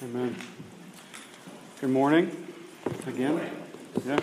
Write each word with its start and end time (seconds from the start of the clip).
Amen. 0.00 0.36
Good 1.80 1.90
morning 1.90 2.46
again. 3.08 3.40
Yeah. 4.06 4.20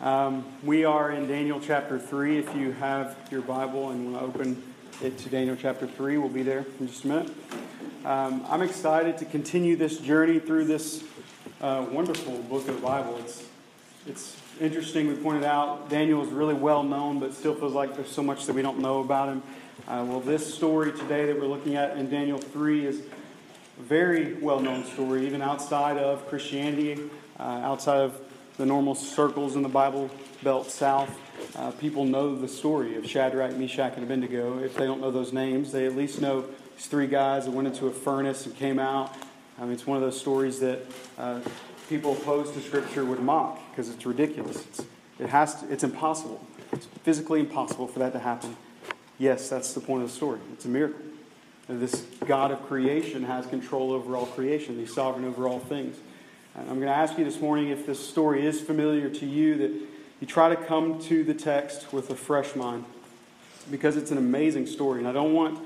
Um, 0.00 0.44
we 0.62 0.84
are 0.84 1.10
in 1.10 1.26
Daniel 1.26 1.60
chapter 1.60 1.98
3. 1.98 2.38
If 2.38 2.54
you 2.54 2.70
have 2.70 3.16
your 3.32 3.42
Bible 3.42 3.90
and 3.90 4.12
want 4.12 4.24
to 4.24 4.40
open 4.40 4.62
it 5.02 5.18
to 5.18 5.28
Daniel 5.28 5.56
chapter 5.60 5.88
3, 5.88 6.18
we'll 6.18 6.28
be 6.28 6.44
there 6.44 6.64
in 6.78 6.86
just 6.86 7.02
a 7.02 7.08
minute. 7.08 7.32
Um, 8.04 8.46
I'm 8.48 8.62
excited 8.62 9.18
to 9.18 9.24
continue 9.24 9.74
this 9.74 9.98
journey 9.98 10.38
through 10.38 10.66
this 10.66 11.02
uh, 11.60 11.84
wonderful 11.90 12.38
book 12.42 12.68
of 12.68 12.76
the 12.76 12.80
Bible. 12.80 13.18
It's, 13.18 13.44
it's 14.06 14.36
interesting. 14.60 15.08
We 15.08 15.16
pointed 15.16 15.42
out 15.42 15.90
Daniel 15.90 16.22
is 16.22 16.30
really 16.30 16.54
well 16.54 16.84
known, 16.84 17.18
but 17.18 17.34
still 17.34 17.56
feels 17.56 17.72
like 17.72 17.96
there's 17.96 18.12
so 18.12 18.22
much 18.22 18.46
that 18.46 18.52
we 18.52 18.62
don't 18.62 18.78
know 18.78 19.00
about 19.00 19.30
him. 19.30 19.42
Uh, 19.88 20.04
well, 20.06 20.20
this 20.20 20.54
story 20.54 20.92
today 20.92 21.26
that 21.26 21.40
we're 21.40 21.48
looking 21.48 21.74
at 21.74 21.96
in 21.96 22.08
Daniel 22.08 22.38
3 22.38 22.86
is 22.86 23.02
very 23.78 24.34
well 24.34 24.60
known 24.60 24.84
story, 24.84 25.26
even 25.26 25.42
outside 25.42 25.98
of 25.98 26.26
Christianity, 26.28 27.00
uh, 27.38 27.42
outside 27.42 28.00
of 28.00 28.20
the 28.56 28.66
normal 28.66 28.94
circles 28.94 29.56
in 29.56 29.62
the 29.62 29.68
Bible 29.68 30.10
Belt 30.42 30.70
South. 30.70 31.10
Uh, 31.56 31.72
people 31.72 32.04
know 32.04 32.36
the 32.36 32.46
story 32.46 32.96
of 32.96 33.08
Shadrach, 33.08 33.56
Meshach, 33.56 33.94
and 33.96 34.04
Abednego. 34.04 34.58
If 34.58 34.74
they 34.74 34.86
don't 34.86 35.00
know 35.00 35.10
those 35.10 35.32
names, 35.32 35.72
they 35.72 35.86
at 35.86 35.96
least 35.96 36.20
know 36.20 36.44
these 36.76 36.86
three 36.86 37.08
guys 37.08 37.46
that 37.46 37.50
went 37.50 37.66
into 37.66 37.86
a 37.86 37.90
furnace 37.90 38.46
and 38.46 38.54
came 38.54 38.78
out. 38.78 39.14
I 39.58 39.62
mean, 39.62 39.72
it's 39.72 39.86
one 39.86 39.96
of 39.96 40.02
those 40.02 40.18
stories 40.18 40.60
that 40.60 40.80
uh, 41.18 41.40
people 41.88 42.12
opposed 42.12 42.54
to 42.54 42.60
Scripture 42.60 43.04
would 43.04 43.20
mock 43.20 43.60
because 43.70 43.88
it's 43.88 44.06
ridiculous. 44.06 44.56
It's, 44.56 44.84
it 45.18 45.28
has 45.28 45.60
to, 45.60 45.72
it's 45.72 45.84
impossible. 45.84 46.44
It's 46.72 46.86
physically 47.02 47.40
impossible 47.40 47.88
for 47.88 47.98
that 48.00 48.12
to 48.12 48.18
happen. 48.18 48.56
Yes, 49.18 49.48
that's 49.48 49.74
the 49.74 49.80
point 49.80 50.02
of 50.02 50.10
the 50.10 50.14
story. 50.14 50.40
It's 50.52 50.64
a 50.64 50.68
miracle. 50.68 51.00
This 51.68 52.02
God 52.26 52.50
of 52.50 52.62
creation 52.66 53.24
has 53.24 53.46
control 53.46 53.92
over 53.92 54.16
all 54.16 54.26
creation. 54.26 54.76
He's 54.78 54.94
sovereign 54.94 55.24
over 55.24 55.48
all 55.48 55.60
things. 55.60 55.96
And 56.54 56.68
I'm 56.68 56.76
going 56.76 56.88
to 56.88 56.94
ask 56.94 57.18
you 57.18 57.24
this 57.24 57.40
morning 57.40 57.68
if 57.68 57.86
this 57.86 58.06
story 58.06 58.46
is 58.46 58.60
familiar 58.60 59.08
to 59.08 59.26
you, 59.26 59.56
that 59.56 59.70
you 60.20 60.26
try 60.26 60.48
to 60.48 60.56
come 60.56 61.00
to 61.04 61.24
the 61.24 61.34
text 61.34 61.92
with 61.92 62.10
a 62.10 62.14
fresh 62.14 62.54
mind 62.54 62.84
because 63.70 63.96
it's 63.96 64.10
an 64.10 64.18
amazing 64.18 64.66
story. 64.66 64.98
And 64.98 65.08
I 65.08 65.12
don't 65.12 65.32
want 65.32 65.58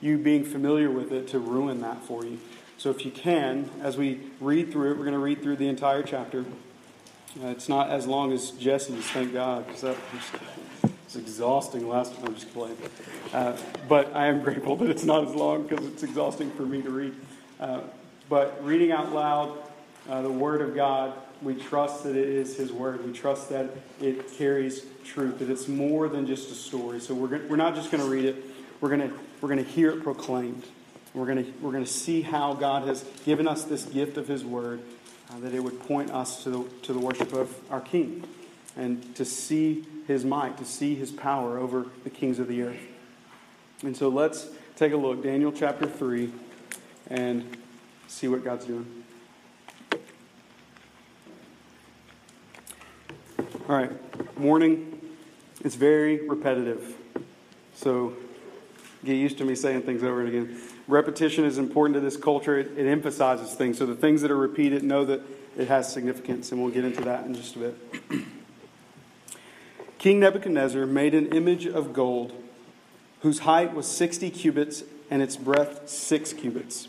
you 0.00 0.18
being 0.18 0.44
familiar 0.44 0.90
with 0.90 1.12
it 1.12 1.28
to 1.28 1.38
ruin 1.38 1.80
that 1.80 2.02
for 2.02 2.24
you. 2.24 2.38
So 2.76 2.90
if 2.90 3.04
you 3.06 3.10
can, 3.10 3.70
as 3.82 3.96
we 3.96 4.20
read 4.40 4.72
through 4.72 4.90
it, 4.90 4.98
we're 4.98 5.04
going 5.04 5.12
to 5.12 5.18
read 5.18 5.42
through 5.42 5.56
the 5.56 5.68
entire 5.68 6.02
chapter. 6.02 6.44
Uh, 7.42 7.48
it's 7.48 7.68
not 7.68 7.90
as 7.90 8.06
long 8.06 8.32
as 8.32 8.50
Jesse's, 8.50 9.04
thank 9.06 9.32
God, 9.32 9.66
because 9.66 9.82
that 9.82 9.96
was 11.06 11.16
exhausting 11.16 11.88
last 11.88 12.14
time. 12.14 12.26
I'm 12.26 12.34
just 12.34 12.52
playing. 12.52 12.76
Uh, 13.32 13.56
but 13.88 14.14
I 14.14 14.26
am 14.26 14.42
grateful 14.42 14.76
that 14.76 14.90
it's 14.90 15.04
not 15.04 15.26
as 15.26 15.34
long 15.34 15.66
because 15.66 15.86
it's 15.86 16.02
exhausting 16.02 16.50
for 16.50 16.62
me 16.62 16.82
to 16.82 16.90
read. 16.90 17.14
Uh, 17.60 17.82
but 18.28 18.62
reading 18.64 18.90
out 18.90 19.12
loud 19.12 19.56
uh, 20.08 20.22
the 20.22 20.30
Word 20.30 20.60
of 20.60 20.74
God, 20.74 21.14
we 21.42 21.54
trust 21.54 22.02
that 22.04 22.16
it 22.16 22.28
is 22.28 22.56
His 22.56 22.72
Word. 22.72 23.04
We 23.06 23.12
trust 23.12 23.50
that 23.50 23.70
it 24.00 24.32
carries 24.32 24.84
truth, 25.04 25.38
that 25.38 25.48
it's 25.48 25.68
more 25.68 26.08
than 26.08 26.26
just 26.26 26.50
a 26.50 26.54
story. 26.54 27.00
So 27.00 27.14
we're, 27.14 27.46
we're 27.46 27.56
not 27.56 27.74
just 27.74 27.90
going 27.90 28.02
to 28.02 28.10
read 28.10 28.24
it, 28.24 28.44
we're 28.80 28.88
going 28.88 29.12
we're 29.40 29.54
to 29.54 29.62
hear 29.62 29.90
it 29.90 30.02
proclaimed. 30.02 30.64
We're 31.14 31.26
going 31.26 31.54
we're 31.62 31.72
to 31.72 31.86
see 31.86 32.20
how 32.20 32.54
God 32.54 32.86
has 32.88 33.04
given 33.24 33.48
us 33.48 33.64
this 33.64 33.84
gift 33.84 34.16
of 34.16 34.26
His 34.26 34.44
Word, 34.44 34.80
uh, 35.30 35.38
that 35.38 35.54
it 35.54 35.60
would 35.60 35.80
point 35.80 36.10
us 36.10 36.42
to 36.42 36.50
the, 36.50 36.64
to 36.82 36.92
the 36.92 36.98
worship 36.98 37.32
of 37.32 37.54
our 37.70 37.80
King 37.80 38.24
and 38.76 39.14
to 39.16 39.24
see 39.24 39.84
His 40.06 40.24
might, 40.24 40.58
to 40.58 40.64
see 40.64 40.94
His 40.94 41.10
power 41.10 41.58
over 41.58 41.86
the 42.04 42.10
kings 42.10 42.38
of 42.38 42.48
the 42.48 42.62
earth. 42.62 42.80
And 43.82 43.96
so 43.96 44.08
let's 44.08 44.48
take 44.76 44.92
a 44.92 44.96
look, 44.96 45.22
Daniel 45.22 45.52
chapter 45.52 45.86
3, 45.86 46.32
and 47.08 47.56
see 48.06 48.28
what 48.28 48.44
God's 48.44 48.66
doing. 48.66 49.04
All 53.68 53.74
right, 53.76 53.90
warning. 54.38 55.00
It's 55.64 55.74
very 55.74 56.28
repetitive. 56.28 56.94
So 57.74 58.14
get 59.04 59.14
used 59.14 59.38
to 59.38 59.44
me 59.44 59.56
saying 59.56 59.82
things 59.82 60.02
over 60.04 60.20
and 60.20 60.28
again. 60.28 60.60
Repetition 60.86 61.44
is 61.44 61.58
important 61.58 61.94
to 61.94 62.00
this 62.00 62.16
culture. 62.16 62.58
It, 62.58 62.78
it, 62.78 62.86
emphasizes 62.86 63.54
things. 63.54 63.78
So 63.78 63.86
the 63.86 63.96
things 63.96 64.22
that 64.22 64.30
are 64.30 64.36
repeated, 64.36 64.84
know 64.84 65.04
that 65.06 65.22
it 65.56 65.66
has 65.66 65.92
significance, 65.92 66.52
and 66.52 66.62
we'll 66.62 66.72
get 66.72 66.84
into 66.84 67.02
that 67.02 67.26
in 67.26 67.34
just 67.34 67.56
a 67.56 67.58
bit. 67.58 67.76
King 70.06 70.20
Nebuchadnezzar 70.20 70.86
made 70.86 71.14
an 71.14 71.32
image 71.32 71.66
of 71.66 71.92
gold 71.92 72.32
whose 73.22 73.40
height 73.40 73.74
was 73.74 73.88
60 73.88 74.30
cubits 74.30 74.84
and 75.10 75.20
its 75.20 75.34
breadth 75.34 75.88
6 75.88 76.32
cubits. 76.34 76.86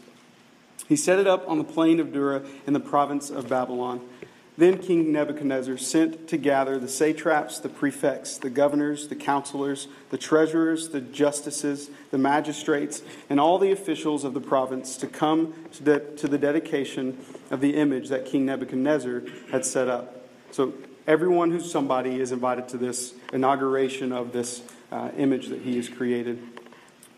He 0.87 0.95
set 0.95 1.17
it 1.17 1.25
up 1.25 1.49
on 1.49 1.57
the 1.57 1.63
plain 1.63 1.99
of 1.99 2.13
Dura 2.13 2.43
in 2.67 2.73
the 2.73 2.79
province 2.79 3.31
of 3.31 3.49
Babylon. 3.49 4.07
Then 4.55 4.77
King 4.77 5.11
Nebuchadnezzar 5.11 5.77
sent 5.77 6.27
to 6.27 6.37
gather 6.37 6.77
the 6.77 6.87
satraps, 6.87 7.57
the 7.57 7.69
prefects, 7.69 8.37
the 8.37 8.51
governors, 8.51 9.07
the 9.07 9.15
counselors, 9.15 9.87
the 10.11 10.19
treasurers, 10.19 10.89
the 10.89 11.01
justices, 11.01 11.89
the 12.11 12.19
magistrates, 12.19 13.01
and 13.31 13.39
all 13.39 13.57
the 13.57 13.71
officials 13.71 14.25
of 14.25 14.35
the 14.35 14.41
province 14.41 14.95
to 14.97 15.07
come 15.07 15.55
to 15.71 15.83
the, 15.83 15.99
to 16.17 16.27
the 16.27 16.37
dedication 16.37 17.17
of 17.49 17.61
the 17.61 17.77
image 17.77 18.09
that 18.09 18.27
King 18.27 18.45
Nebuchadnezzar 18.45 19.23
had 19.49 19.65
set 19.65 19.87
up. 19.87 20.13
So 20.51 20.71
everyone 21.07 21.51
who's 21.51 21.71
somebody 21.71 22.19
is 22.19 22.31
invited 22.31 22.67
to 22.67 22.77
this 22.77 23.13
inauguration 23.31 24.11
of 24.11 24.33
this 24.33 24.61
uh, 24.91 25.09
image 25.17 25.47
that 25.47 25.61
he 25.61 25.77
has 25.77 25.87
created 25.87 26.41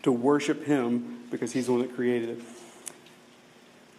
to 0.04 0.12
worship 0.12 0.64
him 0.64 1.18
because 1.30 1.52
he's 1.52 1.66
the 1.66 1.72
one 1.72 1.82
that 1.82 1.94
created 1.94 2.30
it. 2.30 2.40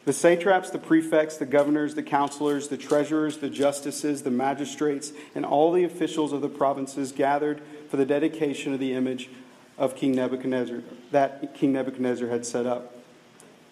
The 0.04 0.14
satraps, 0.14 0.72
the 0.72 0.80
prefects, 0.80 1.38
the 1.38 1.46
governors, 1.46 1.94
the 1.94 2.02
counselors, 2.02 2.70
the 2.70 2.78
treasurers, 2.78 3.38
the 3.38 3.50
justices, 3.50 4.24
the 4.24 4.32
magistrates, 4.32 5.12
and 5.36 5.46
all 5.46 5.72
the 5.72 5.84
officials 5.84 6.34
of 6.34 6.42
the 6.42 6.50
provinces 6.50 7.12
gathered 7.12 7.62
for 7.88 7.98
the 7.98 8.06
dedication 8.06 8.74
of 8.74 8.80
the 8.80 8.94
image 8.94 9.30
of 9.78 9.96
King 9.96 10.14
Nebuchadnezzar, 10.14 10.82
that 11.12 11.54
King 11.54 11.74
Nebuchadnezzar 11.74 12.30
had 12.30 12.46
set 12.46 12.66
up. 12.66 12.96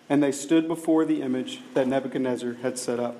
And 0.07 0.21
they 0.21 0.31
stood 0.31 0.67
before 0.67 1.03
the 1.03 1.21
image 1.23 1.61
that 1.73 1.87
Nebuchadnezzar 1.87 2.53
had 2.61 2.77
set 2.77 2.99
up. 2.99 3.19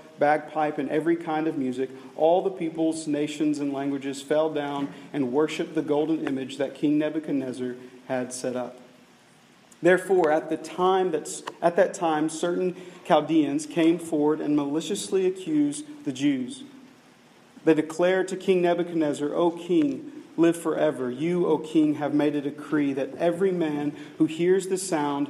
bagpipe, 0.21 0.77
and 0.77 0.89
every 0.89 1.17
kind 1.17 1.47
of 1.47 1.57
music, 1.57 1.89
all 2.15 2.41
the 2.41 2.49
peoples, 2.49 3.07
nations, 3.07 3.59
and 3.59 3.73
languages 3.73 4.21
fell 4.21 4.49
down 4.53 4.87
and 5.11 5.33
worshiped 5.33 5.75
the 5.75 5.81
golden 5.81 6.25
image 6.25 6.57
that 6.57 6.75
King 6.75 6.97
Nebuchadnezzar 6.97 7.75
had 8.07 8.31
set 8.31 8.55
up. 8.55 8.79
Therefore, 9.81 10.31
at 10.31 10.49
the 10.49 10.57
time 10.57 11.11
that's, 11.11 11.41
at 11.61 11.75
that 11.75 11.93
time, 11.95 12.29
certain 12.29 12.75
Chaldeans 13.05 13.65
came 13.65 13.97
forward 13.97 14.39
and 14.39 14.55
maliciously 14.55 15.25
accused 15.25 15.85
the 16.05 16.13
Jews. 16.13 16.63
They 17.65 17.73
declared 17.73 18.27
to 18.29 18.37
King 18.37 18.61
Nebuchadnezzar, 18.61 19.33
O 19.33 19.51
king, 19.51 20.11
live 20.37 20.55
forever. 20.55 21.09
You, 21.09 21.47
O 21.47 21.57
king, 21.57 21.95
have 21.95 22.13
made 22.13 22.35
a 22.35 22.41
decree 22.41 22.93
that 22.93 23.15
every 23.15 23.51
man 23.51 23.95
who 24.17 24.25
hears 24.25 24.67
the 24.67 24.77
sound 24.77 25.29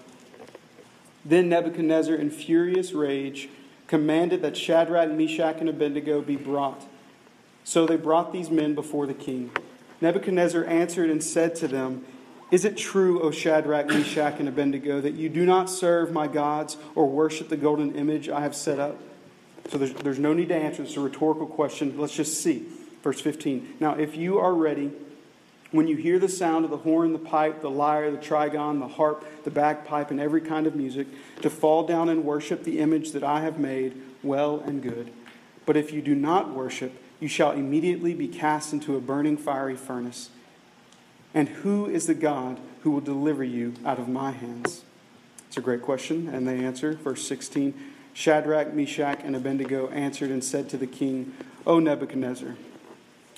Then 1.23 1.49
Nebuchadnezzar, 1.49 2.15
in 2.15 2.31
furious 2.31 2.93
rage, 2.93 3.49
commanded 3.87 4.41
that 4.41 4.57
Shadrach, 4.57 5.11
Meshach, 5.11 5.57
and 5.59 5.69
Abednego 5.69 6.21
be 6.21 6.35
brought. 6.35 6.85
So 7.63 7.85
they 7.85 7.97
brought 7.97 8.33
these 8.33 8.49
men 8.49 8.73
before 8.73 9.05
the 9.05 9.13
king. 9.13 9.51
Nebuchadnezzar 9.99 10.65
answered 10.65 11.09
and 11.09 11.23
said 11.23 11.55
to 11.55 11.67
them, 11.67 12.05
Is 12.49 12.65
it 12.65 12.75
true, 12.75 13.21
O 13.21 13.29
Shadrach, 13.29 13.87
Meshach, 13.87 14.39
and 14.39 14.47
Abednego, 14.47 14.99
that 15.01 15.13
you 15.13 15.29
do 15.29 15.45
not 15.45 15.69
serve 15.69 16.11
my 16.11 16.27
gods 16.27 16.77
or 16.95 17.07
worship 17.07 17.49
the 17.49 17.57
golden 17.57 17.95
image 17.95 18.29
I 18.29 18.41
have 18.41 18.55
set 18.55 18.79
up? 18.79 18.99
So 19.69 19.77
there's, 19.77 19.93
there's 19.93 20.19
no 20.19 20.33
need 20.33 20.49
to 20.49 20.55
answer. 20.55 20.81
It's 20.81 20.97
a 20.97 21.01
rhetorical 21.01 21.45
question. 21.45 21.97
Let's 21.97 22.15
just 22.15 22.41
see. 22.41 22.65
Verse 23.03 23.21
15. 23.21 23.75
Now, 23.79 23.93
if 23.93 24.15
you 24.15 24.39
are 24.39 24.53
ready, 24.53 24.91
when 25.71 25.87
you 25.87 25.95
hear 25.95 26.19
the 26.19 26.29
sound 26.29 26.65
of 26.65 26.71
the 26.71 26.77
horn, 26.77 27.13
the 27.13 27.19
pipe, 27.19 27.61
the 27.61 27.69
lyre, 27.69 28.11
the 28.11 28.17
trigon, 28.17 28.79
the 28.79 28.87
harp, 28.87 29.25
the 29.43 29.51
bagpipe, 29.51 30.11
and 30.11 30.19
every 30.19 30.41
kind 30.41 30.67
of 30.67 30.75
music, 30.75 31.07
to 31.41 31.49
fall 31.49 31.87
down 31.87 32.09
and 32.09 32.25
worship 32.25 32.63
the 32.63 32.79
image 32.79 33.11
that 33.11 33.23
I 33.23 33.41
have 33.41 33.57
made, 33.57 33.99
well 34.21 34.59
and 34.59 34.83
good. 34.83 35.11
But 35.65 35.77
if 35.77 35.93
you 35.93 36.01
do 36.01 36.13
not 36.13 36.53
worship, 36.53 36.93
you 37.19 37.27
shall 37.27 37.51
immediately 37.51 38.13
be 38.13 38.27
cast 38.27 38.73
into 38.73 38.95
a 38.95 39.01
burning 39.01 39.37
fiery 39.37 39.75
furnace. 39.75 40.29
And 41.33 41.47
who 41.47 41.85
is 41.85 42.07
the 42.07 42.13
God 42.13 42.59
who 42.81 42.91
will 42.91 43.01
deliver 43.01 43.43
you 43.43 43.73
out 43.85 43.99
of 43.99 44.09
my 44.09 44.31
hands? 44.31 44.83
It's 45.47 45.57
a 45.57 45.61
great 45.61 45.81
question, 45.81 46.27
and 46.27 46.47
they 46.47 46.63
answer. 46.63 46.93
Verse 46.93 47.25
16 47.27 47.73
Shadrach, 48.13 48.73
Meshach, 48.73 49.21
and 49.23 49.37
Abednego 49.37 49.87
answered 49.89 50.31
and 50.31 50.43
said 50.43 50.67
to 50.69 50.77
the 50.77 50.87
king, 50.87 51.33
O 51.65 51.79
Nebuchadnezzar, 51.79 52.55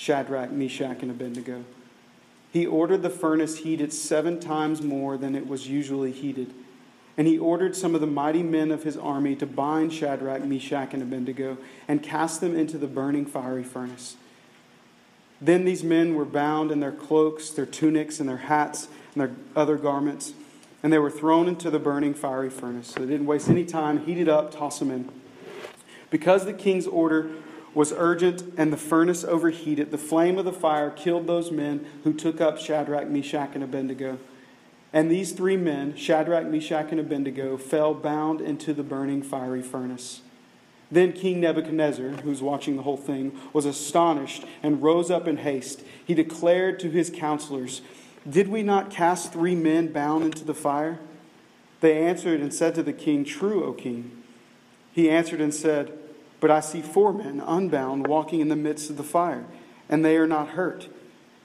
Shadrach, 0.00 0.50
Meshach, 0.50 1.02
and 1.02 1.10
Abednego. 1.10 1.62
He 2.50 2.66
ordered 2.66 3.02
the 3.02 3.10
furnace 3.10 3.58
heated 3.58 3.92
seven 3.92 4.40
times 4.40 4.80
more 4.80 5.18
than 5.18 5.36
it 5.36 5.46
was 5.46 5.68
usually 5.68 6.10
heated. 6.10 6.54
And 7.18 7.26
he 7.26 7.38
ordered 7.38 7.76
some 7.76 7.94
of 7.94 8.00
the 8.00 8.06
mighty 8.06 8.42
men 8.42 8.70
of 8.70 8.82
his 8.82 8.96
army 8.96 9.36
to 9.36 9.44
bind 9.44 9.92
Shadrach, 9.92 10.42
Meshach, 10.42 10.94
and 10.94 11.02
Abednego 11.02 11.58
and 11.86 12.02
cast 12.02 12.40
them 12.40 12.56
into 12.56 12.78
the 12.78 12.86
burning 12.86 13.26
fiery 13.26 13.62
furnace. 13.62 14.16
Then 15.38 15.66
these 15.66 15.84
men 15.84 16.14
were 16.14 16.24
bound 16.24 16.70
in 16.70 16.80
their 16.80 16.92
cloaks, 16.92 17.50
their 17.50 17.66
tunics, 17.66 18.20
and 18.20 18.28
their 18.28 18.38
hats, 18.38 18.88
and 19.14 19.20
their 19.20 19.36
other 19.54 19.76
garments, 19.76 20.32
and 20.82 20.90
they 20.90 20.98
were 20.98 21.10
thrown 21.10 21.46
into 21.46 21.70
the 21.70 21.78
burning 21.78 22.14
fiery 22.14 22.48
furnace. 22.48 22.88
So 22.88 23.00
they 23.00 23.06
didn't 23.06 23.26
waste 23.26 23.50
any 23.50 23.66
time, 23.66 24.06
heat 24.06 24.16
it 24.16 24.28
up, 24.28 24.50
toss 24.50 24.78
them 24.78 24.90
in. 24.90 25.10
Because 26.08 26.46
the 26.46 26.54
king's 26.54 26.86
order 26.86 27.30
was 27.74 27.92
urgent 27.96 28.42
and 28.56 28.72
the 28.72 28.76
furnace 28.76 29.24
overheated, 29.24 29.90
the 29.90 29.98
flame 29.98 30.38
of 30.38 30.44
the 30.44 30.52
fire 30.52 30.90
killed 30.90 31.26
those 31.26 31.50
men 31.50 31.86
who 32.04 32.12
took 32.12 32.40
up 32.40 32.58
Shadrach, 32.58 33.08
Meshach, 33.08 33.50
and 33.54 33.62
Abednego. 33.62 34.18
And 34.92 35.10
these 35.10 35.32
three 35.32 35.56
men, 35.56 35.96
Shadrach, 35.96 36.46
Meshach, 36.46 36.90
and 36.90 36.98
Abednego, 36.98 37.56
fell 37.56 37.94
bound 37.94 38.40
into 38.40 38.74
the 38.74 38.82
burning 38.82 39.22
fiery 39.22 39.62
furnace. 39.62 40.22
Then 40.90 41.12
King 41.12 41.40
Nebuchadnezzar, 41.40 42.08
who's 42.08 42.42
watching 42.42 42.76
the 42.76 42.82
whole 42.82 42.96
thing, 42.96 43.38
was 43.52 43.64
astonished 43.64 44.44
and 44.62 44.82
rose 44.82 45.10
up 45.10 45.28
in 45.28 45.38
haste. 45.38 45.84
He 46.04 46.14
declared 46.14 46.80
to 46.80 46.90
his 46.90 47.10
counselors, 47.10 47.82
Did 48.28 48.48
we 48.48 48.64
not 48.64 48.90
cast 48.90 49.32
three 49.32 49.54
men 49.54 49.92
bound 49.92 50.24
into 50.24 50.44
the 50.44 50.54
fire? 50.54 50.98
They 51.80 51.96
answered 52.04 52.40
and 52.40 52.52
said 52.52 52.74
to 52.74 52.82
the 52.82 52.92
king, 52.92 53.24
True, 53.24 53.64
O 53.64 53.72
king. 53.72 54.10
He 54.92 55.08
answered 55.08 55.40
and 55.40 55.54
said, 55.54 55.96
But 56.40 56.50
I 56.50 56.60
see 56.60 56.80
four 56.80 57.12
men 57.12 57.42
unbound 57.46 58.06
walking 58.06 58.40
in 58.40 58.48
the 58.48 58.56
midst 58.56 58.90
of 58.90 58.96
the 58.96 59.02
fire, 59.02 59.44
and 59.88 60.04
they 60.04 60.16
are 60.16 60.26
not 60.26 60.50
hurt. 60.50 60.88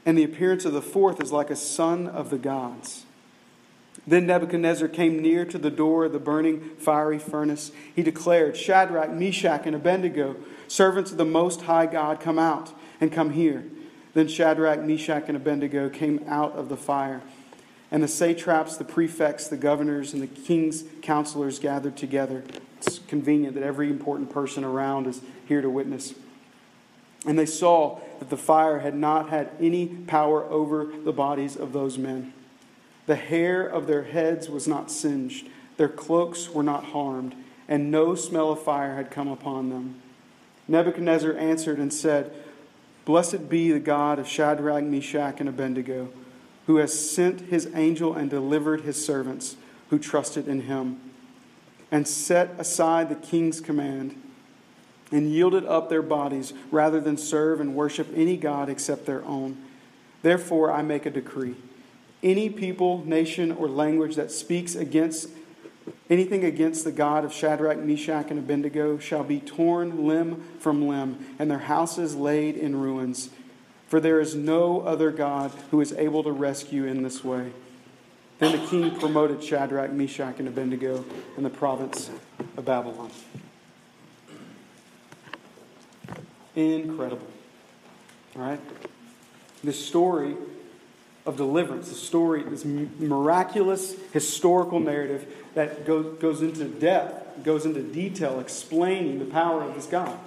And 0.05 0.17
the 0.17 0.23
appearance 0.23 0.65
of 0.65 0.73
the 0.73 0.81
fourth 0.81 1.21
is 1.21 1.31
like 1.31 1.49
a 1.49 1.55
son 1.55 2.07
of 2.07 2.29
the 2.29 2.37
gods. 2.37 3.05
Then 4.07 4.27
Nebuchadnezzar 4.27 4.87
came 4.87 5.21
near 5.21 5.45
to 5.45 5.57
the 5.57 5.71
door 5.71 6.05
of 6.05 6.13
the 6.13 6.19
burning 6.19 6.61
fiery 6.77 7.17
furnace. 7.17 7.71
He 7.95 8.03
declared, 8.03 8.55
Shadrach, 8.55 9.11
Meshach, 9.11 9.65
and 9.65 9.75
Abednego, 9.75 10.35
servants 10.67 11.11
of 11.11 11.17
the 11.17 11.25
Most 11.25 11.63
High 11.63 11.87
God, 11.87 12.19
come 12.19 12.37
out 12.37 12.71
and 13.01 13.11
come 13.11 13.31
here. 13.31 13.65
Then 14.13 14.27
Shadrach, 14.27 14.81
Meshach, 14.81 15.23
and 15.27 15.35
Abednego 15.35 15.89
came 15.89 16.23
out 16.27 16.53
of 16.53 16.69
the 16.69 16.77
fire. 16.77 17.21
And 17.91 18.03
the 18.03 18.07
satraps, 18.07 18.77
the 18.77 18.83
prefects, 18.83 19.47
the 19.47 19.57
governors, 19.57 20.13
and 20.13 20.21
the 20.21 20.27
king's 20.27 20.83
counselors 21.01 21.59
gathered 21.59 21.97
together. 21.97 22.43
It's 22.85 22.99
convenient 22.99 23.55
that 23.55 23.63
every 23.63 23.89
important 23.89 24.29
person 24.29 24.63
around 24.63 25.07
is 25.07 25.21
here 25.47 25.61
to 25.61 25.69
witness. 25.69 26.13
And 27.25 27.39
they 27.39 27.45
saw 27.45 27.99
that 28.19 28.29
the 28.29 28.37
fire 28.37 28.79
had 28.79 28.95
not 28.95 29.29
had 29.29 29.49
any 29.59 29.87
power 29.87 30.43
over 30.43 30.85
the 30.85 31.11
bodies 31.11 31.55
of 31.55 31.73
those 31.73 31.97
men. 31.97 32.33
The 33.07 33.15
hair 33.15 33.65
of 33.65 33.87
their 33.87 34.03
heads 34.03 34.49
was 34.49 34.67
not 34.67 34.91
singed, 34.91 35.47
their 35.77 35.89
cloaks 35.89 36.49
were 36.49 36.63
not 36.63 36.85
harmed, 36.85 37.35
and 37.67 37.91
no 37.91 38.15
smell 38.15 38.51
of 38.51 38.61
fire 38.61 38.95
had 38.95 39.11
come 39.11 39.27
upon 39.27 39.69
them. 39.69 40.01
Nebuchadnezzar 40.67 41.33
answered 41.33 41.79
and 41.79 41.93
said, 41.93 42.31
Blessed 43.05 43.49
be 43.49 43.71
the 43.71 43.79
God 43.79 44.17
of 44.17 44.27
Shadrach, 44.27 44.83
Meshach, 44.83 45.39
and 45.39 45.49
Abednego, 45.49 46.09
who 46.65 46.77
has 46.77 47.11
sent 47.11 47.41
his 47.41 47.69
angel 47.75 48.15
and 48.15 48.29
delivered 48.29 48.81
his 48.81 49.03
servants 49.03 49.57
who 49.89 49.99
trusted 49.99 50.47
in 50.47 50.61
him, 50.61 50.99
and 51.95 52.05
set 52.05 52.53
aside 52.57 53.07
the 53.07 53.15
king's 53.15 53.61
command, 53.61 54.21
and 55.13 55.31
yielded 55.31 55.63
up 55.63 55.87
their 55.87 56.01
bodies 56.01 56.51
rather 56.69 56.99
than 56.99 57.15
serve 57.15 57.61
and 57.61 57.73
worship 57.73 58.05
any 58.13 58.35
God 58.35 58.67
except 58.67 59.05
their 59.05 59.23
own. 59.23 59.57
Therefore, 60.21 60.73
I 60.73 60.81
make 60.81 61.05
a 61.05 61.09
decree 61.09 61.55
any 62.21 62.49
people, 62.49 63.05
nation, 63.05 63.49
or 63.49 63.69
language 63.69 64.17
that 64.17 64.29
speaks 64.29 64.75
against 64.75 65.29
anything 66.09 66.43
against 66.43 66.83
the 66.83 66.91
God 66.91 67.23
of 67.23 67.31
Shadrach, 67.31 67.77
Meshach, 67.77 68.29
and 68.29 68.39
Abednego 68.39 68.97
shall 68.97 69.23
be 69.23 69.39
torn 69.39 70.05
limb 70.05 70.43
from 70.59 70.89
limb, 70.89 71.25
and 71.39 71.49
their 71.49 71.59
houses 71.59 72.13
laid 72.13 72.57
in 72.57 72.75
ruins. 72.75 73.29
For 73.87 74.01
there 74.01 74.19
is 74.19 74.35
no 74.35 74.81
other 74.81 75.11
God 75.11 75.51
who 75.71 75.79
is 75.79 75.93
able 75.93 76.23
to 76.23 76.31
rescue 76.33 76.83
in 76.83 77.03
this 77.03 77.23
way. 77.23 77.53
Then 78.39 78.51
the 78.51 78.67
king 78.67 78.91
promoted 78.99 79.43
Shadrach, 79.43 79.91
Meshach, 79.91 80.39
and 80.39 80.47
Abednego 80.47 81.05
in 81.37 81.43
the 81.43 81.49
province 81.49 82.09
of 82.57 82.65
Babylon. 82.65 83.09
Incredible. 86.55 87.27
All 88.35 88.41
right? 88.41 88.59
This 89.63 89.83
story 89.83 90.35
of 91.25 91.37
deliverance, 91.37 91.89
the 91.89 91.95
story, 91.95 92.43
this 92.43 92.65
miraculous 92.65 93.95
historical 94.11 94.79
narrative 94.79 95.25
that 95.55 95.85
goes, 95.85 96.17
goes 96.19 96.41
into 96.41 96.65
depth, 96.65 97.43
goes 97.43 97.65
into 97.65 97.81
detail, 97.81 98.39
explaining 98.39 99.19
the 99.19 99.25
power 99.25 99.63
of 99.63 99.73
this 99.75 99.87
God. 99.87 100.17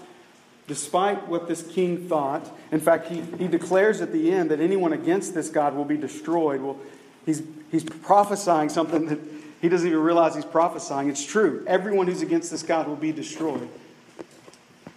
Despite 0.66 1.28
what 1.28 1.48
this 1.48 1.62
king 1.62 2.08
thought, 2.08 2.50
in 2.72 2.80
fact, 2.80 3.08
he, 3.08 3.22
he 3.38 3.48
declares 3.48 4.00
at 4.00 4.12
the 4.12 4.32
end 4.32 4.50
that 4.50 4.60
anyone 4.60 4.92
against 4.92 5.34
this 5.34 5.48
God 5.48 5.74
will 5.74 5.84
be 5.84 5.96
destroyed. 5.96 6.60
Well, 6.60 6.78
he's, 7.24 7.42
he's 7.70 7.84
prophesying 7.84 8.68
something 8.68 9.06
that 9.06 9.18
he 9.60 9.68
doesn't 9.68 9.86
even 9.86 10.00
realize 10.00 10.34
he's 10.34 10.44
prophesying. 10.44 11.08
It's 11.08 11.24
true. 11.24 11.64
Everyone 11.66 12.06
who's 12.06 12.22
against 12.22 12.50
this 12.50 12.62
God 12.62 12.86
will 12.86 12.96
be 12.96 13.12
destroyed. 13.12 13.68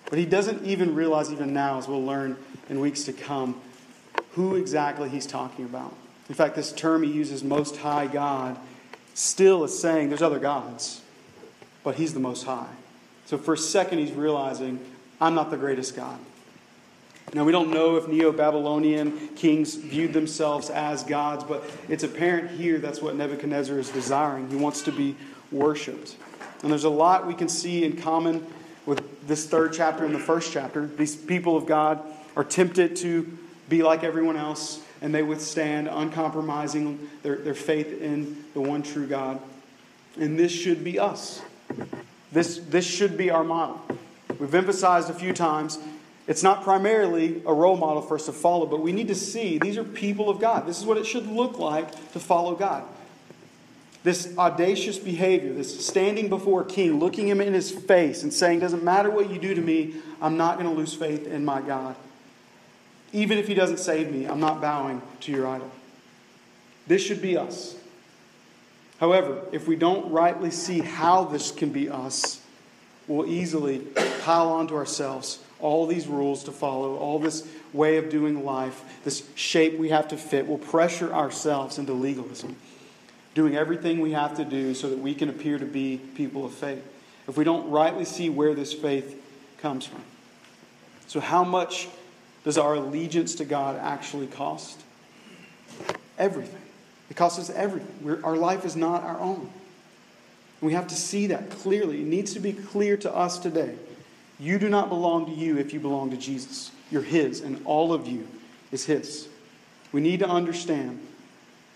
But 0.09 0.19
he 0.19 0.25
doesn't 0.25 0.65
even 0.65 0.93
realize, 0.93 1.31
even 1.31 1.53
now, 1.53 1.77
as 1.79 1.87
we'll 1.87 2.05
learn 2.05 2.37
in 2.69 2.79
weeks 2.79 3.03
to 3.05 3.13
come, 3.13 3.59
who 4.33 4.55
exactly 4.55 5.09
he's 5.09 5.25
talking 5.25 5.65
about. 5.65 5.95
In 6.29 6.35
fact, 6.35 6.55
this 6.55 6.71
term 6.71 7.03
he 7.03 7.11
uses, 7.11 7.43
Most 7.43 7.77
High 7.77 8.07
God, 8.07 8.57
still 9.13 9.63
is 9.63 9.77
saying 9.77 10.09
there's 10.09 10.21
other 10.21 10.39
gods, 10.39 11.01
but 11.83 11.95
he's 11.95 12.13
the 12.13 12.19
Most 12.19 12.43
High. 12.43 12.69
So 13.25 13.37
for 13.37 13.53
a 13.53 13.57
second, 13.57 13.99
he's 13.99 14.11
realizing, 14.11 14.79
I'm 15.19 15.33
not 15.33 15.49
the 15.49 15.57
greatest 15.57 15.95
God. 15.95 16.19
Now, 17.33 17.45
we 17.45 17.53
don't 17.53 17.71
know 17.71 17.95
if 17.95 18.09
Neo 18.09 18.33
Babylonian 18.33 19.29
kings 19.35 19.75
viewed 19.75 20.11
themselves 20.11 20.69
as 20.69 21.03
gods, 21.03 21.45
but 21.45 21.63
it's 21.87 22.03
apparent 22.03 22.51
here 22.51 22.77
that's 22.77 23.01
what 23.01 23.15
Nebuchadnezzar 23.15 23.79
is 23.79 23.89
desiring. 23.89 24.49
He 24.49 24.57
wants 24.57 24.81
to 24.81 24.91
be 24.91 25.15
worshiped. 25.49 26.17
And 26.61 26.71
there's 26.71 26.83
a 26.83 26.89
lot 26.89 27.25
we 27.25 27.33
can 27.33 27.47
see 27.47 27.85
in 27.85 27.95
common 27.95 28.45
with 28.85 29.27
this 29.27 29.47
third 29.47 29.71
chapter 29.71 30.03
and 30.03 30.13
the 30.13 30.19
first 30.19 30.51
chapter. 30.51 30.87
These 30.87 31.15
people 31.15 31.55
of 31.55 31.65
God 31.65 32.01
are 32.35 32.43
tempted 32.43 32.97
to 32.97 33.37
be 33.69 33.81
like 33.81 34.03
everyone 34.03 34.35
else, 34.35 34.81
and 35.01 35.15
they 35.15 35.23
withstand 35.23 35.87
uncompromising 35.87 37.09
their, 37.23 37.37
their 37.37 37.53
faith 37.53 38.01
in 38.01 38.43
the 38.53 38.59
one 38.59 38.83
true 38.83 39.07
God. 39.07 39.39
And 40.19 40.37
this 40.37 40.51
should 40.51 40.83
be 40.83 40.99
us. 40.99 41.41
This, 42.33 42.57
this 42.57 42.85
should 42.85 43.15
be 43.17 43.29
our 43.29 43.45
model. 43.45 43.81
We've 44.37 44.53
emphasized 44.53 45.09
a 45.09 45.13
few 45.13 45.31
times 45.31 45.79
it's 46.31 46.43
not 46.43 46.63
primarily 46.63 47.41
a 47.45 47.53
role 47.53 47.75
model 47.75 48.01
for 48.01 48.15
us 48.15 48.27
to 48.27 48.31
follow, 48.31 48.65
but 48.65 48.79
we 48.79 48.93
need 48.93 49.09
to 49.09 49.15
see 49.15 49.57
these 49.57 49.77
are 49.77 49.83
people 49.83 50.29
of 50.29 50.39
God. 50.39 50.65
This 50.65 50.79
is 50.79 50.85
what 50.85 50.95
it 50.95 51.05
should 51.05 51.27
look 51.27 51.59
like 51.59 51.91
to 52.13 52.21
follow 52.21 52.55
God. 52.55 52.85
This 54.05 54.33
audacious 54.37 54.97
behavior, 54.97 55.51
this 55.51 55.85
standing 55.85 56.29
before 56.29 56.61
a 56.61 56.65
king, 56.65 57.01
looking 57.01 57.27
him 57.27 57.41
in 57.41 57.53
his 57.53 57.69
face 57.69 58.23
and 58.23 58.33
saying, 58.33 58.61
Doesn't 58.61 58.81
matter 58.81 59.11
what 59.11 59.29
you 59.29 59.39
do 59.39 59.53
to 59.53 59.59
me, 59.59 59.95
I'm 60.21 60.37
not 60.37 60.57
going 60.57 60.69
to 60.69 60.73
lose 60.73 60.93
faith 60.93 61.27
in 61.27 61.43
my 61.43 61.61
God. 61.61 61.97
Even 63.11 63.37
if 63.37 63.49
he 63.49 63.53
doesn't 63.53 63.79
save 63.79 64.09
me, 64.09 64.25
I'm 64.25 64.39
not 64.39 64.61
bowing 64.61 65.01
to 65.19 65.33
your 65.33 65.45
idol. 65.45 65.69
This 66.87 67.03
should 67.03 67.21
be 67.21 67.35
us. 67.35 67.75
However, 69.01 69.41
if 69.51 69.67
we 69.67 69.75
don't 69.75 70.09
rightly 70.09 70.49
see 70.49 70.79
how 70.79 71.25
this 71.25 71.51
can 71.51 71.71
be 71.71 71.89
us, 71.89 72.41
we'll 73.05 73.27
easily 73.27 73.79
pile 74.21 74.47
onto 74.47 74.75
ourselves 74.75 75.39
all 75.61 75.87
these 75.87 76.07
rules 76.07 76.43
to 76.45 76.51
follow, 76.51 76.97
all 76.97 77.19
this 77.19 77.47
way 77.73 77.97
of 77.97 78.09
doing 78.09 78.43
life, 78.43 78.83
this 79.03 79.27
shape 79.35 79.77
we 79.77 79.89
have 79.89 80.09
to 80.09 80.17
fit. 80.17 80.47
We'll 80.47 80.57
pressure 80.57 81.13
ourselves 81.13 81.77
into 81.77 81.93
legalism 81.93 82.55
doing 83.33 83.55
everything 83.55 83.99
we 83.99 84.11
have 84.11 84.35
to 84.37 84.45
do 84.45 84.73
so 84.73 84.89
that 84.89 84.99
we 84.99 85.15
can 85.15 85.29
appear 85.29 85.57
to 85.57 85.65
be 85.65 85.97
people 86.15 86.45
of 86.45 86.53
faith. 86.53 86.85
If 87.27 87.37
we 87.37 87.43
don't 87.43 87.69
rightly 87.69 88.05
see 88.05 88.29
where 88.29 88.53
this 88.53 88.73
faith 88.73 89.21
comes 89.59 89.85
from. 89.85 90.01
So, 91.07 91.19
how 91.19 91.43
much 91.43 91.87
does 92.43 92.57
our 92.57 92.75
allegiance 92.75 93.35
to 93.35 93.45
God 93.45 93.77
actually 93.77 94.27
cost? 94.27 94.79
Everything. 96.17 96.61
It 97.09 97.15
costs 97.15 97.39
us 97.39 97.49
everything. 97.49 97.93
We're, 98.01 98.23
our 98.23 98.35
life 98.35 98.65
is 98.65 98.75
not 98.75 99.03
our 99.03 99.19
own. 99.19 99.49
We 100.61 100.73
have 100.73 100.87
to 100.87 100.95
see 100.95 101.27
that 101.27 101.49
clearly. 101.49 102.01
It 102.01 102.07
needs 102.07 102.33
to 102.33 102.39
be 102.39 102.53
clear 102.53 102.97
to 102.97 103.13
us 103.13 103.39
today. 103.39 103.75
You 104.41 104.59
do 104.59 104.67
not 104.67 104.89
belong 104.89 105.27
to 105.27 105.31
you 105.31 105.57
if 105.57 105.71
you 105.71 105.79
belong 105.79 106.09
to 106.11 106.17
Jesus. 106.17 106.71
You're 106.89 107.03
His, 107.03 107.39
and 107.39 107.61
all 107.63 107.93
of 107.93 108.07
you 108.07 108.27
is 108.73 108.85
His. 108.85 109.29
We 109.93 110.01
need 110.01 110.19
to 110.19 110.27
understand 110.27 110.99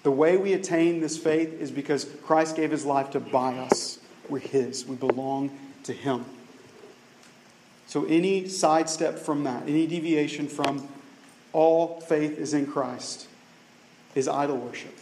the 0.05 0.11
way 0.11 0.37
we 0.37 0.53
attain 0.53 1.01
this 1.01 1.17
faith 1.17 1.59
is 1.59 1.71
because 1.71 2.05
Christ 2.23 2.55
gave 2.55 2.69
his 2.69 2.85
life 2.85 3.09
to 3.09 3.19
buy 3.19 3.57
us. 3.57 3.97
We're 4.29 4.37
his, 4.37 4.85
we 4.85 4.95
belong 4.95 5.49
to 5.85 5.93
him. 5.93 6.25
So, 7.87 8.05
any 8.05 8.47
sidestep 8.47 9.17
from 9.17 9.45
that, 9.45 9.63
any 9.63 9.87
deviation 9.87 10.47
from 10.47 10.87
all 11.53 12.01
faith 12.01 12.37
is 12.37 12.53
in 12.53 12.67
Christ, 12.67 13.27
is 14.13 14.27
idol 14.27 14.57
worship. 14.57 14.95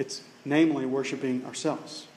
It's 0.00 0.22
namely 0.44 0.84
worshiping 0.84 1.44
ourselves. 1.44 2.08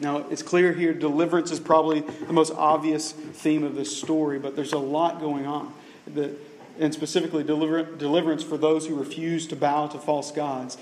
Now, 0.00 0.26
it's 0.30 0.42
clear 0.42 0.72
here 0.72 0.92
deliverance 0.92 1.50
is 1.50 1.60
probably 1.60 2.00
the 2.00 2.32
most 2.32 2.52
obvious 2.52 3.12
theme 3.12 3.62
of 3.62 3.74
this 3.74 3.96
story, 3.96 4.38
but 4.38 4.56
there's 4.56 4.72
a 4.72 4.78
lot 4.78 5.20
going 5.20 5.46
on. 5.46 5.72
The, 6.06 6.34
and 6.78 6.92
specifically 6.92 7.44
deliver, 7.44 7.84
deliverance 7.84 8.42
for 8.42 8.58
those 8.58 8.86
who 8.86 8.96
refuse 8.96 9.46
to 9.46 9.56
bow 9.56 9.86
to 9.88 9.98
false 9.98 10.32
gods. 10.32 10.76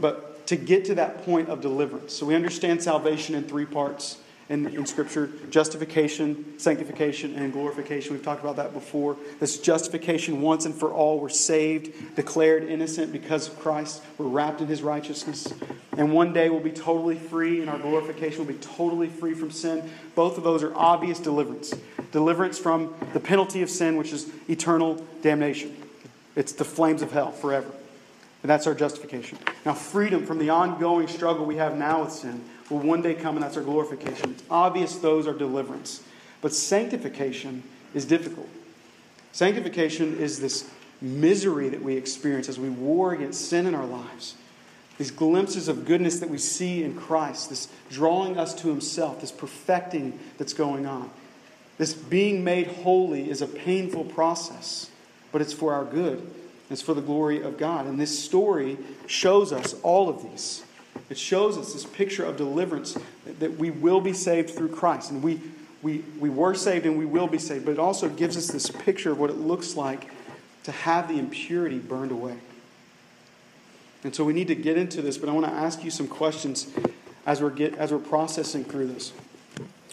But 0.00 0.46
to 0.46 0.56
get 0.56 0.84
to 0.86 0.94
that 0.94 1.24
point 1.24 1.48
of 1.48 1.60
deliverance, 1.60 2.14
so 2.14 2.26
we 2.26 2.34
understand 2.34 2.82
salvation 2.82 3.34
in 3.34 3.44
three 3.44 3.66
parts 3.66 4.18
in, 4.48 4.66
in 4.66 4.86
Scripture 4.86 5.30
justification, 5.50 6.58
sanctification, 6.58 7.34
and 7.34 7.52
glorification. 7.52 8.12
We've 8.12 8.24
talked 8.24 8.42
about 8.42 8.56
that 8.56 8.72
before. 8.72 9.16
This 9.40 9.58
justification, 9.58 10.40
once 10.40 10.66
and 10.66 10.74
for 10.74 10.92
all, 10.92 11.18
we're 11.18 11.28
saved, 11.28 12.16
declared 12.16 12.64
innocent 12.64 13.12
because 13.12 13.48
of 13.48 13.58
Christ. 13.58 14.02
We're 14.18 14.26
wrapped 14.26 14.60
in 14.60 14.68
His 14.68 14.82
righteousness. 14.82 15.52
And 15.96 16.12
one 16.12 16.32
day 16.32 16.48
we'll 16.48 16.60
be 16.60 16.70
totally 16.70 17.16
free, 17.16 17.60
and 17.60 17.70
our 17.70 17.78
glorification 17.78 18.38
will 18.38 18.52
be 18.52 18.60
totally 18.60 19.08
free 19.08 19.34
from 19.34 19.50
sin. 19.50 19.88
Both 20.14 20.38
of 20.38 20.44
those 20.44 20.62
are 20.62 20.74
obvious 20.74 21.18
deliverance 21.18 21.74
deliverance 22.12 22.58
from 22.58 22.94
the 23.12 23.20
penalty 23.20 23.60
of 23.62 23.68
sin, 23.68 23.96
which 23.96 24.12
is 24.12 24.30
eternal 24.48 25.04
damnation. 25.22 25.76
It's 26.34 26.52
the 26.52 26.64
flames 26.64 27.02
of 27.02 27.12
hell 27.12 27.30
forever. 27.30 27.70
And 28.42 28.50
that's 28.50 28.66
our 28.66 28.74
justification. 28.74 29.38
Now, 29.64 29.74
freedom 29.74 30.24
from 30.24 30.38
the 30.38 30.50
ongoing 30.50 31.08
struggle 31.08 31.44
we 31.44 31.56
have 31.56 31.76
now 31.76 32.04
with 32.04 32.12
sin 32.12 32.44
will 32.70 32.78
one 32.78 33.02
day 33.02 33.14
come, 33.14 33.36
and 33.36 33.44
that's 33.44 33.56
our 33.56 33.62
glorification. 33.62 34.32
It's 34.32 34.42
obvious 34.50 34.96
those 34.96 35.26
are 35.26 35.34
deliverance. 35.34 36.02
But 36.40 36.52
sanctification 36.52 37.62
is 37.94 38.04
difficult. 38.04 38.48
Sanctification 39.32 40.18
is 40.18 40.40
this 40.40 40.68
misery 41.00 41.68
that 41.68 41.82
we 41.82 41.96
experience 41.96 42.48
as 42.48 42.58
we 42.58 42.68
war 42.70 43.12
against 43.12 43.48
sin 43.48 43.66
in 43.66 43.74
our 43.74 43.86
lives. 43.86 44.34
These 44.98 45.10
glimpses 45.10 45.68
of 45.68 45.84
goodness 45.84 46.20
that 46.20 46.30
we 46.30 46.38
see 46.38 46.82
in 46.82 46.94
Christ, 46.94 47.50
this 47.50 47.68
drawing 47.90 48.38
us 48.38 48.54
to 48.62 48.68
Himself, 48.68 49.20
this 49.20 49.32
perfecting 49.32 50.18
that's 50.38 50.54
going 50.54 50.86
on. 50.86 51.10
This 51.76 51.92
being 51.92 52.42
made 52.42 52.68
holy 52.68 53.28
is 53.28 53.42
a 53.42 53.46
painful 53.46 54.04
process, 54.04 54.90
but 55.32 55.42
it's 55.42 55.52
for 55.52 55.74
our 55.74 55.84
good. 55.84 56.30
It's 56.70 56.82
for 56.82 56.94
the 56.94 57.02
glory 57.02 57.42
of 57.42 57.58
God. 57.58 57.86
And 57.86 58.00
this 58.00 58.18
story 58.24 58.78
shows 59.06 59.52
us 59.52 59.74
all 59.82 60.08
of 60.08 60.22
these. 60.22 60.64
It 61.08 61.18
shows 61.18 61.56
us 61.56 61.72
this 61.72 61.84
picture 61.84 62.24
of 62.24 62.36
deliverance 62.36 62.98
that 63.38 63.56
we 63.58 63.70
will 63.70 64.00
be 64.00 64.12
saved 64.12 64.50
through 64.50 64.70
Christ. 64.70 65.10
And 65.10 65.22
we, 65.22 65.40
we, 65.82 66.04
we 66.18 66.30
were 66.30 66.54
saved 66.54 66.84
and 66.84 66.98
we 66.98 67.06
will 67.06 67.28
be 67.28 67.38
saved. 67.38 67.64
But 67.64 67.72
it 67.72 67.78
also 67.78 68.08
gives 68.08 68.36
us 68.36 68.48
this 68.48 68.70
picture 68.70 69.12
of 69.12 69.18
what 69.18 69.30
it 69.30 69.36
looks 69.36 69.76
like 69.76 70.10
to 70.64 70.72
have 70.72 71.08
the 71.08 71.18
impurity 71.18 71.78
burned 71.78 72.10
away. 72.10 72.38
And 74.02 74.14
so 74.14 74.24
we 74.24 74.32
need 74.32 74.48
to 74.48 74.54
get 74.54 74.76
into 74.76 75.02
this, 75.02 75.18
but 75.18 75.28
I 75.28 75.32
want 75.32 75.46
to 75.46 75.52
ask 75.52 75.82
you 75.82 75.90
some 75.90 76.06
questions 76.06 76.70
as 77.24 77.40
we're, 77.42 77.50
get, 77.50 77.74
as 77.76 77.92
we're 77.92 77.98
processing 77.98 78.64
through 78.64 78.88
this. 78.88 79.12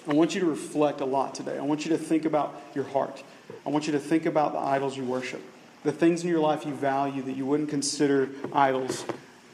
I 0.08 0.14
want 0.14 0.36
you 0.36 0.42
to 0.42 0.46
reflect 0.46 1.02
a 1.02 1.06
lot 1.06 1.34
today. 1.34 1.58
I 1.58 1.62
want 1.62 1.86
you 1.86 1.92
to 1.92 1.98
think 1.98 2.26
about 2.26 2.62
your 2.76 2.84
heart. 2.84 3.24
I 3.66 3.70
want 3.70 3.88
you 3.88 3.94
to 3.94 4.00
think 4.00 4.26
about 4.26 4.54
the 4.54 4.60
idols 4.60 4.98
you 4.98 5.06
worship, 5.06 5.42
the 5.84 5.92
things 5.92 6.24
in 6.24 6.30
your 6.30 6.42
life 6.42 6.66
you 6.66 6.74
value 6.74 7.22
that 7.24 7.38
you 7.38 7.46
wouldn't 7.46 7.70
consider 7.70 8.30
idols, 8.52 9.06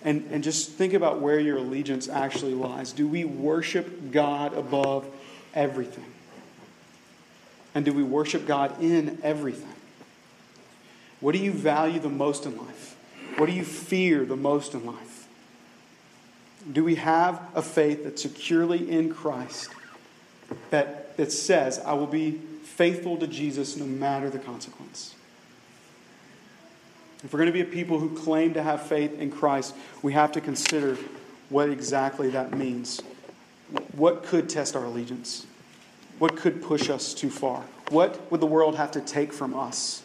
and, 0.04 0.28
and 0.32 0.44
just 0.44 0.72
think 0.72 0.94
about 0.94 1.20
where 1.20 1.40
your 1.40 1.58
allegiance 1.58 2.08
actually 2.08 2.54
lies. 2.54 2.94
Do 2.94 3.08
we 3.08 3.26
worship 3.26 4.12
God 4.12 4.54
above 4.54 5.06
everything? 5.54 6.06
And 7.76 7.86
do 7.86 7.94
we 7.94 8.04
worship 8.04 8.48
God 8.48 8.82
in 8.82 9.20
everything? 9.24 9.74
What 11.20 11.34
do 11.34 11.40
you 11.40 11.52
value 11.52 12.00
the 12.00 12.10
most 12.10 12.46
in 12.46 12.58
life? 12.58 12.96
What 13.38 13.48
do 13.48 13.52
you 13.52 13.64
fear 13.64 14.26
the 14.26 14.38
most 14.38 14.74
in 14.74 14.86
life? 14.86 15.28
Do 16.72 16.84
we 16.84 16.96
have 16.96 17.42
a 17.56 17.62
faith 17.62 18.04
that's 18.04 18.22
securely 18.22 18.90
in 18.90 19.14
Christ 19.14 19.70
that, 20.72 21.16
that 21.18 21.32
says, 21.32 21.80
I 21.80 21.94
will 21.94 22.08
be 22.08 22.32
faithful 22.64 23.18
to 23.18 23.28
Jesus 23.28 23.78
no 23.78 23.86
matter 23.86 24.30
the 24.30 24.40
consequence? 24.40 25.16
If 27.24 27.34
we're 27.34 27.40
going 27.40 27.48
to 27.48 27.54
be 27.54 27.62
a 27.62 27.66
people 27.66 28.00
who 28.00 28.16
claim 28.16 28.54
to 28.54 28.64
have 28.64 28.84
faith 28.84 29.20
in 29.20 29.30
Christ, 29.30 29.76
we 30.02 30.14
have 30.14 30.32
to 30.34 30.42
consider 30.42 30.98
what 31.50 31.70
exactly 31.70 32.30
that 32.30 32.58
means. 32.58 33.02
What 33.94 34.24
could 34.24 34.48
test 34.48 34.76
our 34.76 34.86
allegiance? 34.86 35.46
What 36.18 36.38
could 36.38 36.62
push 36.62 36.90
us 36.90 37.14
too 37.14 37.30
far? 37.30 37.64
What 37.90 38.32
would 38.32 38.42
the 38.42 38.48
world 38.48 38.76
have 38.76 38.92
to 38.92 39.02
take 39.02 39.34
from 39.34 39.54
us? 39.54 40.04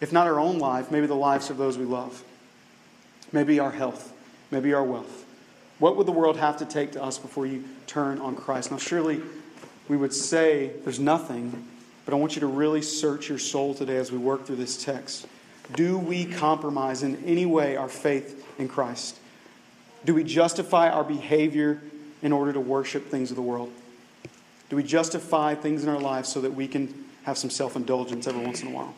If 0.00 0.12
not 0.12 0.26
our 0.26 0.38
own 0.38 0.58
life, 0.58 0.90
maybe 0.90 1.06
the 1.06 1.14
lives 1.14 1.50
of 1.50 1.56
those 1.56 1.78
we 1.78 1.84
love. 1.84 2.24
Maybe 3.32 3.58
our 3.58 3.70
health. 3.70 4.12
Maybe 4.50 4.74
our 4.74 4.84
wealth. 4.84 5.24
What 5.78 5.96
would 5.96 6.06
the 6.06 6.12
world 6.12 6.36
have 6.36 6.58
to 6.58 6.64
take 6.64 6.92
to 6.92 7.02
us 7.02 7.18
before 7.18 7.46
you 7.46 7.64
turn 7.86 8.18
on 8.18 8.36
Christ? 8.36 8.70
Now, 8.70 8.78
surely 8.78 9.20
we 9.88 9.96
would 9.96 10.12
say 10.12 10.72
there's 10.84 11.00
nothing, 11.00 11.66
but 12.04 12.14
I 12.14 12.16
want 12.18 12.36
you 12.36 12.40
to 12.40 12.46
really 12.46 12.82
search 12.82 13.28
your 13.28 13.38
soul 13.38 13.74
today 13.74 13.96
as 13.96 14.12
we 14.12 14.18
work 14.18 14.46
through 14.46 14.56
this 14.56 14.82
text. 14.82 15.26
Do 15.74 15.98
we 15.98 16.24
compromise 16.24 17.02
in 17.02 17.22
any 17.24 17.46
way 17.46 17.76
our 17.76 17.88
faith 17.88 18.46
in 18.58 18.68
Christ? 18.68 19.18
Do 20.04 20.14
we 20.14 20.24
justify 20.24 20.90
our 20.90 21.04
behavior 21.04 21.80
in 22.22 22.32
order 22.32 22.52
to 22.52 22.60
worship 22.60 23.08
things 23.08 23.30
of 23.30 23.36
the 23.36 23.42
world? 23.42 23.72
Do 24.68 24.76
we 24.76 24.82
justify 24.82 25.54
things 25.54 25.82
in 25.82 25.88
our 25.88 26.00
lives 26.00 26.28
so 26.28 26.40
that 26.40 26.54
we 26.54 26.66
can 26.66 27.04
have 27.24 27.38
some 27.38 27.50
self 27.50 27.76
indulgence 27.76 28.26
every 28.26 28.44
once 28.44 28.62
in 28.62 28.68
a 28.68 28.70
while? 28.70 28.94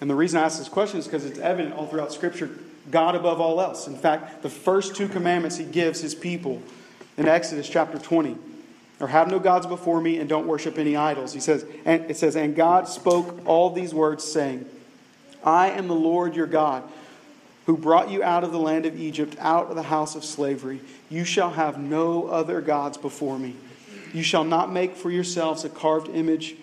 And 0.00 0.10
the 0.10 0.14
reason 0.14 0.40
I 0.40 0.44
ask 0.44 0.58
this 0.58 0.68
question 0.68 0.98
is 0.98 1.06
because 1.06 1.24
it's 1.24 1.38
evident 1.38 1.74
all 1.74 1.86
throughout 1.86 2.12
Scripture 2.12 2.50
God 2.90 3.14
above 3.14 3.40
all 3.40 3.60
else. 3.60 3.86
In 3.86 3.96
fact, 3.96 4.42
the 4.42 4.50
first 4.50 4.94
two 4.94 5.08
commandments 5.08 5.56
he 5.56 5.64
gives 5.64 6.00
his 6.00 6.14
people 6.14 6.62
in 7.16 7.26
Exodus 7.26 7.68
chapter 7.68 7.98
20 7.98 8.36
or 9.00 9.08
have 9.08 9.30
no 9.30 9.38
gods 9.38 9.66
before 9.66 10.00
me 10.00 10.18
and 10.18 10.28
don't 10.28 10.46
worship 10.46 10.78
any 10.78 10.96
idols. 10.96 11.32
He 11.32 11.40
says, 11.40 11.66
and 11.84 12.10
it 12.10 12.16
says, 12.16 12.36
and 12.36 12.56
God 12.56 12.88
spoke 12.88 13.42
all 13.46 13.70
these 13.70 13.92
words, 13.92 14.24
saying, 14.24 14.64
I 15.44 15.70
am 15.70 15.86
the 15.86 15.94
Lord 15.94 16.34
your 16.34 16.46
God, 16.46 16.82
who 17.66 17.76
brought 17.76 18.10
you 18.10 18.22
out 18.22 18.42
of 18.42 18.52
the 18.52 18.58
land 18.58 18.86
of 18.86 18.98
Egypt, 18.98 19.36
out 19.38 19.68
of 19.68 19.76
the 19.76 19.82
house 19.82 20.16
of 20.16 20.24
slavery. 20.24 20.80
You 21.10 21.24
shall 21.24 21.50
have 21.50 21.78
no 21.78 22.26
other 22.28 22.60
gods 22.60 22.96
before 22.96 23.38
me. 23.38 23.54
You 24.12 24.22
shall 24.22 24.44
not 24.44 24.72
make 24.72 24.96
for 24.96 25.10
yourselves 25.10 25.64
a 25.64 25.68
carved 25.68 26.08
image 26.08 26.56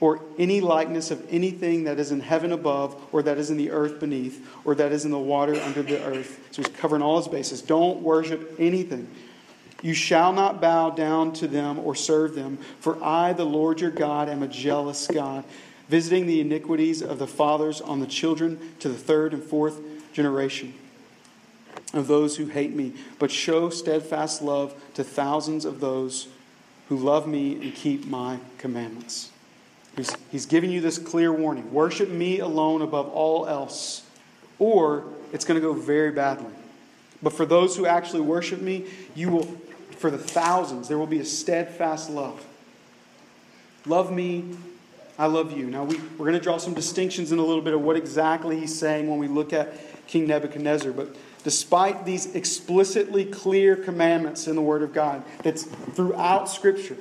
or 0.00 0.20
any 0.38 0.60
likeness 0.60 1.10
of 1.10 1.26
anything 1.28 1.84
that 1.84 1.98
is 1.98 2.12
in 2.12 2.20
heaven 2.20 2.52
above, 2.52 2.94
or 3.10 3.20
that 3.22 3.36
is 3.36 3.50
in 3.50 3.56
the 3.56 3.72
earth 3.72 3.98
beneath, 3.98 4.46
or 4.64 4.76
that 4.76 4.92
is 4.92 5.04
in 5.04 5.10
the 5.10 5.18
water 5.18 5.56
under 5.62 5.82
the 5.82 6.00
earth. 6.04 6.38
So 6.52 6.62
he's 6.62 6.70
covering 6.76 7.02
all 7.02 7.16
his 7.16 7.26
bases. 7.26 7.62
Don't 7.62 8.00
worship 8.00 8.54
anything. 8.60 9.08
You 9.82 9.94
shall 9.94 10.32
not 10.32 10.60
bow 10.60 10.90
down 10.90 11.32
to 11.34 11.46
them 11.46 11.78
or 11.78 11.94
serve 11.94 12.34
them, 12.34 12.58
for 12.80 13.02
I, 13.02 13.32
the 13.32 13.44
Lord 13.44 13.80
your 13.80 13.90
God, 13.90 14.28
am 14.28 14.42
a 14.42 14.48
jealous 14.48 15.06
God, 15.06 15.44
visiting 15.88 16.26
the 16.26 16.40
iniquities 16.40 17.00
of 17.02 17.18
the 17.18 17.26
fathers 17.26 17.80
on 17.80 18.00
the 18.00 18.06
children 18.06 18.58
to 18.80 18.88
the 18.88 18.98
third 18.98 19.32
and 19.32 19.42
fourth 19.42 19.80
generation. 20.12 20.74
of 21.94 22.06
those 22.06 22.36
who 22.36 22.46
hate 22.46 22.74
me, 22.74 22.92
but 23.18 23.30
show 23.30 23.70
steadfast 23.70 24.42
love 24.42 24.74
to 24.94 25.04
thousands 25.04 25.64
of 25.64 25.80
those 25.80 26.28
who 26.88 26.96
love 26.96 27.26
me 27.26 27.54
and 27.54 27.74
keep 27.74 28.06
my 28.06 28.38
commandments. 28.58 29.30
He's, 29.96 30.14
he's 30.30 30.46
giving 30.46 30.70
you 30.70 30.80
this 30.80 30.98
clear 30.98 31.32
warning 31.32 31.72
worship 31.72 32.08
me 32.08 32.40
alone 32.40 32.82
above 32.82 33.08
all 33.08 33.46
else, 33.46 34.04
or 34.58 35.04
it's 35.32 35.44
going 35.44 35.60
to 35.60 35.66
go 35.66 35.72
very 35.72 36.10
badly. 36.10 36.52
But 37.22 37.32
for 37.32 37.44
those 37.44 37.76
who 37.76 37.86
actually 37.86 38.20
worship 38.20 38.60
me, 38.60 38.86
you 39.14 39.30
will, 39.30 39.56
for 39.98 40.10
the 40.10 40.18
thousands, 40.18 40.88
there 40.88 40.98
will 40.98 41.06
be 41.06 41.18
a 41.18 41.24
steadfast 41.24 42.10
love. 42.10 42.44
Love 43.86 44.12
me, 44.12 44.56
I 45.18 45.26
love 45.26 45.56
you. 45.56 45.66
Now, 45.66 45.84
we, 45.84 45.98
we're 46.16 46.26
going 46.26 46.34
to 46.34 46.40
draw 46.40 46.58
some 46.58 46.74
distinctions 46.74 47.32
in 47.32 47.38
a 47.38 47.44
little 47.44 47.62
bit 47.62 47.74
of 47.74 47.82
what 47.82 47.96
exactly 47.96 48.58
he's 48.58 48.78
saying 48.78 49.10
when 49.10 49.18
we 49.18 49.26
look 49.26 49.52
at 49.52 50.06
King 50.06 50.28
Nebuchadnezzar. 50.28 50.92
But 50.92 51.16
despite 51.42 52.04
these 52.04 52.34
explicitly 52.34 53.24
clear 53.24 53.74
commandments 53.74 54.46
in 54.46 54.54
the 54.54 54.62
Word 54.62 54.82
of 54.82 54.92
God, 54.92 55.24
that's 55.42 55.64
throughout 55.64 56.48
Scripture, 56.48 56.96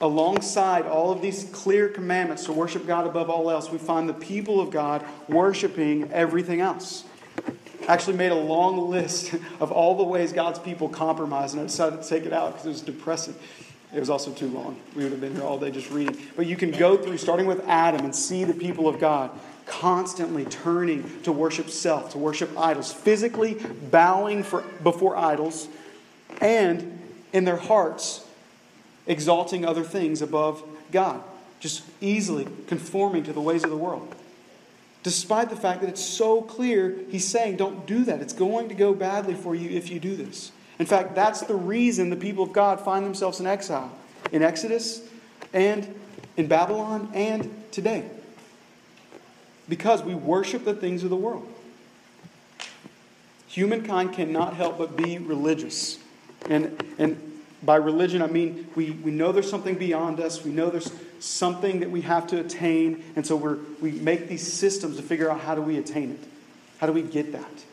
alongside 0.00 0.84
all 0.84 1.10
of 1.10 1.22
these 1.22 1.48
clear 1.52 1.88
commandments 1.88 2.44
to 2.44 2.52
worship 2.52 2.86
God 2.86 3.06
above 3.06 3.30
all 3.30 3.50
else, 3.50 3.70
we 3.70 3.78
find 3.78 4.08
the 4.08 4.14
people 4.14 4.60
of 4.60 4.70
God 4.70 5.02
worshiping 5.28 6.10
everything 6.12 6.60
else. 6.60 7.04
Actually, 7.88 8.16
made 8.16 8.32
a 8.32 8.34
long 8.34 8.90
list 8.90 9.34
of 9.60 9.72
all 9.72 9.96
the 9.96 10.04
ways 10.04 10.32
God's 10.32 10.58
people 10.58 10.88
compromise, 10.88 11.52
and 11.52 11.62
I 11.62 11.66
decided 11.66 12.02
to 12.02 12.08
take 12.08 12.24
it 12.24 12.32
out 12.32 12.52
because 12.52 12.66
it 12.66 12.70
was 12.70 12.80
depressing. 12.82 13.34
It 13.94 14.00
was 14.00 14.10
also 14.10 14.32
too 14.32 14.48
long. 14.48 14.78
We 14.94 15.04
would 15.04 15.12
have 15.12 15.20
been 15.20 15.34
here 15.34 15.44
all 15.44 15.58
day 15.58 15.70
just 15.70 15.90
reading. 15.90 16.16
But 16.36 16.46
you 16.46 16.56
can 16.56 16.72
go 16.72 16.96
through, 16.96 17.18
starting 17.18 17.46
with 17.46 17.66
Adam, 17.68 18.04
and 18.04 18.14
see 18.14 18.44
the 18.44 18.54
people 18.54 18.88
of 18.88 18.98
God 18.98 19.30
constantly 19.66 20.44
turning 20.44 21.22
to 21.22 21.32
worship 21.32 21.70
self, 21.70 22.12
to 22.12 22.18
worship 22.18 22.50
idols, 22.58 22.92
physically 22.92 23.54
bowing 23.90 24.42
for, 24.42 24.62
before 24.82 25.16
idols, 25.16 25.68
and 26.40 27.00
in 27.32 27.44
their 27.44 27.56
hearts 27.56 28.24
exalting 29.06 29.64
other 29.64 29.82
things 29.82 30.22
above 30.22 30.62
God, 30.92 31.22
just 31.60 31.82
easily 32.00 32.46
conforming 32.66 33.24
to 33.24 33.32
the 33.32 33.40
ways 33.40 33.64
of 33.64 33.70
the 33.70 33.76
world. 33.76 34.14
Despite 35.06 35.50
the 35.50 35.56
fact 35.56 35.82
that 35.82 35.88
it's 35.88 36.04
so 36.04 36.42
clear, 36.42 36.98
he's 37.10 37.24
saying, 37.24 37.58
don't 37.58 37.86
do 37.86 38.02
that. 38.06 38.20
It's 38.20 38.32
going 38.32 38.70
to 38.70 38.74
go 38.74 38.92
badly 38.92 39.34
for 39.34 39.54
you 39.54 39.70
if 39.70 39.88
you 39.88 40.00
do 40.00 40.16
this. 40.16 40.50
In 40.80 40.86
fact, 40.86 41.14
that's 41.14 41.42
the 41.42 41.54
reason 41.54 42.10
the 42.10 42.16
people 42.16 42.42
of 42.42 42.52
God 42.52 42.80
find 42.80 43.06
themselves 43.06 43.38
in 43.38 43.46
exile 43.46 43.96
in 44.32 44.42
Exodus 44.42 45.08
and 45.52 45.94
in 46.36 46.48
Babylon 46.48 47.08
and 47.14 47.48
today. 47.70 48.10
Because 49.68 50.02
we 50.02 50.12
worship 50.12 50.64
the 50.64 50.74
things 50.74 51.04
of 51.04 51.10
the 51.10 51.14
world. 51.14 51.46
Humankind 53.46 54.12
cannot 54.12 54.54
help 54.54 54.76
but 54.76 54.96
be 54.96 55.18
religious. 55.18 56.00
And, 56.50 56.82
and 56.98 57.25
by 57.62 57.76
religion, 57.76 58.22
I 58.22 58.26
mean 58.26 58.68
we, 58.74 58.90
we 58.90 59.10
know 59.10 59.32
there's 59.32 59.50
something 59.50 59.76
beyond 59.76 60.20
us. 60.20 60.44
We 60.44 60.52
know 60.52 60.70
there's 60.70 60.92
something 61.20 61.80
that 61.80 61.90
we 61.90 62.02
have 62.02 62.26
to 62.28 62.40
attain. 62.40 63.02
And 63.16 63.26
so 63.26 63.36
we're, 63.36 63.58
we 63.80 63.92
make 63.92 64.28
these 64.28 64.50
systems 64.50 64.96
to 64.96 65.02
figure 65.02 65.30
out 65.30 65.40
how 65.40 65.54
do 65.54 65.62
we 65.62 65.78
attain 65.78 66.12
it? 66.12 66.20
How 66.78 66.86
do 66.86 66.92
we 66.92 67.02
get 67.02 67.32
that? 67.32 67.64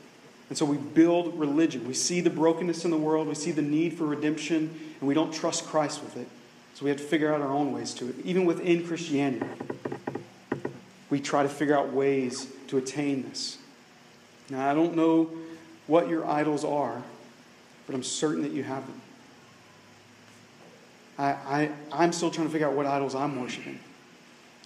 And 0.49 0.57
so 0.57 0.65
we 0.65 0.77
build 0.77 1.37
religion. 1.39 1.87
We 1.87 1.93
see 1.93 2.21
the 2.21 2.29
brokenness 2.29 2.85
in 2.85 2.91
the 2.91 2.97
world, 2.97 3.27
we 3.27 3.35
see 3.35 3.51
the 3.51 3.61
need 3.61 3.97
for 3.97 4.05
redemption, 4.05 4.79
and 4.99 5.07
we 5.07 5.13
don't 5.13 5.33
trust 5.33 5.65
Christ 5.65 6.03
with 6.03 6.17
it. 6.17 6.27
So 6.75 6.85
we 6.85 6.89
have 6.89 6.99
to 6.99 7.05
figure 7.05 7.33
out 7.33 7.41
our 7.41 7.51
own 7.51 7.71
ways 7.71 7.93
to 7.95 8.09
it. 8.09 8.15
Even 8.23 8.45
within 8.45 8.85
Christianity, 8.85 9.45
we 11.09 11.19
try 11.19 11.43
to 11.43 11.49
figure 11.49 11.77
out 11.77 11.93
ways 11.93 12.47
to 12.67 12.77
attain 12.77 13.27
this. 13.29 13.57
Now, 14.49 14.69
I 14.69 14.73
don't 14.73 14.95
know 14.95 15.29
what 15.87 16.09
your 16.09 16.25
idols 16.27 16.63
are, 16.65 17.03
but 17.85 17.95
I'm 17.95 18.03
certain 18.03 18.41
that 18.43 18.51
you 18.51 18.63
have 18.63 18.85
them. 18.85 19.01
I, 21.17 21.25
I, 21.25 21.71
I'm 21.91 22.11
still 22.11 22.31
trying 22.31 22.47
to 22.47 22.51
figure 22.51 22.67
out 22.67 22.73
what 22.73 22.85
idols 22.85 23.15
I'm 23.15 23.39
worshiping. 23.39 23.79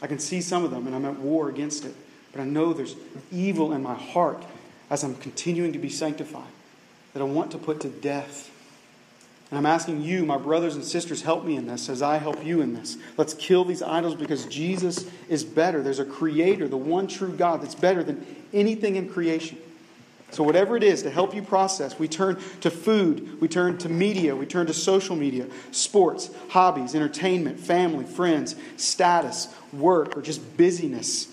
I 0.01 0.07
can 0.07 0.19
see 0.19 0.41
some 0.41 0.63
of 0.63 0.71
them, 0.71 0.87
and 0.87 0.95
I'm 0.95 1.05
at 1.05 1.19
war 1.19 1.49
against 1.49 1.85
it. 1.85 1.93
But 2.31 2.41
I 2.41 2.45
know 2.45 2.73
there's 2.73 2.95
evil 3.31 3.73
in 3.73 3.81
my 3.81 3.95
heart 3.95 4.43
as 4.89 5.03
I'm 5.03 5.15
continuing 5.15 5.73
to 5.73 5.79
be 5.79 5.89
sanctified 5.89 6.47
that 7.13 7.21
I 7.21 7.25
want 7.25 7.51
to 7.51 7.57
put 7.57 7.81
to 7.81 7.89
death. 7.89 8.51
And 9.49 9.57
I'm 9.57 9.65
asking 9.65 10.01
you, 10.01 10.25
my 10.25 10.37
brothers 10.37 10.75
and 10.75 10.83
sisters, 10.83 11.21
help 11.21 11.45
me 11.45 11.55
in 11.55 11.67
this 11.67 11.89
as 11.89 12.01
I 12.01 12.17
help 12.17 12.45
you 12.45 12.61
in 12.61 12.73
this. 12.73 12.97
Let's 13.15 13.33
kill 13.33 13.63
these 13.63 13.81
idols 13.81 14.15
because 14.15 14.45
Jesus 14.45 15.09
is 15.29 15.43
better. 15.43 15.81
There's 15.81 15.99
a 15.99 16.05
creator, 16.05 16.67
the 16.67 16.77
one 16.77 17.07
true 17.07 17.31
God, 17.31 17.61
that's 17.61 17.75
better 17.75 18.03
than 18.03 18.25
anything 18.53 18.97
in 18.97 19.09
creation. 19.09 19.57
So, 20.31 20.43
whatever 20.43 20.75
it 20.75 20.83
is 20.83 21.03
to 21.03 21.09
help 21.09 21.33
you 21.33 21.41
process, 21.41 21.97
we 21.97 22.07
turn 22.07 22.37
to 22.61 22.69
food, 22.69 23.39
we 23.39 23.47
turn 23.47 23.77
to 23.79 23.89
media, 23.89 24.35
we 24.35 24.45
turn 24.45 24.67
to 24.67 24.73
social 24.73 25.15
media, 25.15 25.47
sports, 25.71 26.29
hobbies, 26.49 26.95
entertainment, 26.95 27.59
family, 27.59 28.03
friends, 28.03 28.55
status, 28.75 29.47
work, 29.71 30.17
or 30.17 30.21
just 30.21 30.57
busyness. 30.57 31.29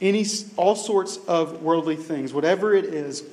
Any 0.00 0.26
all 0.56 0.76
sorts 0.76 1.18
of 1.26 1.62
worldly 1.62 1.96
things. 1.96 2.34
Whatever 2.34 2.74
it 2.74 2.84
is 2.84 3.24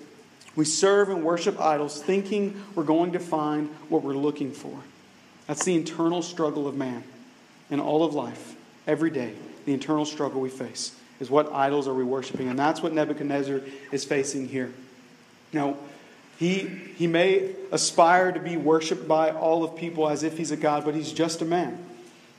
we 0.55 0.65
serve 0.65 1.09
and 1.09 1.23
worship 1.23 1.59
idols 1.59 2.01
thinking 2.01 2.61
we're 2.75 2.83
going 2.83 3.13
to 3.13 3.19
find 3.19 3.69
what 3.89 4.03
we're 4.03 4.13
looking 4.13 4.51
for. 4.51 4.77
That's 5.47 5.65
the 5.65 5.75
internal 5.75 6.21
struggle 6.21 6.67
of 6.67 6.75
man 6.75 7.03
in 7.69 7.79
all 7.79 8.03
of 8.03 8.13
life. 8.13 8.55
Every 8.85 9.09
day 9.09 9.33
the 9.65 9.73
internal 9.73 10.05
struggle 10.05 10.39
we 10.41 10.49
face 10.49 10.95
is 11.19 11.29
what 11.29 11.51
idols 11.51 11.87
are 11.87 11.93
we 11.93 12.03
worshiping? 12.03 12.49
And 12.49 12.57
that's 12.57 12.81
what 12.81 12.93
nebuchadnezzar 12.93 13.61
is 13.91 14.05
facing 14.05 14.47
here 14.47 14.71
now 15.53 15.77
he, 16.39 16.59
he 16.97 17.07
may 17.07 17.55
aspire 17.71 18.31
to 18.31 18.39
be 18.39 18.57
worshiped 18.57 19.07
by 19.07 19.31
all 19.31 19.63
of 19.63 19.75
people 19.75 20.09
as 20.09 20.23
if 20.23 20.37
he's 20.37 20.51
a 20.51 20.57
god 20.57 20.83
but 20.83 20.95
he's 20.95 21.13
just 21.13 21.41
a 21.41 21.45
man 21.45 21.85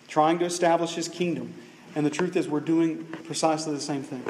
trying 0.09 0.39
to 0.39 0.45
establish 0.45 0.95
his 0.95 1.09
kingdom 1.09 1.55
and 1.95 2.05
the 2.05 2.11
truth 2.11 2.37
is, 2.37 2.49
we're 2.49 2.61
doing 2.61 3.05
precisely 3.25 3.73
the 3.75 3.81
same 3.81 4.03
thing. 4.03 4.25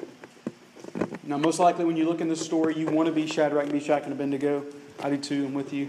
Now, 1.22 1.38
most 1.38 1.58
likely, 1.58 1.84
when 1.84 1.96
you 1.96 2.06
look 2.06 2.20
in 2.20 2.28
this 2.28 2.44
story, 2.44 2.76
you 2.76 2.86
want 2.86 3.06
to 3.06 3.12
be 3.12 3.26
Shadrach, 3.26 3.72
Meshach, 3.72 4.04
and 4.04 4.12
Abednego. 4.12 4.64
I 5.02 5.10
do 5.10 5.16
too, 5.16 5.46
I'm 5.46 5.54
with 5.54 5.72
you. 5.72 5.88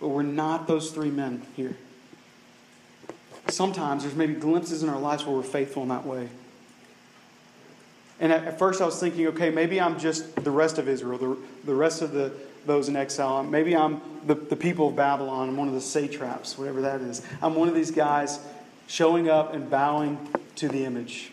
But 0.00 0.08
we're 0.08 0.22
not 0.22 0.66
those 0.66 0.90
three 0.90 1.10
men 1.10 1.42
here. 1.56 1.76
Sometimes 3.48 4.02
there's 4.02 4.16
maybe 4.16 4.34
glimpses 4.34 4.82
in 4.82 4.88
our 4.88 4.98
lives 4.98 5.24
where 5.24 5.36
we're 5.36 5.42
faithful 5.42 5.84
in 5.84 5.90
that 5.90 6.04
way. 6.04 6.28
And 8.20 8.32
at, 8.32 8.58
first, 8.58 8.80
I 8.80 8.86
was 8.86 8.98
thinking, 9.00 9.26
okay, 9.28 9.50
maybe 9.50 9.80
I'm 9.80 9.98
just 9.98 10.36
the 10.36 10.50
rest 10.50 10.78
of 10.78 10.88
Israel, 10.88 11.18
the, 11.18 11.36
the 11.64 11.74
rest 11.74 12.02
of 12.02 12.12
the, 12.12 12.32
those 12.66 12.88
in 12.88 12.96
exile. 12.96 13.42
Maybe 13.42 13.76
I'm 13.76 14.00
the, 14.26 14.34
the 14.34 14.56
people 14.56 14.88
of 14.88 14.96
Babylon. 14.96 15.48
I'm 15.48 15.56
one 15.56 15.68
of 15.68 15.74
the 15.74 15.80
satraps, 15.80 16.56
whatever 16.56 16.82
that 16.82 17.00
is. 17.00 17.22
I'm 17.42 17.54
one 17.54 17.68
of 17.68 17.74
these 17.74 17.90
guys 17.90 18.38
showing 18.86 19.28
up 19.28 19.54
and 19.54 19.68
bowing 19.68 20.18
to 20.56 20.68
the 20.68 20.84
image. 20.84 21.32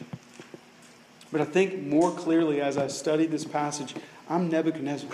But 1.32 1.42
I 1.42 1.46
think 1.46 1.84
more 1.84 2.12
clearly 2.12 2.62
as 2.62 2.78
I 2.78 2.88
studied 2.88 3.32
this 3.32 3.46
passage, 3.46 3.96
I'm 4.30 4.50
Nebuchadnezzar. 4.50 5.10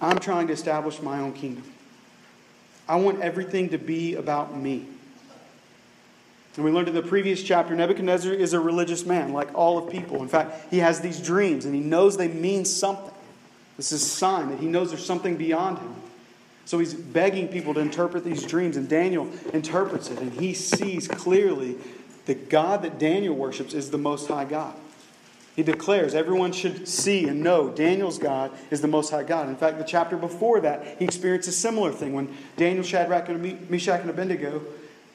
I'm 0.00 0.18
trying 0.18 0.46
to 0.46 0.52
establish 0.52 1.02
my 1.02 1.20
own 1.20 1.32
kingdom. 1.32 1.64
I 2.88 2.96
want 2.96 3.20
everything 3.20 3.70
to 3.70 3.78
be 3.78 4.14
about 4.14 4.56
me. 4.56 4.86
And 6.56 6.64
we 6.64 6.70
learned 6.70 6.88
in 6.88 6.94
the 6.94 7.02
previous 7.02 7.42
chapter, 7.42 7.74
Nebuchadnezzar 7.74 8.32
is 8.32 8.52
a 8.52 8.60
religious 8.60 9.06
man, 9.06 9.32
like 9.32 9.54
all 9.54 9.78
of 9.78 9.90
people. 9.90 10.20
In 10.22 10.28
fact, 10.28 10.70
he 10.70 10.78
has 10.78 11.00
these 11.00 11.20
dreams 11.20 11.64
and 11.64 11.74
he 11.74 11.80
knows 11.80 12.16
they 12.16 12.28
mean 12.28 12.64
something. 12.64 13.14
This 13.76 13.92
is 13.92 14.02
a 14.02 14.06
sign 14.06 14.50
that 14.50 14.58
he 14.58 14.66
knows 14.66 14.90
there's 14.90 15.06
something 15.06 15.36
beyond 15.36 15.78
him. 15.78 15.94
So 16.66 16.78
he's 16.78 16.94
begging 16.94 17.48
people 17.48 17.74
to 17.74 17.80
interpret 17.80 18.24
these 18.24 18.44
dreams, 18.44 18.76
and 18.76 18.88
Daniel 18.88 19.28
interprets 19.52 20.08
it, 20.08 20.20
and 20.20 20.32
he 20.32 20.54
sees 20.54 21.08
clearly 21.08 21.76
the 22.26 22.34
God 22.34 22.82
that 22.82 22.98
Daniel 22.98 23.34
worships 23.34 23.74
is 23.74 23.90
the 23.90 23.98
Most 23.98 24.28
High 24.28 24.44
God. 24.44 24.76
He 25.56 25.64
declares 25.64 26.14
everyone 26.14 26.52
should 26.52 26.86
see 26.86 27.26
and 27.26 27.42
know 27.42 27.70
Daniel's 27.70 28.18
God 28.18 28.52
is 28.70 28.82
the 28.82 28.86
Most 28.86 29.10
High 29.10 29.24
God. 29.24 29.48
In 29.48 29.56
fact, 29.56 29.78
the 29.78 29.84
chapter 29.84 30.16
before 30.16 30.60
that, 30.60 30.98
he 30.98 31.04
experienced 31.04 31.48
a 31.48 31.52
similar 31.52 31.90
thing 31.90 32.12
when 32.12 32.32
Daniel, 32.56 32.84
Shadrach, 32.84 33.28
and 33.28 33.68
Meshach, 33.68 34.02
and 34.02 34.10
Abednego 34.10 34.62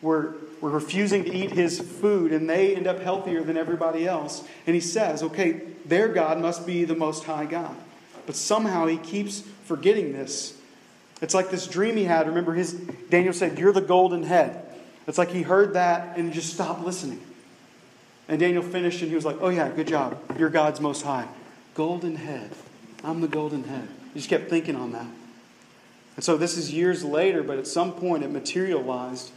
were, 0.02 0.36
were 0.62 0.70
refusing 0.70 1.24
to 1.24 1.34
eat 1.34 1.52
his 1.52 1.80
food, 1.80 2.32
and 2.32 2.50
they 2.50 2.76
end 2.76 2.88
up 2.88 3.00
healthier 3.00 3.44
than 3.44 3.58
everybody 3.58 4.08
else. 4.08 4.44
And 4.66 4.74
he 4.74 4.82
says, 4.82 5.22
okay, 5.24 5.62
their 5.86 6.08
God 6.08 6.40
must 6.40 6.66
be 6.66 6.86
the 6.86 6.96
Most 6.96 7.24
High 7.24 7.46
God. 7.46 7.76
But 8.26 8.36
somehow 8.36 8.88
he 8.88 8.98
keeps 8.98 9.42
forgetting 9.66 10.14
this. 10.14 10.60
It's 11.22 11.34
like 11.34 11.50
this 11.50 11.68
dream 11.68 11.96
he 11.96 12.04
had. 12.04 12.28
Remember, 12.28 12.54
his 12.54 12.74
Daniel 12.74 13.34
said, 13.34 13.58
You're 13.58 13.72
the 13.72 13.82
golden 13.82 14.24
head. 14.24 14.66
It's 15.08 15.18
like 15.18 15.30
he 15.30 15.44
heard 15.44 15.74
that 15.74 16.18
and 16.18 16.34
just 16.34 16.54
stopped 16.54 16.84
listening. 16.84 17.22
And 18.28 18.40
Daniel 18.40 18.64
finished 18.64 19.02
and 19.02 19.10
he 19.10 19.16
was 19.16 19.26
like, 19.26 19.38
Oh, 19.40 19.50
yeah, 19.50 19.70
good 19.70 19.88
job. 19.88 20.20
You're 20.38 20.50
God's 20.50 20.82
most 20.82 21.04
high. 21.04 21.28
Golden 21.74 22.16
head. 22.16 22.52
I'm 23.04 23.22
the 23.22 23.28
golden 23.28 23.64
head. 23.66 23.88
He 24.14 24.20
just 24.20 24.30
kept 24.30 24.50
thinking 24.50 24.76
on 24.76 24.92
that. 24.94 25.08
And 26.16 26.24
so 26.24 26.38
this 26.38 26.58
is 26.58 26.74
years 26.74 27.04
later, 27.04 27.44
but 27.44 27.60
at 27.60 27.68
some 27.68 27.92
point 27.94 28.24
it 28.24 28.32
materialized. 28.32 29.32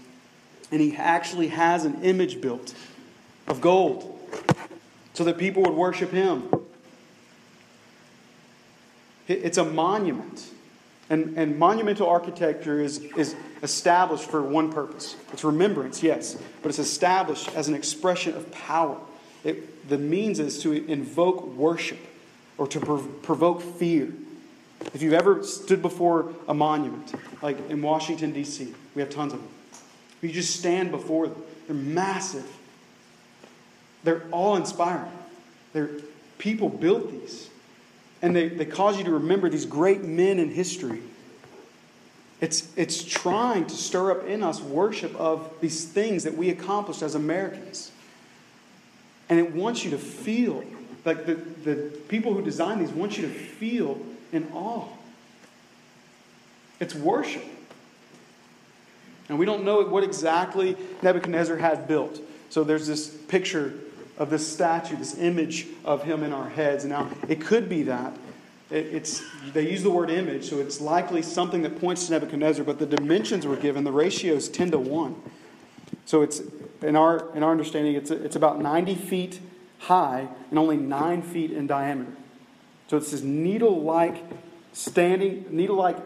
And 0.70 0.80
he 0.80 0.94
actually 0.96 1.48
has 1.48 1.84
an 1.84 2.02
image 2.02 2.40
built 2.40 2.74
of 3.46 3.60
gold 3.60 4.18
so 5.14 5.24
that 5.24 5.38
people 5.38 5.62
would 5.62 5.74
worship 5.74 6.10
him. 6.10 6.48
It's 9.26 9.58
a 9.58 9.64
monument 9.64 10.50
And, 11.10 11.38
and 11.38 11.58
monumental 11.58 12.06
architecture 12.06 12.80
is, 12.82 12.98
is 13.16 13.34
established 13.62 14.30
for 14.30 14.42
one 14.42 14.70
purpose. 14.70 15.16
It's 15.32 15.42
remembrance, 15.42 16.02
yes, 16.02 16.36
but 16.62 16.68
it's 16.68 16.78
established 16.78 17.48
as 17.54 17.68
an 17.68 17.74
expression 17.74 18.34
of 18.36 18.50
power. 18.52 18.98
It, 19.42 19.88
the 19.88 19.96
means 19.96 20.38
is 20.38 20.62
to 20.62 20.72
invoke 20.72 21.46
worship 21.56 21.98
or 22.58 22.66
to 22.66 22.80
prov- 22.80 23.22
provoke 23.22 23.62
fear. 23.62 24.12
If 24.92 25.00
you've 25.00 25.14
ever 25.14 25.42
stood 25.42 25.80
before 25.80 26.32
a 26.46 26.52
monument, 26.52 27.14
like 27.40 27.56
in 27.70 27.80
Washington, 27.80 28.32
D.C., 28.32 28.74
we 28.94 29.00
have 29.00 29.10
tons 29.10 29.32
of 29.32 29.40
them. 29.40 29.48
You 30.22 30.30
just 30.30 30.58
stand 30.58 30.90
before 30.90 31.28
them. 31.28 31.42
They're 31.66 31.76
massive. 31.76 32.46
They're 34.04 34.22
all 34.30 34.56
inspiring. 34.56 35.12
They're, 35.72 35.90
people 36.38 36.68
built 36.68 37.10
these. 37.10 37.48
And 38.22 38.34
they, 38.34 38.48
they 38.48 38.64
cause 38.64 38.98
you 38.98 39.04
to 39.04 39.12
remember 39.12 39.48
these 39.48 39.66
great 39.66 40.02
men 40.02 40.38
in 40.38 40.50
history. 40.50 41.02
It's, 42.40 42.68
it's 42.76 43.02
trying 43.02 43.66
to 43.66 43.74
stir 43.74 44.12
up 44.12 44.26
in 44.26 44.42
us 44.42 44.60
worship 44.60 45.14
of 45.16 45.52
these 45.60 45.84
things 45.84 46.24
that 46.24 46.36
we 46.36 46.50
accomplished 46.50 47.02
as 47.02 47.14
Americans. 47.14 47.90
And 49.28 49.38
it 49.38 49.52
wants 49.52 49.84
you 49.84 49.90
to 49.90 49.98
feel, 49.98 50.64
like 51.04 51.26
the, 51.26 51.34
the 51.34 51.74
people 52.08 52.34
who 52.34 52.42
design 52.42 52.78
these 52.78 52.90
want 52.90 53.18
you 53.18 53.22
to 53.22 53.32
feel 53.32 54.00
in 54.32 54.48
awe. 54.52 54.88
It's 56.80 56.94
worship. 56.94 57.44
And 59.28 59.38
we 59.38 59.46
don't 59.46 59.64
know 59.64 59.82
what 59.82 60.04
exactly 60.04 60.76
Nebuchadnezzar 61.02 61.56
had 61.56 61.86
built. 61.86 62.20
So 62.50 62.64
there's 62.64 62.86
this 62.86 63.08
picture 63.08 63.74
of 64.16 64.30
this 64.30 64.50
statue, 64.50 64.96
this 64.96 65.16
image 65.18 65.66
of 65.84 66.02
him 66.02 66.22
in 66.22 66.32
our 66.32 66.48
heads. 66.48 66.84
Now, 66.84 67.10
it 67.28 67.40
could 67.40 67.68
be 67.68 67.84
that. 67.84 68.16
it's, 68.70 69.22
they 69.52 69.70
use 69.70 69.82
the 69.82 69.90
word 69.90 70.10
image, 70.10 70.48
so 70.48 70.58
it's 70.58 70.80
likely 70.80 71.22
something 71.22 71.62
that 71.62 71.80
points 71.80 72.06
to 72.06 72.12
Nebuchadnezzar, 72.12 72.64
but 72.64 72.78
the 72.78 72.86
dimensions 72.86 73.46
were 73.46 73.56
given, 73.56 73.84
the 73.84 73.92
ratio 73.92 74.34
is 74.34 74.48
10 74.48 74.72
to 74.72 74.78
1. 74.78 75.16
So 76.04 76.22
it's, 76.22 76.42
in 76.82 76.96
our, 76.96 77.34
in 77.34 77.42
our 77.42 77.50
understanding, 77.50 77.94
it's, 77.94 78.10
it's 78.10 78.36
about 78.36 78.60
90 78.60 78.94
feet 78.94 79.40
high 79.78 80.28
and 80.50 80.58
only 80.58 80.76
9 80.76 81.22
feet 81.22 81.50
in 81.50 81.66
diameter. 81.66 82.12
So 82.88 82.96
it's 82.96 83.10
this 83.10 83.22
needle 83.22 83.82
like 83.82 84.16
standing, 84.72 85.46
needle 85.50 85.76
like 85.76 85.96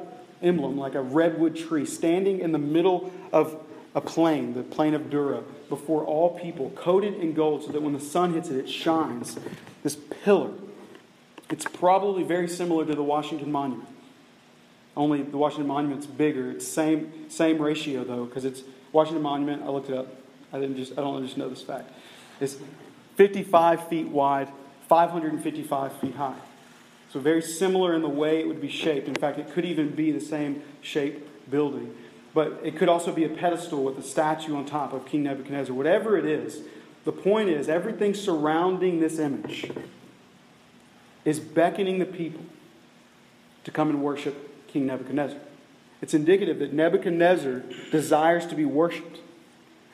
emblem, 0.42 0.76
like 0.76 0.94
a 0.94 1.02
redwood 1.02 1.57
tree, 1.57 1.87
standing 1.87 2.40
in 2.40 2.52
the 2.52 2.59
middle 2.59 3.12
of 3.33 3.57
a 3.94 4.00
plain, 4.00 4.55
the 4.55 4.62
plain 4.62 4.94
of 4.94 5.11
Dura, 5.11 5.42
before 5.68 6.05
all 6.05 6.38
people, 6.38 6.70
coated 6.70 7.14
in 7.14 7.35
gold 7.35 7.64
so 7.64 7.72
that 7.72 7.83
when 7.83 7.92
the 7.92 8.00
sun 8.00 8.35
hits 8.35 8.48
it, 8.48 8.57
it 8.57 8.68
shines. 8.68 9.38
This 9.83 9.96
pillar. 10.24 10.50
It's 11.50 11.64
probably 11.66 12.22
very 12.22 12.48
similar 12.48 12.87
to 12.87 12.94
the 12.94 13.02
Washington 13.02 13.52
Monument. 13.52 13.88
Only 14.96 15.22
the 15.22 15.37
Washington 15.37 15.66
Monument's 15.66 16.07
bigger. 16.07 16.50
It's 16.50 16.66
same 16.66 17.31
same 17.31 17.61
ratio 17.61 18.05
though, 18.05 18.24
because 18.24 18.44
it's 18.44 18.62
Washington 18.92 19.22
Monument. 19.22 19.62
I 19.62 19.68
looked 19.68 19.90
it 19.90 19.96
up. 19.96 20.07
I 20.52 20.59
didn't 20.59 20.76
just 20.76 20.92
I 20.92 20.96
don't 20.96 21.22
just 21.24 21.37
know 21.37 21.48
this 21.48 21.62
fact. 21.62 21.90
It's 22.40 22.57
55 23.16 23.88
feet 23.88 24.09
wide, 24.09 24.48
555 24.88 25.92
feet 26.00 26.14
high. 26.14 26.37
So 27.12 27.20
very 27.20 27.42
similar 27.42 27.94
in 27.94 28.01
the 28.01 28.09
way 28.09 28.40
it 28.40 28.48
would 28.48 28.61
be 28.61 28.70
shaped. 28.70 29.07
In 29.07 29.14
fact, 29.14 29.38
it 29.38 29.53
could 29.53 29.66
even 29.66 29.90
be 29.90 30.12
the 30.12 30.20
same 30.20 30.62
shape 30.81 31.51
building. 31.51 31.94
But 32.33 32.61
it 32.62 32.79
could 32.79 32.88
also 32.88 33.12
be 33.12 33.25
a 33.25 33.29
pedestal 33.29 33.85
with 33.85 33.98
a 33.98 34.03
statue 34.03 34.57
on 34.57 34.64
top 34.64 34.94
of 34.94 35.05
King 35.05 35.25
Nebuchadnezzar. 35.25 35.75
Whatever 35.75 36.16
it 36.16 36.25
is, 36.25 36.62
the 37.05 37.12
point 37.12 37.51
is 37.51 37.68
everything 37.68 38.14
surrounding 38.14 39.01
this 39.01 39.18
image 39.18 39.70
is 41.27 41.38
beckoning 41.38 41.98
the 41.98 42.07
people 42.07 42.44
to 43.64 43.70
come 43.70 43.90
and 43.90 44.03
worship 44.03 44.66
King 44.66 44.87
Nebuchadnezzar. 44.87 45.38
It's 46.01 46.14
indicative 46.14 46.61
that 46.61 46.72
Nebuchadnezzar 46.72 47.62
desires 47.90 48.46
to 48.46 48.55
be 48.55 48.64
worshiped. 48.64 49.18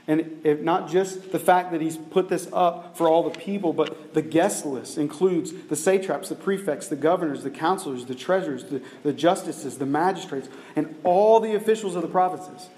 And 0.09 0.41
if 0.43 0.61
not 0.61 0.89
just 0.89 1.33
the 1.33 1.39
fact 1.39 1.71
that 1.73 1.83
he's 1.83 1.99
put 1.99 2.31
this 2.31 2.49
up 2.51 2.97
for 2.97 3.11
all 3.11 3.29
the 3.29 3.39
people, 3.39 3.75
but 3.75 4.15
the 4.15 4.23
guest 4.23 4.65
list 4.65 4.97
includes 4.97 5.53
the 5.69 5.77
satraps, 5.77 6.31
the 6.31 6.35
prefects, 6.35 6.89
the 6.89 6.97
governors, 6.97 7.43
the 7.43 7.51
counselors, 7.51 8.07
the 8.07 8.15
treasurers, 8.15 8.65
the, 8.65 8.81
the 9.03 9.13
justices, 9.13 9.77
the 9.77 9.85
magistrates, 9.85 10.49
and 10.75 10.97
all 11.05 11.41
the 11.41 11.55
officials 11.55 11.95
of 11.95 12.01
the 12.01 12.09
provinces. 12.09 12.71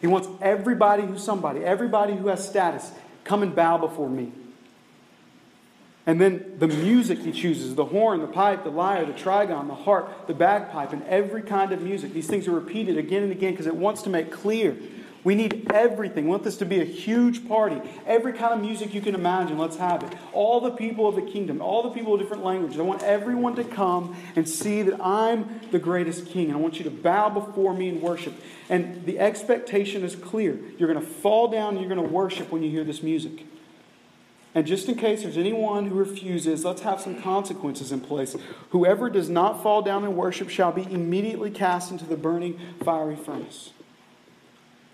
He 0.00 0.08
wants 0.08 0.28
everybody 0.40 1.04
who's 1.04 1.22
somebody, 1.22 1.64
everybody 1.64 2.16
who 2.16 2.26
has 2.26 2.46
status, 2.46 2.90
come 3.22 3.44
and 3.44 3.54
bow 3.54 3.78
before 3.78 4.10
me. 4.10 4.32
And 6.06 6.20
then 6.20 6.56
the 6.58 6.66
music 6.66 7.20
he 7.20 7.30
chooses 7.30 7.76
the 7.76 7.84
horn, 7.84 8.20
the 8.20 8.26
pipe, 8.26 8.64
the 8.64 8.70
lyre, 8.70 9.06
the 9.06 9.12
trigon, 9.12 9.68
the 9.68 9.76
harp, 9.76 10.26
the 10.26 10.34
bagpipe, 10.34 10.92
and 10.92 11.04
every 11.04 11.42
kind 11.42 11.70
of 11.70 11.80
music. 11.82 12.12
These 12.12 12.26
things 12.26 12.48
are 12.48 12.52
repeated 12.52 12.98
again 12.98 13.22
and 13.22 13.30
again 13.30 13.52
because 13.52 13.68
it 13.68 13.76
wants 13.76 14.02
to 14.02 14.10
make 14.10 14.32
clear 14.32 14.76
we 15.24 15.34
need 15.34 15.70
everything. 15.72 16.24
We 16.24 16.30
want 16.30 16.42
this 16.42 16.56
to 16.58 16.64
be 16.64 16.80
a 16.80 16.84
huge 16.84 17.46
party. 17.46 17.80
Every 18.06 18.32
kind 18.32 18.54
of 18.54 18.60
music 18.60 18.92
you 18.92 19.00
can 19.00 19.14
imagine, 19.14 19.56
let's 19.56 19.76
have 19.76 20.02
it. 20.02 20.12
All 20.32 20.60
the 20.60 20.72
people 20.72 21.06
of 21.06 21.14
the 21.14 21.22
kingdom, 21.22 21.60
all 21.60 21.82
the 21.82 21.90
people 21.90 22.14
of 22.14 22.20
different 22.20 22.44
languages. 22.44 22.80
I 22.80 22.82
want 22.82 23.02
everyone 23.02 23.54
to 23.56 23.64
come 23.64 24.16
and 24.34 24.48
see 24.48 24.82
that 24.82 25.00
I'm 25.00 25.60
the 25.70 25.78
greatest 25.78 26.26
king. 26.26 26.52
I 26.52 26.56
want 26.56 26.78
you 26.78 26.84
to 26.84 26.90
bow 26.90 27.28
before 27.28 27.72
me 27.74 27.88
and 27.88 28.02
worship. 28.02 28.34
And 28.68 29.04
the 29.06 29.20
expectation 29.20 30.02
is 30.02 30.16
clear. 30.16 30.58
You're 30.78 30.92
going 30.92 31.04
to 31.04 31.12
fall 31.12 31.48
down 31.48 31.78
you're 31.78 31.88
going 31.88 32.02
to 32.02 32.14
worship 32.14 32.50
when 32.50 32.62
you 32.62 32.70
hear 32.70 32.84
this 32.84 33.02
music. 33.02 33.46
And 34.54 34.66
just 34.66 34.88
in 34.88 34.96
case 34.96 35.22
there's 35.22 35.38
anyone 35.38 35.86
who 35.86 35.94
refuses, 35.94 36.64
let's 36.64 36.82
have 36.82 37.00
some 37.00 37.22
consequences 37.22 37.90
in 37.90 38.00
place. 38.00 38.36
Whoever 38.70 39.08
does 39.08 39.28
not 39.28 39.62
fall 39.62 39.82
down 39.82 40.04
and 40.04 40.14
worship 40.14 40.50
shall 40.50 40.72
be 40.72 40.82
immediately 40.82 41.50
cast 41.50 41.90
into 41.90 42.04
the 42.04 42.16
burning 42.16 42.58
fiery 42.84 43.16
furnace. 43.16 43.70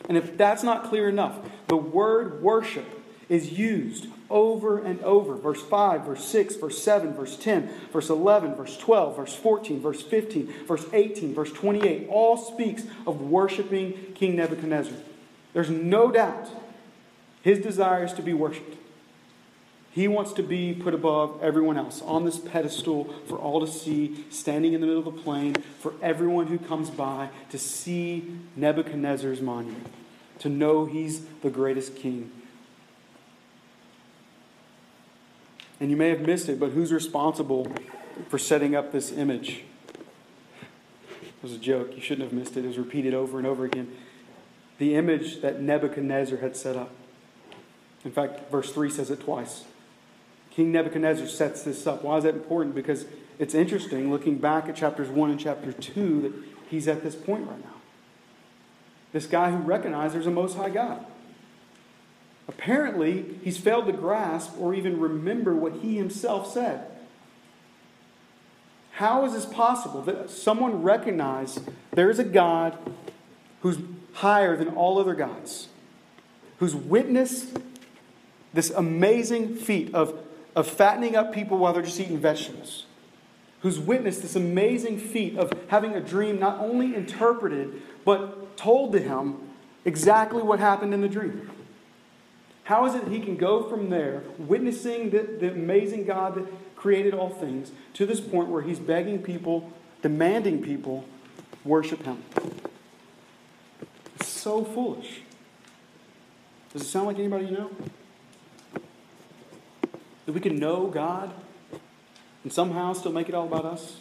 And 0.08 0.16
if 0.16 0.36
that's 0.36 0.62
not 0.62 0.84
clear 0.84 1.08
enough, 1.08 1.38
the 1.68 1.76
word 1.76 2.42
worship 2.42 2.86
is 3.28 3.52
used 3.52 4.06
over 4.30 4.78
and 4.78 5.00
over. 5.02 5.36
Verse 5.36 5.62
5, 5.62 6.06
verse 6.06 6.24
6, 6.24 6.56
verse 6.56 6.82
7, 6.82 7.14
verse 7.14 7.36
10, 7.36 7.70
verse 7.92 8.08
11, 8.08 8.54
verse 8.54 8.76
12, 8.78 9.16
verse 9.16 9.34
14, 9.34 9.80
verse 9.80 10.02
15, 10.02 10.52
verse 10.66 10.86
18, 10.92 11.34
verse 11.34 11.52
28 11.52 12.08
all 12.08 12.36
speaks 12.36 12.84
of 13.06 13.20
worshiping 13.20 13.92
King 14.14 14.36
Nebuchadnezzar. 14.36 14.94
There's 15.52 15.70
no 15.70 16.10
doubt 16.10 16.48
his 17.42 17.58
desire 17.58 18.04
is 18.04 18.12
to 18.14 18.22
be 18.22 18.34
worshiped. 18.34 18.76
He 19.90 20.06
wants 20.06 20.32
to 20.34 20.42
be 20.42 20.74
put 20.74 20.94
above 20.94 21.40
everyone 21.42 21.76
else 21.76 22.02
on 22.02 22.24
this 22.24 22.38
pedestal 22.38 23.12
for 23.26 23.36
all 23.36 23.60
to 23.60 23.66
see, 23.66 24.24
standing 24.30 24.72
in 24.72 24.80
the 24.80 24.86
middle 24.86 25.06
of 25.06 25.16
the 25.16 25.22
plain 25.22 25.54
for 25.80 25.94
everyone 26.02 26.46
who 26.46 26.58
comes 26.58 26.90
by 26.90 27.30
to 27.50 27.58
see 27.58 28.38
Nebuchadnezzar's 28.54 29.40
monument, 29.40 29.86
to 30.40 30.48
know 30.48 30.84
he's 30.84 31.24
the 31.42 31.50
greatest 31.50 31.96
king. 31.96 32.30
And 35.80 35.90
you 35.90 35.96
may 35.96 36.10
have 36.10 36.20
missed 36.20 36.48
it, 36.48 36.60
but 36.60 36.70
who's 36.70 36.92
responsible 36.92 37.72
for 38.28 38.38
setting 38.38 38.74
up 38.74 38.92
this 38.92 39.12
image? 39.12 39.62
It 41.22 41.42
was 41.42 41.52
a 41.52 41.58
joke. 41.58 41.94
You 41.94 42.02
shouldn't 42.02 42.30
have 42.30 42.38
missed 42.38 42.56
it. 42.56 42.64
It 42.64 42.68
was 42.68 42.78
repeated 42.78 43.14
over 43.14 43.38
and 43.38 43.46
over 43.46 43.64
again. 43.64 43.96
The 44.78 44.96
image 44.96 45.40
that 45.40 45.60
Nebuchadnezzar 45.60 46.38
had 46.38 46.56
set 46.56 46.76
up. 46.76 46.90
In 48.04 48.12
fact, 48.12 48.50
verse 48.50 48.72
3 48.72 48.90
says 48.90 49.10
it 49.10 49.20
twice. 49.20 49.64
King 50.58 50.72
Nebuchadnezzar 50.72 51.28
sets 51.28 51.62
this 51.62 51.86
up. 51.86 52.02
Why 52.02 52.16
is 52.16 52.24
that 52.24 52.34
important? 52.34 52.74
Because 52.74 53.06
it's 53.38 53.54
interesting 53.54 54.10
looking 54.10 54.38
back 54.38 54.68
at 54.68 54.74
chapters 54.74 55.08
1 55.08 55.30
and 55.30 55.38
chapter 55.38 55.70
2 55.72 56.20
that 56.22 56.32
he's 56.68 56.88
at 56.88 57.04
this 57.04 57.14
point 57.14 57.46
right 57.46 57.64
now. 57.64 57.76
This 59.12 59.26
guy 59.26 59.52
who 59.52 59.58
recognizes 59.58 60.14
there's 60.14 60.26
a 60.26 60.32
Most 60.32 60.56
High 60.56 60.70
God. 60.70 61.06
Apparently, 62.48 63.36
he's 63.44 63.56
failed 63.56 63.86
to 63.86 63.92
grasp 63.92 64.58
or 64.58 64.74
even 64.74 64.98
remember 64.98 65.54
what 65.54 65.74
he 65.74 65.96
himself 65.96 66.52
said. 66.52 66.90
How 68.94 69.24
is 69.26 69.34
this 69.34 69.46
possible 69.46 70.02
that 70.02 70.28
someone 70.28 70.82
recognized 70.82 71.60
there's 71.92 72.18
a 72.18 72.24
God 72.24 72.76
who's 73.60 73.78
higher 74.14 74.56
than 74.56 74.70
all 74.70 74.98
other 74.98 75.14
gods, 75.14 75.68
who's 76.58 76.74
witnessed 76.74 77.56
this 78.52 78.70
amazing 78.70 79.54
feat 79.54 79.94
of 79.94 80.17
of 80.58 80.66
fattening 80.66 81.14
up 81.14 81.32
people 81.32 81.56
while 81.56 81.72
they're 81.72 81.84
just 81.84 82.00
eating 82.00 82.18
vegetables, 82.18 82.84
who's 83.62 83.78
witnessed 83.78 84.22
this 84.22 84.34
amazing 84.34 84.98
feat 84.98 85.38
of 85.38 85.52
having 85.68 85.94
a 85.94 86.00
dream 86.00 86.40
not 86.40 86.58
only 86.58 86.96
interpreted, 86.96 87.80
but 88.04 88.56
told 88.56 88.90
to 88.90 88.98
him 88.98 89.36
exactly 89.84 90.42
what 90.42 90.58
happened 90.58 90.92
in 90.92 91.00
the 91.00 91.08
dream. 91.08 91.48
How 92.64 92.86
is 92.86 92.96
it 92.96 93.06
he 93.06 93.20
can 93.20 93.36
go 93.36 93.68
from 93.70 93.88
there, 93.88 94.24
witnessing 94.36 95.10
the, 95.10 95.22
the 95.38 95.52
amazing 95.52 96.04
God 96.04 96.34
that 96.34 96.46
created 96.74 97.14
all 97.14 97.30
things, 97.30 97.70
to 97.94 98.04
this 98.04 98.20
point 98.20 98.48
where 98.48 98.62
he's 98.62 98.80
begging 98.80 99.22
people, 99.22 99.72
demanding 100.02 100.60
people 100.60 101.04
worship 101.64 102.02
him? 102.02 102.24
It's 104.16 104.26
so 104.26 104.64
foolish. 104.64 105.20
Does 106.72 106.82
it 106.82 106.86
sound 106.86 107.06
like 107.06 107.18
anybody 107.20 107.44
you 107.44 107.52
know? 107.52 107.70
That 110.28 110.34
we 110.34 110.40
can 110.40 110.58
know 110.58 110.88
God 110.88 111.32
and 112.44 112.52
somehow 112.52 112.92
still 112.92 113.12
make 113.12 113.30
it 113.30 113.34
all 113.34 113.46
about 113.46 113.64
us? 113.64 113.96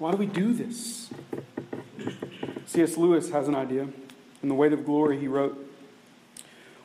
Why 0.00 0.10
do 0.10 0.16
we 0.16 0.26
do 0.26 0.52
this? 0.52 1.10
C.S. 2.66 2.96
Lewis 2.96 3.30
has 3.30 3.46
an 3.46 3.54
idea. 3.54 3.86
In 4.42 4.48
The 4.48 4.54
Weight 4.56 4.72
of 4.72 4.84
Glory, 4.84 5.20
he 5.20 5.28
wrote 5.28 5.64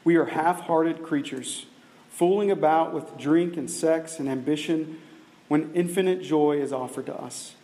We 0.04 0.18
are 0.18 0.26
half 0.26 0.62
hearted 0.62 1.02
creatures, 1.02 1.66
fooling 2.12 2.52
about 2.52 2.94
with 2.94 3.18
drink 3.18 3.58
and 3.58 3.68
sex 3.68 4.20
and 4.20 4.30
ambition 4.30 5.02
when 5.48 5.74
infinite 5.74 6.22
joy 6.22 6.62
is 6.62 6.72
offered 6.72 7.08
to 7.08 7.16
us. 7.20 7.56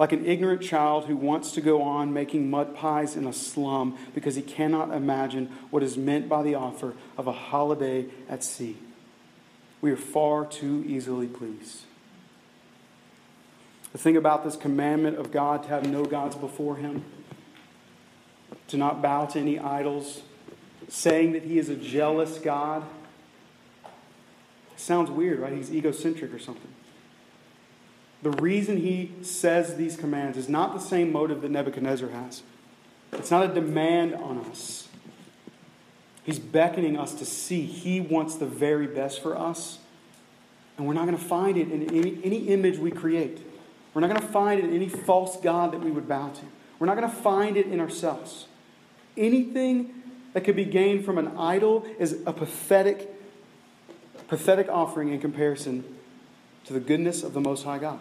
Like 0.00 0.12
an 0.12 0.24
ignorant 0.24 0.62
child 0.62 1.04
who 1.04 1.14
wants 1.14 1.52
to 1.52 1.60
go 1.60 1.82
on 1.82 2.14
making 2.14 2.48
mud 2.48 2.74
pies 2.74 3.16
in 3.16 3.26
a 3.26 3.34
slum 3.34 3.98
because 4.14 4.34
he 4.34 4.40
cannot 4.40 4.94
imagine 4.94 5.52
what 5.68 5.82
is 5.82 5.98
meant 5.98 6.26
by 6.26 6.42
the 6.42 6.54
offer 6.54 6.94
of 7.18 7.26
a 7.26 7.32
holiday 7.32 8.06
at 8.26 8.42
sea. 8.42 8.78
We 9.82 9.90
are 9.90 9.98
far 9.98 10.46
too 10.46 10.82
easily 10.86 11.26
pleased. 11.26 11.82
The 13.92 13.98
thing 13.98 14.16
about 14.16 14.42
this 14.42 14.56
commandment 14.56 15.18
of 15.18 15.30
God 15.30 15.64
to 15.64 15.68
have 15.68 15.86
no 15.86 16.06
gods 16.06 16.34
before 16.34 16.76
him 16.76 17.04
to 18.68 18.78
not 18.78 19.02
bow 19.02 19.26
to 19.26 19.38
any 19.38 19.58
idols, 19.58 20.22
saying 20.88 21.32
that 21.32 21.42
he 21.42 21.58
is 21.58 21.68
a 21.68 21.76
jealous 21.76 22.38
God. 22.38 22.84
Sounds 24.76 25.10
weird, 25.10 25.40
right? 25.40 25.52
He's 25.52 25.70
egocentric 25.70 26.32
or 26.32 26.38
something. 26.38 26.69
The 28.22 28.30
reason 28.30 28.76
he 28.76 29.12
says 29.22 29.76
these 29.76 29.96
commands 29.96 30.36
is 30.36 30.48
not 30.48 30.74
the 30.74 30.80
same 30.80 31.10
motive 31.10 31.40
that 31.42 31.50
Nebuchadnezzar 31.50 32.10
has. 32.10 32.42
It's 33.12 33.30
not 33.30 33.50
a 33.50 33.54
demand 33.54 34.14
on 34.14 34.38
us. 34.38 34.88
He's 36.22 36.38
beckoning 36.38 36.98
us 36.98 37.14
to 37.14 37.24
see 37.24 37.62
he 37.62 38.00
wants 38.00 38.36
the 38.36 38.46
very 38.46 38.86
best 38.86 39.22
for 39.22 39.36
us. 39.36 39.78
And 40.76 40.86
we're 40.86 40.94
not 40.94 41.06
going 41.06 41.16
to 41.16 41.24
find 41.24 41.56
it 41.56 41.70
in 41.70 41.88
any, 41.90 42.20
any 42.22 42.48
image 42.48 42.78
we 42.78 42.90
create. 42.90 43.40
We're 43.94 44.02
not 44.02 44.08
going 44.08 44.20
to 44.20 44.28
find 44.28 44.60
it 44.60 44.66
in 44.66 44.74
any 44.74 44.88
false 44.88 45.38
God 45.40 45.72
that 45.72 45.80
we 45.80 45.90
would 45.90 46.08
bow 46.08 46.28
to. 46.28 46.42
We're 46.78 46.86
not 46.86 46.96
going 46.96 47.10
to 47.10 47.16
find 47.16 47.56
it 47.56 47.66
in 47.66 47.80
ourselves. 47.80 48.46
Anything 49.16 49.94
that 50.32 50.44
could 50.44 50.56
be 50.56 50.64
gained 50.64 51.04
from 51.04 51.18
an 51.18 51.36
idol 51.36 51.86
is 51.98 52.20
a 52.26 52.32
pathetic, 52.32 53.10
pathetic 54.28 54.68
offering 54.68 55.08
in 55.08 55.20
comparison 55.20 55.84
to 56.66 56.72
the 56.72 56.80
goodness 56.80 57.22
of 57.22 57.32
the 57.32 57.40
Most 57.40 57.64
High 57.64 57.78
God. 57.78 58.00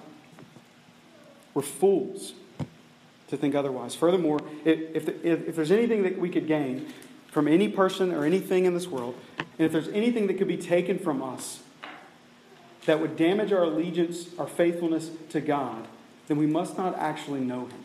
We're 1.60 1.64
fools 1.64 2.36
to 3.28 3.36
think 3.36 3.54
otherwise. 3.54 3.94
Furthermore, 3.94 4.40
if, 4.64 4.96
if, 4.96 5.26
if, 5.26 5.56
there's 5.58 5.72
anything 5.72 6.04
that 6.04 6.18
we 6.18 6.30
could 6.30 6.48
gain 6.48 6.88
from 7.28 7.50
any 7.50 7.68
person 7.68 8.14
or 8.14 8.24
anything 8.24 8.64
in 8.64 8.74
this 8.74 8.88
world, 8.88 9.16
and 9.38 9.66
if 9.66 9.74
there's 9.74 9.90
anything 9.90 10.28
that 10.28 10.36
could 10.36 10.48
be 10.48 10.56
taken 10.56 10.98
from 10.98 11.22
us 11.22 11.60
that 12.86 13.02
would 13.02 13.18
damage 13.18 13.52
our 13.52 13.64
allegiance, 13.64 14.30
our 14.40 14.48
faithfulness 14.48 15.12
to 15.32 15.42
God, 15.42 15.86
then 16.30 16.38
we 16.38 16.46
must 16.46 16.78
not 16.78 16.98
actually 16.98 17.42
know 17.42 17.66
Him. 17.66 17.84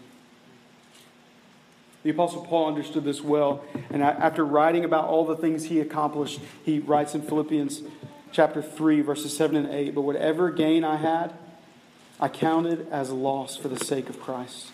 The 2.05 2.11
Apostle 2.11 2.45
Paul 2.45 2.69
understood 2.69 3.03
this 3.03 3.23
well, 3.23 3.65
and 3.91 4.05
after 4.05 4.45
writing 4.45 4.85
about 4.85 5.09
all 5.09 5.27
the 5.27 5.37
things 5.37 5.65
he 5.65 5.81
accomplished, 5.81 6.39
he 6.65 6.79
writes 6.79 7.17
in 7.17 7.23
Philippians 7.23 7.83
chapter 8.31 8.63
3, 8.63 9.01
verses 9.01 9.37
7 9.37 9.57
and 9.57 9.69
8 9.69 9.97
But 9.97 10.03
whatever 10.03 10.51
gain 10.51 10.85
I 10.85 10.95
had, 10.95 11.35
I 12.21 12.29
counted 12.29 12.89
as 12.91 13.11
loss 13.11 13.57
for 13.57 13.69
the 13.69 13.85
sake 13.85 14.09
of 14.09 14.21
Christ. 14.21 14.71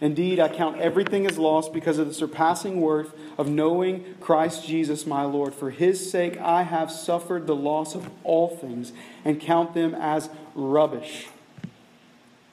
Indeed, 0.00 0.38
I 0.38 0.48
count 0.48 0.78
everything 0.78 1.26
as 1.26 1.38
loss 1.38 1.68
because 1.68 1.98
of 1.98 2.06
the 2.06 2.14
surpassing 2.14 2.80
worth 2.80 3.12
of 3.36 3.48
knowing 3.48 4.14
Christ 4.20 4.66
Jesus 4.66 5.06
my 5.06 5.24
Lord. 5.24 5.54
For 5.54 5.70
his 5.70 6.10
sake, 6.10 6.36
I 6.38 6.62
have 6.62 6.90
suffered 6.90 7.46
the 7.46 7.56
loss 7.56 7.94
of 7.96 8.08
all 8.22 8.48
things 8.48 8.92
and 9.24 9.40
count 9.40 9.74
them 9.74 9.94
as 9.94 10.30
rubbish 10.54 11.26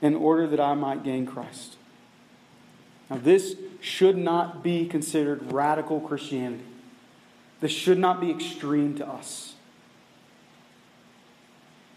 in 0.01 0.15
order 0.15 0.47
that 0.47 0.59
I 0.59 0.73
might 0.73 1.03
gain 1.03 1.25
Christ. 1.25 1.77
Now, 3.09 3.17
this 3.17 3.55
should 3.79 4.17
not 4.17 4.63
be 4.63 4.87
considered 4.87 5.51
radical 5.51 5.99
Christianity. 5.99 6.63
This 7.61 7.71
should 7.71 7.99
not 7.99 8.19
be 8.19 8.31
extreme 8.31 8.95
to 8.95 9.07
us. 9.07 9.54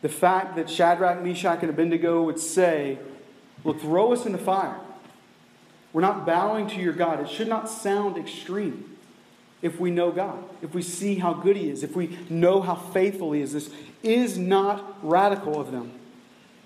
The 0.02 0.08
fact 0.08 0.56
that 0.56 0.70
Shadrach, 0.70 1.22
Meshach, 1.22 1.60
and 1.62 1.70
Abednego 1.70 2.22
would 2.22 2.38
say, 2.38 2.98
Well, 3.64 3.74
throw 3.74 4.12
us 4.12 4.26
in 4.26 4.32
the 4.32 4.38
fire. 4.38 4.78
We're 5.92 6.02
not 6.02 6.26
bowing 6.26 6.68
to 6.68 6.80
your 6.80 6.92
God. 6.92 7.20
It 7.20 7.28
should 7.28 7.48
not 7.48 7.68
sound 7.68 8.16
extreme 8.16 8.96
if 9.62 9.80
we 9.80 9.90
know 9.90 10.12
God, 10.12 10.44
if 10.62 10.74
we 10.74 10.82
see 10.82 11.16
how 11.16 11.32
good 11.32 11.56
He 11.56 11.68
is, 11.68 11.82
if 11.82 11.96
we 11.96 12.16
know 12.28 12.60
how 12.60 12.76
faithful 12.76 13.32
He 13.32 13.40
is. 13.40 13.52
This 13.52 13.70
is 14.02 14.38
not 14.38 14.98
radical 15.02 15.60
of 15.60 15.72
them. 15.72 15.92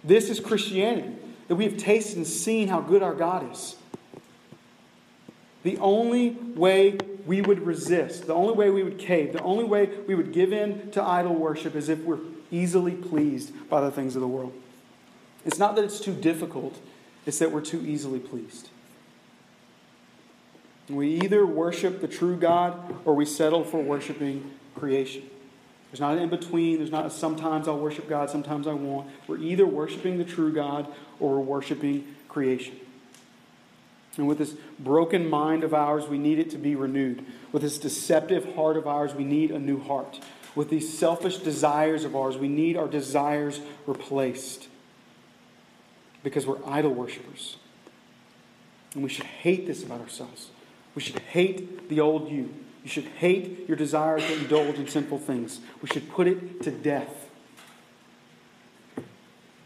This 0.04 0.28
is 0.28 0.40
Christianity, 0.40 1.14
that 1.48 1.54
we 1.54 1.64
have 1.64 1.76
tasted 1.76 2.16
and 2.16 2.26
seen 2.26 2.68
how 2.68 2.80
good 2.80 3.02
our 3.02 3.14
God 3.14 3.50
is. 3.50 3.76
The 5.62 5.78
only 5.78 6.30
way 6.30 6.98
we 7.24 7.40
would 7.40 7.64
resist, 7.64 8.26
the 8.26 8.34
only 8.34 8.54
way 8.54 8.70
we 8.70 8.82
would 8.82 8.98
cave, 8.98 9.32
the 9.32 9.42
only 9.42 9.64
way 9.64 9.86
we 10.06 10.14
would 10.16 10.32
give 10.32 10.52
in 10.52 10.90
to 10.90 11.02
idol 11.02 11.34
worship 11.34 11.76
is 11.76 11.88
if 11.88 12.00
we're 12.00 12.18
easily 12.52 12.92
pleased 12.92 13.68
by 13.68 13.80
the 13.80 13.90
things 13.90 14.14
of 14.14 14.20
the 14.20 14.28
world. 14.28 14.52
It's 15.44 15.58
not 15.58 15.74
that 15.74 15.84
it's 15.84 15.98
too 15.98 16.14
difficult, 16.14 16.78
it's 17.26 17.40
that 17.40 17.50
we're 17.50 17.62
too 17.62 17.84
easily 17.84 18.20
pleased. 18.20 18.68
We 20.88 21.20
either 21.22 21.44
worship 21.46 22.00
the 22.00 22.08
true 22.08 22.36
God 22.36 22.94
or 23.04 23.14
we 23.14 23.24
settle 23.24 23.64
for 23.64 23.80
worshiping 23.80 24.52
creation. 24.76 25.28
There's 25.90 26.00
not 26.00 26.16
an 26.16 26.22
in 26.22 26.28
between. 26.30 26.78
There's 26.78 26.90
not 26.90 27.06
a 27.06 27.10
sometimes 27.10 27.68
I'll 27.68 27.78
worship 27.78 28.08
God, 28.08 28.30
sometimes 28.30 28.66
I 28.66 28.72
won't. 28.72 29.08
We're 29.26 29.38
either 29.38 29.66
worshiping 29.66 30.18
the 30.18 30.24
true 30.24 30.52
God 30.52 30.86
or 31.20 31.34
we're 31.34 31.40
worshiping 31.40 32.06
creation. 32.28 32.76
And 34.16 34.26
with 34.26 34.38
this 34.38 34.54
broken 34.78 35.28
mind 35.28 35.64
of 35.64 35.72
ours, 35.72 36.06
we 36.06 36.18
need 36.18 36.38
it 36.38 36.50
to 36.50 36.58
be 36.58 36.74
renewed. 36.74 37.24
With 37.50 37.62
this 37.62 37.78
deceptive 37.78 38.54
heart 38.54 38.76
of 38.76 38.86
ours, 38.86 39.14
we 39.14 39.24
need 39.24 39.50
a 39.50 39.58
new 39.58 39.80
heart. 39.80 40.20
With 40.54 40.68
these 40.68 40.96
selfish 40.96 41.38
desires 41.38 42.04
of 42.04 42.14
ours, 42.14 42.36
we 42.36 42.48
need 42.48 42.76
our 42.76 42.88
desires 42.88 43.60
replaced 43.86 44.68
because 46.22 46.46
we're 46.46 46.58
idol 46.66 46.92
worshippers. 46.92 47.56
And 48.94 49.02
we 49.02 49.08
should 49.08 49.24
hate 49.24 49.66
this 49.66 49.82
about 49.82 50.00
ourselves. 50.00 50.50
We 50.94 51.02
should 51.02 51.18
hate 51.20 51.88
the 51.88 52.00
old 52.00 52.30
you. 52.30 52.54
You 52.84 52.90
should 52.90 53.04
hate 53.04 53.66
your 53.68 53.76
desire 53.76 54.18
to 54.18 54.32
indulge 54.34 54.76
in 54.76 54.88
sinful 54.88 55.18
things. 55.20 55.60
We 55.80 55.88
should 55.88 56.10
put 56.10 56.26
it 56.26 56.62
to 56.62 56.70
death. 56.70 57.30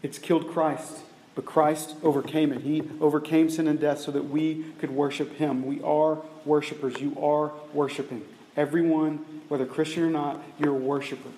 It's 0.01 0.19
killed 0.19 0.49
Christ. 0.49 0.99
But 1.35 1.45
Christ 1.45 1.95
overcame 2.01 2.51
it. 2.51 2.61
He 2.61 2.81
overcame 2.99 3.49
sin 3.49 3.67
and 3.67 3.79
death 3.79 3.99
so 3.99 4.11
that 4.11 4.29
we 4.29 4.65
could 4.79 4.89
worship 4.89 5.35
Him. 5.35 5.65
We 5.65 5.81
are 5.83 6.17
worshipers. 6.45 6.99
You 6.99 7.15
are 7.21 7.51
worshiping. 7.73 8.25
Everyone, 8.57 9.23
whether 9.47 9.65
Christian 9.65 10.03
or 10.03 10.09
not, 10.09 10.43
you're 10.59 10.75
a 10.75 10.77
worshiper. 10.77 11.29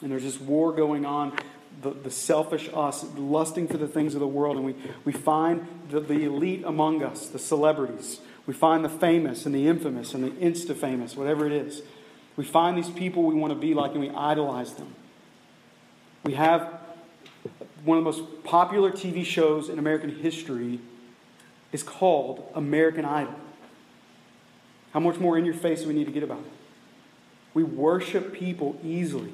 And 0.00 0.10
there's 0.10 0.24
this 0.24 0.40
war 0.40 0.72
going 0.72 1.04
on, 1.04 1.36
the, 1.82 1.90
the 1.90 2.10
selfish 2.10 2.68
us, 2.74 3.04
lusting 3.16 3.68
for 3.68 3.76
the 3.76 3.86
things 3.86 4.14
of 4.14 4.20
the 4.20 4.26
world. 4.26 4.56
And 4.56 4.64
we, 4.64 4.74
we 5.04 5.12
find 5.12 5.66
the, 5.90 6.00
the 6.00 6.24
elite 6.24 6.64
among 6.64 7.02
us, 7.02 7.28
the 7.28 7.38
celebrities. 7.38 8.20
We 8.46 8.54
find 8.54 8.84
the 8.84 8.88
famous 8.88 9.46
and 9.46 9.54
the 9.54 9.68
infamous 9.68 10.14
and 10.14 10.24
the 10.24 10.30
insta 10.30 10.74
famous, 10.74 11.16
whatever 11.16 11.46
it 11.46 11.52
is. 11.52 11.82
We 12.36 12.44
find 12.44 12.76
these 12.76 12.90
people 12.90 13.24
we 13.24 13.34
want 13.34 13.52
to 13.52 13.58
be 13.58 13.74
like 13.74 13.92
and 13.92 14.00
we 14.00 14.10
idolize 14.10 14.74
them. 14.74 14.94
We 16.24 16.34
have 16.34 16.80
one 17.84 17.98
of 17.98 18.04
the 18.04 18.10
most 18.10 18.44
popular 18.44 18.90
TV 18.90 19.24
shows 19.24 19.68
in 19.68 19.78
American 19.78 20.10
history 20.10 20.80
is 21.72 21.82
called 21.82 22.50
American 22.54 23.04
Idol. 23.04 23.34
How 24.92 25.00
much 25.00 25.18
more 25.18 25.38
in 25.38 25.44
your 25.44 25.54
face 25.54 25.82
do 25.82 25.88
we 25.88 25.94
need 25.94 26.06
to 26.06 26.12
get 26.12 26.22
about 26.22 26.40
it? 26.40 26.52
We 27.54 27.62
worship 27.62 28.32
people 28.32 28.78
easily. 28.84 29.32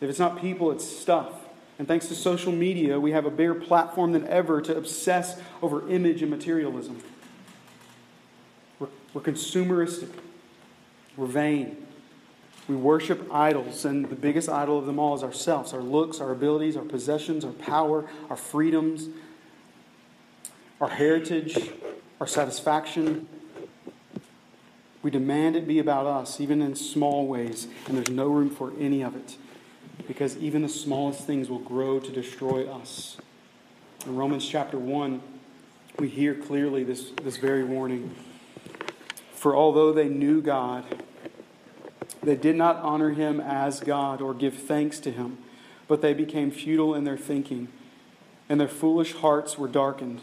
If 0.00 0.10
it's 0.10 0.18
not 0.18 0.40
people, 0.40 0.70
it's 0.70 0.84
stuff. 0.84 1.32
And 1.78 1.86
thanks 1.86 2.08
to 2.08 2.14
social 2.14 2.52
media, 2.52 2.98
we 2.98 3.12
have 3.12 3.26
a 3.26 3.30
bigger 3.30 3.54
platform 3.54 4.12
than 4.12 4.26
ever 4.26 4.60
to 4.62 4.76
obsess 4.76 5.40
over 5.60 5.88
image 5.90 6.22
and 6.22 6.30
materialism. 6.30 7.02
We're, 8.78 8.88
we're 9.12 9.22
consumeristic, 9.22 10.10
we're 11.16 11.26
vain. 11.26 11.82
We 12.68 12.74
worship 12.74 13.32
idols, 13.32 13.84
and 13.84 14.08
the 14.08 14.16
biggest 14.16 14.48
idol 14.48 14.76
of 14.76 14.86
them 14.86 14.98
all 14.98 15.14
is 15.14 15.22
ourselves 15.22 15.72
our 15.72 15.80
looks, 15.80 16.20
our 16.20 16.32
abilities, 16.32 16.76
our 16.76 16.82
possessions, 16.82 17.44
our 17.44 17.52
power, 17.52 18.08
our 18.28 18.36
freedoms, 18.36 19.08
our 20.80 20.88
heritage, 20.88 21.70
our 22.20 22.26
satisfaction. 22.26 23.28
We 25.06 25.12
demand 25.12 25.54
it 25.54 25.68
be 25.68 25.78
about 25.78 26.06
us, 26.06 26.40
even 26.40 26.60
in 26.60 26.74
small 26.74 27.28
ways, 27.28 27.68
and 27.86 27.96
there's 27.96 28.10
no 28.10 28.26
room 28.26 28.50
for 28.50 28.72
any 28.76 29.02
of 29.02 29.14
it 29.14 29.36
because 30.08 30.36
even 30.38 30.62
the 30.62 30.68
smallest 30.68 31.20
things 31.20 31.48
will 31.48 31.60
grow 31.60 32.00
to 32.00 32.10
destroy 32.10 32.68
us. 32.68 33.16
In 34.04 34.16
Romans 34.16 34.44
chapter 34.44 34.80
1, 34.80 35.22
we 36.00 36.08
hear 36.08 36.34
clearly 36.34 36.82
this, 36.82 37.12
this 37.22 37.36
very 37.36 37.62
warning. 37.62 38.16
For 39.32 39.54
although 39.54 39.92
they 39.92 40.08
knew 40.08 40.42
God, 40.42 40.84
they 42.20 42.34
did 42.34 42.56
not 42.56 42.78
honor 42.78 43.10
him 43.10 43.40
as 43.40 43.78
God 43.78 44.20
or 44.20 44.34
give 44.34 44.54
thanks 44.54 44.98
to 44.98 45.12
him, 45.12 45.38
but 45.86 46.02
they 46.02 46.14
became 46.14 46.50
futile 46.50 46.96
in 46.96 47.04
their 47.04 47.16
thinking, 47.16 47.68
and 48.48 48.60
their 48.60 48.66
foolish 48.66 49.12
hearts 49.12 49.56
were 49.56 49.68
darkened. 49.68 50.22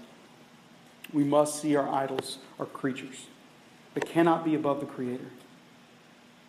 We 1.13 1.23
must 1.23 1.61
see 1.61 1.75
our 1.75 1.87
idols, 1.87 2.37
our 2.59 2.65
creatures. 2.65 3.27
They 3.93 4.01
cannot 4.01 4.45
be 4.45 4.55
above 4.55 4.79
the 4.79 4.85
Creator. 4.85 5.25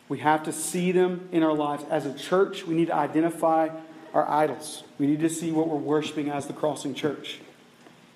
We 0.08 0.18
have 0.18 0.42
to 0.44 0.52
see 0.52 0.92
them 0.92 1.28
in 1.32 1.42
our 1.42 1.54
lives. 1.54 1.84
As 1.90 2.06
a 2.06 2.14
church, 2.14 2.66
we 2.66 2.74
need 2.74 2.88
to 2.88 2.94
identify 2.94 3.70
our 4.12 4.28
idols. 4.28 4.84
We 4.98 5.06
need 5.06 5.20
to 5.20 5.30
see 5.30 5.50
what 5.50 5.68
we're 5.68 5.76
worshiping 5.76 6.28
as 6.28 6.46
the 6.46 6.52
Crossing 6.52 6.94
Church, 6.94 7.40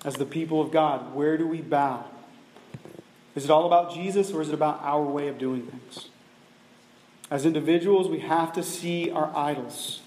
as 0.05 0.15
the 0.15 0.25
people 0.25 0.61
of 0.61 0.71
God. 0.71 1.13
Where 1.15 1.37
do 1.37 1.47
we 1.47 1.61
bow? 1.61 2.05
Is 3.35 3.45
it 3.45 3.51
all 3.51 3.65
about 3.65 3.93
Jesus 3.93 4.31
or 4.31 4.41
is 4.41 4.49
it 4.49 4.53
about 4.53 4.81
our 4.81 5.03
way 5.03 5.27
of 5.27 5.37
doing 5.37 5.67
things? 5.67 6.09
As 7.29 7.45
individuals, 7.45 8.07
we 8.07 8.19
have 8.19 8.53
to 8.53 8.63
see 8.63 9.11
our 9.11 9.35
idols 9.35 10.01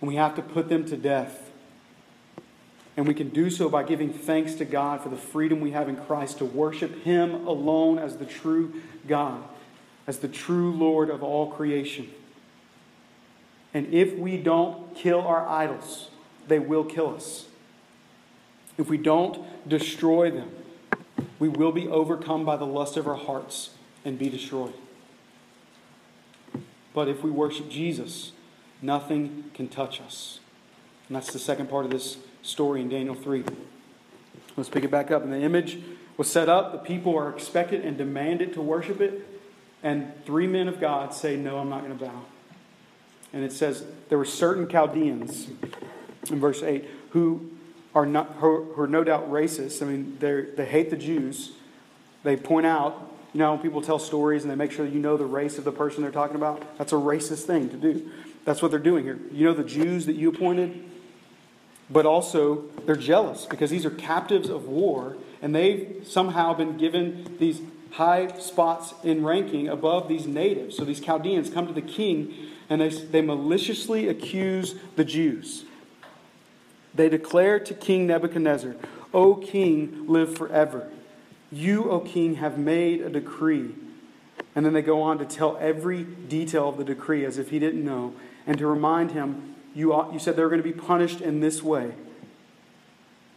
and 0.00 0.08
we 0.08 0.16
have 0.16 0.34
to 0.36 0.42
put 0.42 0.68
them 0.68 0.84
to 0.86 0.96
death. 0.96 1.41
And 2.96 3.08
we 3.08 3.14
can 3.14 3.30
do 3.30 3.48
so 3.48 3.68
by 3.68 3.84
giving 3.84 4.12
thanks 4.12 4.54
to 4.56 4.64
God 4.64 5.00
for 5.00 5.08
the 5.08 5.16
freedom 5.16 5.60
we 5.60 5.70
have 5.70 5.88
in 5.88 5.96
Christ 5.96 6.38
to 6.38 6.44
worship 6.44 7.02
Him 7.04 7.46
alone 7.46 7.98
as 7.98 8.18
the 8.18 8.26
true 8.26 8.74
God, 9.08 9.42
as 10.06 10.18
the 10.18 10.28
true 10.28 10.72
Lord 10.72 11.08
of 11.08 11.22
all 11.22 11.50
creation. 11.50 12.10
And 13.72 13.92
if 13.94 14.14
we 14.18 14.36
don't 14.36 14.94
kill 14.94 15.20
our 15.22 15.48
idols, 15.48 16.10
they 16.48 16.58
will 16.58 16.84
kill 16.84 17.14
us. 17.14 17.46
If 18.76 18.88
we 18.88 18.98
don't 18.98 19.68
destroy 19.68 20.30
them, 20.30 20.50
we 21.38 21.48
will 21.48 21.72
be 21.72 21.88
overcome 21.88 22.44
by 22.44 22.56
the 22.56 22.66
lust 22.66 22.96
of 22.96 23.06
our 23.06 23.16
hearts 23.16 23.70
and 24.04 24.18
be 24.18 24.28
destroyed. 24.28 24.74
But 26.94 27.08
if 27.08 27.22
we 27.22 27.30
worship 27.30 27.70
Jesus, 27.70 28.32
nothing 28.82 29.44
can 29.54 29.68
touch 29.68 30.00
us. 30.00 30.40
And 31.08 31.16
that's 31.16 31.32
the 31.32 31.38
second 31.38 31.70
part 31.70 31.86
of 31.86 31.90
this 31.90 32.18
story 32.42 32.80
in 32.80 32.88
Daniel 32.88 33.14
3. 33.14 33.44
Let's 34.56 34.68
pick 34.68 34.84
it 34.84 34.90
back 34.90 35.10
up. 35.10 35.22
And 35.22 35.32
the 35.32 35.40
image 35.40 35.78
was 36.16 36.30
set 36.30 36.48
up, 36.48 36.72
the 36.72 36.78
people 36.78 37.16
are 37.16 37.30
expected 37.30 37.84
and 37.84 37.96
demanded 37.96 38.52
to 38.54 38.60
worship 38.60 39.00
it. 39.00 39.26
And 39.82 40.12
three 40.24 40.46
men 40.46 40.68
of 40.68 40.80
God 40.80 41.14
say, 41.14 41.36
No, 41.36 41.58
I'm 41.58 41.68
not 41.68 41.82
going 41.82 41.96
to 41.98 42.04
bow. 42.04 42.22
And 43.32 43.42
it 43.44 43.52
says, 43.52 43.84
There 44.08 44.18
were 44.18 44.24
certain 44.24 44.68
Chaldeans, 44.68 45.48
in 46.30 46.38
verse 46.38 46.62
8, 46.62 46.84
who 47.10 47.50
are, 47.94 48.06
not, 48.06 48.36
who 48.38 48.72
are 48.80 48.86
no 48.86 49.02
doubt 49.02 49.30
racist. 49.30 49.82
I 49.82 49.86
mean, 49.86 50.16
they 50.20 50.66
hate 50.66 50.90
the 50.90 50.96
Jews. 50.96 51.52
They 52.22 52.36
point 52.36 52.66
out, 52.66 53.10
you 53.32 53.38
know, 53.38 53.52
when 53.52 53.62
people 53.62 53.80
tell 53.80 53.98
stories 53.98 54.42
and 54.42 54.50
they 54.50 54.54
make 54.54 54.70
sure 54.70 54.86
you 54.86 55.00
know 55.00 55.16
the 55.16 55.24
race 55.24 55.58
of 55.58 55.64
the 55.64 55.72
person 55.72 56.02
they're 56.02 56.12
talking 56.12 56.36
about. 56.36 56.78
That's 56.78 56.92
a 56.92 56.96
racist 56.96 57.44
thing 57.44 57.70
to 57.70 57.76
do. 57.76 58.10
That's 58.44 58.60
what 58.60 58.70
they're 58.70 58.80
doing 58.80 59.04
here. 59.04 59.18
You 59.32 59.46
know 59.46 59.54
the 59.54 59.64
Jews 59.64 60.06
that 60.06 60.14
you 60.14 60.28
appointed? 60.28 60.91
But 61.92 62.06
also 62.06 62.64
they're 62.86 62.96
jealous 62.96 63.46
because 63.46 63.70
these 63.70 63.84
are 63.84 63.90
captives 63.90 64.48
of 64.48 64.66
war 64.66 65.16
and 65.42 65.54
they've 65.54 66.00
somehow 66.04 66.54
been 66.54 66.76
given 66.76 67.36
these 67.38 67.60
high 67.92 68.28
spots 68.38 68.94
in 69.04 69.24
ranking 69.24 69.68
above 69.68 70.08
these 70.08 70.26
natives. 70.26 70.76
So 70.76 70.84
these 70.84 71.00
Chaldeans 71.00 71.50
come 71.50 71.66
to 71.66 71.72
the 71.72 71.82
king 71.82 72.32
and 72.70 72.80
they, 72.80 72.88
they 72.88 73.20
maliciously 73.20 74.08
accuse 74.08 74.76
the 74.96 75.04
Jews. 75.04 75.64
They 76.94 77.08
declare 77.08 77.58
to 77.60 77.74
King 77.74 78.06
Nebuchadnezzar, 78.06 78.76
O 79.12 79.34
king, 79.34 80.06
live 80.06 80.36
forever. 80.36 80.90
You, 81.50 81.90
O 81.90 82.00
king, 82.00 82.36
have 82.36 82.56
made 82.56 83.02
a 83.02 83.10
decree. 83.10 83.74
And 84.54 84.64
then 84.64 84.72
they 84.72 84.82
go 84.82 85.02
on 85.02 85.18
to 85.18 85.24
tell 85.24 85.56
every 85.58 86.04
detail 86.04 86.68
of 86.68 86.78
the 86.78 86.84
decree 86.84 87.24
as 87.24 87.38
if 87.38 87.50
he 87.50 87.58
didn't 87.58 87.84
know 87.84 88.14
and 88.46 88.58
to 88.58 88.66
remind 88.66 89.12
him 89.12 89.54
you, 89.74 89.94
you 90.12 90.18
said 90.18 90.36
they 90.36 90.42
were 90.42 90.48
going 90.48 90.62
to 90.62 90.68
be 90.68 90.78
punished 90.78 91.20
in 91.20 91.40
this 91.40 91.62
way. 91.62 91.92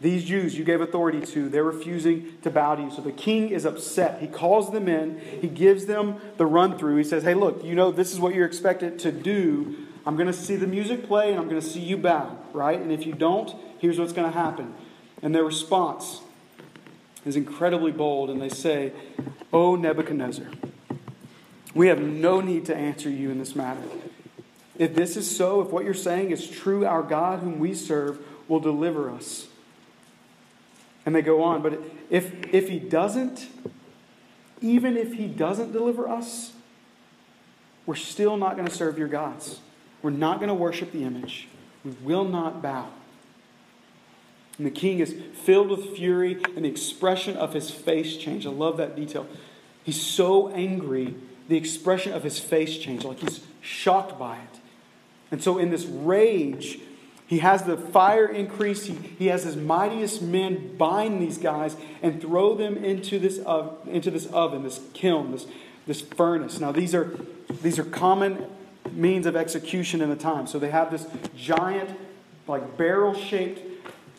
These 0.00 0.24
Jews 0.24 0.58
you 0.58 0.64
gave 0.64 0.80
authority 0.80 1.22
to, 1.22 1.48
they're 1.48 1.64
refusing 1.64 2.38
to 2.42 2.50
bow 2.50 2.74
to 2.74 2.82
you. 2.82 2.90
So 2.90 3.00
the 3.00 3.12
king 3.12 3.48
is 3.48 3.64
upset. 3.64 4.20
He 4.20 4.26
calls 4.26 4.70
them 4.70 4.88
in, 4.88 5.20
he 5.40 5.48
gives 5.48 5.86
them 5.86 6.20
the 6.36 6.46
run 6.46 6.78
through. 6.78 6.96
He 6.96 7.04
says, 7.04 7.22
Hey, 7.22 7.34
look, 7.34 7.64
you 7.64 7.74
know, 7.74 7.90
this 7.90 8.12
is 8.12 8.20
what 8.20 8.34
you're 8.34 8.46
expected 8.46 8.98
to 9.00 9.12
do. 9.12 9.86
I'm 10.04 10.16
going 10.16 10.28
to 10.28 10.32
see 10.32 10.56
the 10.56 10.66
music 10.66 11.06
play 11.06 11.30
and 11.30 11.40
I'm 11.40 11.48
going 11.48 11.60
to 11.60 11.66
see 11.66 11.80
you 11.80 11.96
bow, 11.96 12.38
right? 12.52 12.78
And 12.78 12.92
if 12.92 13.06
you 13.06 13.14
don't, 13.14 13.54
here's 13.78 13.98
what's 13.98 14.12
going 14.12 14.30
to 14.30 14.38
happen. 14.38 14.74
And 15.22 15.34
their 15.34 15.44
response 15.44 16.20
is 17.24 17.34
incredibly 17.34 17.90
bold, 17.90 18.30
and 18.30 18.40
they 18.40 18.48
say, 18.48 18.92
O 19.52 19.74
Nebuchadnezzar, 19.74 20.46
we 21.74 21.88
have 21.88 22.00
no 22.00 22.40
need 22.40 22.66
to 22.66 22.76
answer 22.76 23.10
you 23.10 23.30
in 23.30 23.38
this 23.38 23.56
matter. 23.56 23.82
If 24.78 24.94
this 24.94 25.16
is 25.16 25.34
so, 25.34 25.60
if 25.60 25.68
what 25.68 25.84
you're 25.84 25.94
saying 25.94 26.30
is 26.30 26.46
true, 26.48 26.84
our 26.84 27.02
God, 27.02 27.40
whom 27.40 27.58
we 27.58 27.74
serve, 27.74 28.18
will 28.48 28.60
deliver 28.60 29.10
us. 29.10 29.48
And 31.04 31.14
they 31.14 31.22
go 31.22 31.42
on, 31.42 31.62
but 31.62 31.80
if, 32.10 32.32
if 32.52 32.68
he 32.68 32.78
doesn't, 32.78 33.46
even 34.60 34.96
if 34.96 35.14
he 35.14 35.26
doesn't 35.26 35.72
deliver 35.72 36.08
us, 36.08 36.52
we're 37.86 37.94
still 37.94 38.36
not 38.36 38.56
going 38.56 38.66
to 38.66 38.74
serve 38.74 38.98
your 38.98 39.08
gods. 39.08 39.60
We're 40.02 40.10
not 40.10 40.38
going 40.38 40.48
to 40.48 40.54
worship 40.54 40.92
the 40.92 41.04
image. 41.04 41.48
We 41.84 41.92
will 42.02 42.24
not 42.24 42.60
bow. 42.60 42.88
And 44.58 44.66
the 44.66 44.70
king 44.70 44.98
is 44.98 45.14
filled 45.34 45.68
with 45.68 45.96
fury, 45.96 46.42
and 46.56 46.64
the 46.64 46.68
expression 46.68 47.36
of 47.36 47.52
his 47.52 47.70
face 47.70 48.16
changed. 48.16 48.46
I 48.46 48.50
love 48.50 48.78
that 48.78 48.96
detail. 48.96 49.26
He's 49.84 50.00
so 50.00 50.48
angry, 50.48 51.14
the 51.48 51.56
expression 51.56 52.12
of 52.12 52.24
his 52.24 52.38
face 52.38 52.76
changed, 52.78 53.04
like 53.04 53.20
he's 53.20 53.40
shocked 53.60 54.18
by 54.18 54.36
it. 54.38 54.60
And 55.30 55.42
so, 55.42 55.58
in 55.58 55.70
this 55.70 55.84
rage, 55.84 56.78
he 57.26 57.38
has 57.38 57.64
the 57.64 57.76
fire 57.76 58.26
increase. 58.26 58.84
He, 58.84 58.94
he 58.94 59.26
has 59.26 59.44
his 59.44 59.56
mightiest 59.56 60.22
men 60.22 60.76
bind 60.76 61.20
these 61.20 61.38
guys 61.38 61.76
and 62.02 62.20
throw 62.20 62.54
them 62.54 62.76
into 62.76 63.18
this, 63.18 63.40
uh, 63.44 63.70
into 63.86 64.10
this 64.10 64.26
oven, 64.26 64.62
this 64.62 64.80
kiln, 64.94 65.32
this, 65.32 65.46
this 65.86 66.00
furnace. 66.00 66.60
Now, 66.60 66.72
these 66.72 66.94
are, 66.94 67.18
these 67.62 67.78
are 67.78 67.84
common 67.84 68.46
means 68.92 69.26
of 69.26 69.34
execution 69.34 70.00
in 70.00 70.10
the 70.10 70.16
time. 70.16 70.46
So, 70.46 70.58
they 70.58 70.70
have 70.70 70.90
this 70.90 71.06
giant, 71.36 71.98
like 72.46 72.76
barrel 72.76 73.14
shaped 73.14 73.60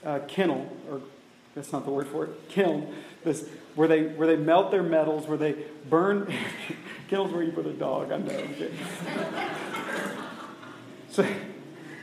uh, 0.06 0.20
kennel, 0.28 0.70
or 0.90 1.02
that's 1.56 1.72
not 1.72 1.86
the 1.86 1.92
word 1.92 2.08
for 2.08 2.26
it, 2.26 2.50
kiln, 2.50 2.94
this, 3.24 3.48
where, 3.76 3.88
they, 3.88 4.04
where 4.04 4.28
they 4.28 4.36
melt 4.36 4.72
their 4.72 4.84
metals, 4.84 5.28
where 5.28 5.38
they 5.38 5.56
burn. 5.90 6.34
Kennel's 7.10 7.32
where 7.32 7.42
you 7.44 7.54
put 7.54 7.66
a 7.66 7.74
dog, 7.74 8.12
I 8.12 8.18
know. 8.18 8.44
So, 11.18 11.28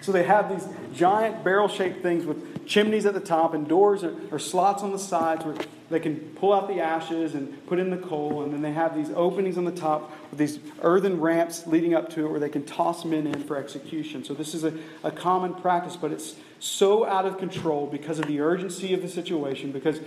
so 0.00 0.10
they 0.10 0.24
have 0.24 0.50
these 0.50 0.66
giant 0.92 1.44
barrel 1.44 1.68
shaped 1.68 2.02
things 2.02 2.26
with 2.26 2.66
chimneys 2.66 3.06
at 3.06 3.14
the 3.14 3.20
top 3.20 3.54
and 3.54 3.68
doors 3.68 4.02
or, 4.02 4.16
or, 4.32 4.40
slots 4.40 4.82
on 4.82 4.90
the 4.90 4.98
sides 4.98 5.44
where 5.44 5.54
they 5.88 6.00
can 6.00 6.16
pull 6.34 6.52
out 6.52 6.66
the 6.66 6.80
ashes 6.80 7.36
and 7.36 7.64
put 7.68 7.78
in 7.78 7.90
the 7.90 7.96
coal. 7.96 8.42
And 8.42 8.52
then 8.52 8.60
they 8.60 8.72
have 8.72 8.96
these 8.96 9.10
openings 9.10 9.56
on 9.56 9.66
the 9.66 9.70
top 9.70 10.10
with 10.30 10.40
these 10.40 10.58
earthen 10.82 11.20
ramps 11.20 11.64
leading 11.68 11.94
up 11.94 12.10
to 12.14 12.26
it 12.26 12.28
where 12.28 12.40
they 12.40 12.48
can 12.48 12.64
toss 12.64 13.04
men 13.04 13.28
in 13.28 13.44
for 13.44 13.56
execution. 13.56 14.24
So 14.24 14.34
this 14.34 14.52
is 14.52 14.64
a, 14.64 14.74
a 15.04 15.12
common 15.12 15.54
practice, 15.54 15.94
but 15.94 16.10
it's 16.10 16.34
so 16.58 17.06
out 17.06 17.24
of 17.24 17.38
control 17.38 17.86
because 17.86 18.18
of 18.18 18.26
the 18.26 18.40
urgency 18.40 18.94
of 18.94 19.00
the 19.00 19.08
situation, 19.08 19.70
because 19.70 20.00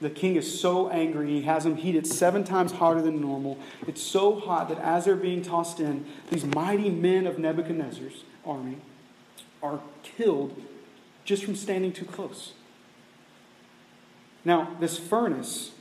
the 0.00 0.08
king 0.08 0.36
is 0.36 0.58
so 0.58 0.88
angry. 0.88 1.28
He 1.28 1.42
has 1.42 1.64
them 1.64 1.76
heated 1.76 2.06
seven 2.06 2.44
times 2.44 2.72
hotter 2.72 3.02
than 3.02 3.20
normal. 3.20 3.58
It's 3.86 4.02
so 4.02 4.40
hot 4.40 4.70
that 4.70 4.78
as 4.78 5.04
they're 5.04 5.16
being 5.16 5.42
tossed 5.42 5.80
in, 5.80 6.06
these 6.30 6.46
mighty 6.46 6.88
men 6.88 7.26
of 7.26 7.38
Nebuchadnezzar's 7.38 8.24
army 8.46 8.78
are 9.62 9.80
killed 10.02 10.60
just 11.24 11.44
from 11.44 11.56
standing 11.56 11.92
too 11.92 12.04
close. 12.04 12.52
Now, 14.44 14.76
this 14.78 14.98
furnace 14.98 15.72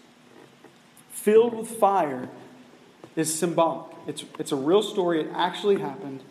filled 1.09 1.53
with 1.53 1.67
fire 1.69 2.29
is 3.15 3.33
symbolic. 3.33 3.95
It's, 4.07 4.23
it's 4.39 4.51
a 4.51 4.55
real 4.55 4.81
story, 4.81 5.21
it 5.21 5.27
actually 5.33 5.79
happened, 5.79 6.23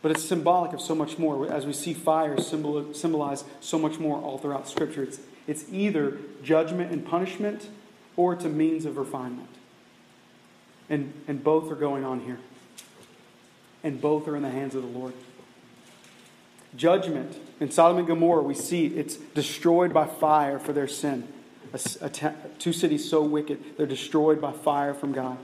but 0.00 0.10
it's 0.10 0.24
symbolic 0.24 0.72
of 0.72 0.80
so 0.80 0.94
much 0.94 1.18
more. 1.18 1.50
As 1.50 1.66
we 1.66 1.72
see 1.72 1.94
fire 1.94 2.40
symbol, 2.40 2.94
symbolize 2.94 3.44
so 3.60 3.78
much 3.78 3.98
more 3.98 4.18
all 4.18 4.38
throughout 4.38 4.68
Scripture, 4.68 5.02
it's, 5.02 5.20
it's 5.46 5.64
either 5.70 6.18
judgment 6.42 6.92
and 6.92 7.04
punishment 7.04 7.68
or 8.16 8.32
it's 8.32 8.44
a 8.44 8.48
means 8.48 8.84
of 8.84 8.96
refinement. 8.96 9.48
And, 10.88 11.12
and 11.26 11.42
both 11.42 11.70
are 11.70 11.76
going 11.76 12.04
on 12.04 12.20
here. 12.20 12.38
And 13.84 14.00
both 14.00 14.28
are 14.28 14.36
in 14.36 14.42
the 14.42 14.50
hands 14.50 14.74
of 14.74 14.82
the 14.82 14.88
Lord. 14.88 15.14
Judgment. 16.76 17.38
In 17.60 17.70
Sodom 17.70 17.98
and 17.98 18.06
Gomorrah, 18.06 18.42
we 18.42 18.54
see 18.54 18.86
it's 18.86 19.16
destroyed 19.16 19.92
by 19.92 20.06
fire 20.06 20.58
for 20.58 20.72
their 20.72 20.88
sin. 20.88 21.28
A, 21.72 21.80
a 22.00 22.34
two 22.58 22.72
cities 22.72 23.08
so 23.08 23.22
wicked, 23.22 23.76
they're 23.76 23.86
destroyed 23.86 24.40
by 24.40 24.52
fire 24.52 24.94
from 24.94 25.12
God. 25.12 25.38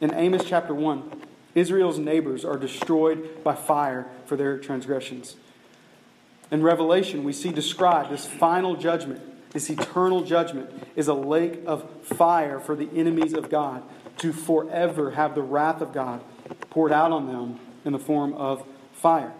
In 0.00 0.14
Amos 0.14 0.44
chapter 0.44 0.74
1, 0.74 1.22
Israel's 1.54 1.98
neighbors 1.98 2.44
are 2.44 2.58
destroyed 2.58 3.42
by 3.42 3.54
fire 3.54 4.06
for 4.26 4.36
their 4.36 4.58
transgressions. 4.58 5.36
In 6.50 6.62
Revelation, 6.62 7.24
we 7.24 7.32
see 7.32 7.50
described 7.50 8.10
this 8.10 8.26
final 8.26 8.76
judgment, 8.76 9.20
this 9.52 9.70
eternal 9.70 10.22
judgment, 10.22 10.70
is 10.94 11.08
a 11.08 11.14
lake 11.14 11.60
of 11.66 11.88
fire 12.02 12.60
for 12.60 12.76
the 12.76 12.88
enemies 12.94 13.32
of 13.32 13.48
God 13.48 13.82
to 14.18 14.32
forever 14.32 15.12
have 15.12 15.34
the 15.34 15.42
wrath 15.42 15.80
of 15.80 15.92
God 15.92 16.22
poured 16.70 16.92
out 16.92 17.10
on 17.10 17.26
them 17.26 17.58
in 17.84 17.92
the 17.92 17.98
form 17.98 18.34
of 18.34 18.64
fire. 18.92 19.32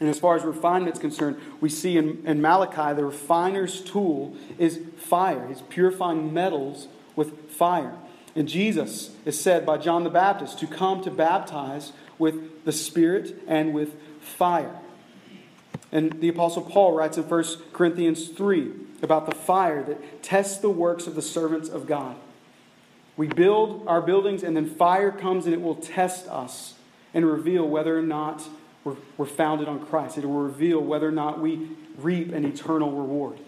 And 0.00 0.08
as 0.08 0.18
far 0.18 0.36
as 0.36 0.44
refinement 0.44 0.96
is 0.96 1.00
concerned, 1.00 1.40
we 1.60 1.68
see 1.68 1.96
in, 1.96 2.24
in 2.24 2.40
Malachi 2.40 2.94
the 2.94 3.04
refiner's 3.04 3.80
tool 3.80 4.36
is 4.58 4.80
fire. 4.96 5.48
He's 5.48 5.62
purifying 5.62 6.32
metals 6.32 6.86
with 7.16 7.50
fire. 7.50 7.96
And 8.36 8.48
Jesus 8.48 9.10
is 9.24 9.40
said 9.40 9.66
by 9.66 9.78
John 9.78 10.04
the 10.04 10.10
Baptist 10.10 10.60
to 10.60 10.66
come 10.68 11.02
to 11.02 11.10
baptize 11.10 11.92
with 12.18 12.64
the 12.64 12.72
Spirit 12.72 13.42
and 13.48 13.74
with 13.74 13.96
fire. 14.20 14.78
And 15.90 16.20
the 16.20 16.28
Apostle 16.28 16.62
Paul 16.62 16.92
writes 16.92 17.16
in 17.16 17.24
1 17.24 17.44
Corinthians 17.72 18.28
3 18.28 18.72
about 19.02 19.26
the 19.26 19.34
fire 19.34 19.82
that 19.84 20.22
tests 20.22 20.58
the 20.58 20.70
works 20.70 21.06
of 21.06 21.14
the 21.14 21.22
servants 21.22 21.68
of 21.68 21.86
God. 21.86 22.16
We 23.16 23.26
build 23.26 23.84
our 23.88 24.00
buildings, 24.00 24.44
and 24.44 24.56
then 24.56 24.66
fire 24.66 25.10
comes 25.10 25.46
and 25.46 25.54
it 25.54 25.60
will 25.60 25.74
test 25.74 26.28
us 26.28 26.74
and 27.12 27.26
reveal 27.26 27.66
whether 27.66 27.98
or 27.98 28.02
not 28.02 28.46
we're, 28.84 28.96
we're 29.16 29.26
founded 29.26 29.68
on 29.68 29.84
Christ. 29.86 30.18
It 30.18 30.24
will 30.24 30.40
reveal 30.40 30.80
whether 30.80 31.08
or 31.08 31.12
not 31.12 31.40
we 31.40 31.70
reap 31.96 32.32
an 32.32 32.44
eternal 32.44 32.92
reward. 32.92 33.38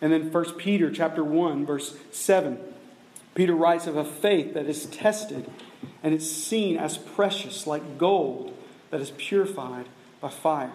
And 0.00 0.12
then 0.12 0.32
1 0.32 0.54
Peter 0.54 0.90
chapter 0.90 1.24
1, 1.24 1.64
verse 1.66 1.96
7 2.10 2.58
Peter 3.36 3.54
writes 3.54 3.86
of 3.86 3.98
a 3.98 4.04
faith 4.04 4.54
that 4.54 4.64
is 4.64 4.86
tested 4.86 5.48
and 6.02 6.14
it's 6.14 6.28
seen 6.28 6.78
as 6.78 6.96
precious, 6.96 7.66
like 7.66 7.98
gold 7.98 8.56
that 8.90 9.00
is 9.00 9.12
purified 9.18 9.86
by 10.22 10.30
fire. 10.30 10.72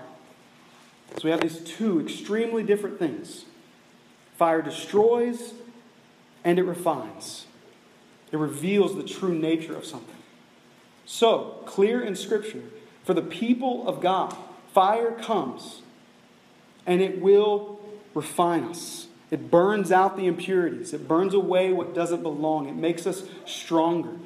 So 1.18 1.22
we 1.24 1.32
have 1.32 1.42
these 1.42 1.60
two 1.60 2.00
extremely 2.00 2.64
different 2.64 3.00
things 3.00 3.46
fire 4.38 4.62
destroys 4.62 5.54
and 6.44 6.58
it 6.58 6.64
refines, 6.64 7.46
it 8.32 8.38
reveals 8.38 8.96
the 8.96 9.04
true 9.04 9.34
nature 9.34 9.76
of 9.76 9.86
something. 9.86 10.16
So, 11.06 11.64
clear 11.66 12.02
in 12.02 12.16
Scripture, 12.16 12.64
for 13.04 13.14
the 13.14 13.22
people 13.22 13.88
of 13.88 14.02
God, 14.02 14.36
fire 14.74 15.12
comes 15.12 15.82
and 16.86 17.02
it 17.02 17.22
will 17.22 17.80
refine 18.14 18.64
us. 18.66 19.08
It 19.30 19.50
burns 19.50 19.92
out 19.92 20.18
the 20.18 20.28
impurities. 20.28 20.94
It 20.94 21.08
burns 21.08 21.34
away 21.34 21.72
what 21.72 21.94
doesn't 21.94 22.22
belong. 22.22 22.68
It 22.68 22.76
makes 22.76 23.08
us 23.08 23.24
stronger. 23.46 24.18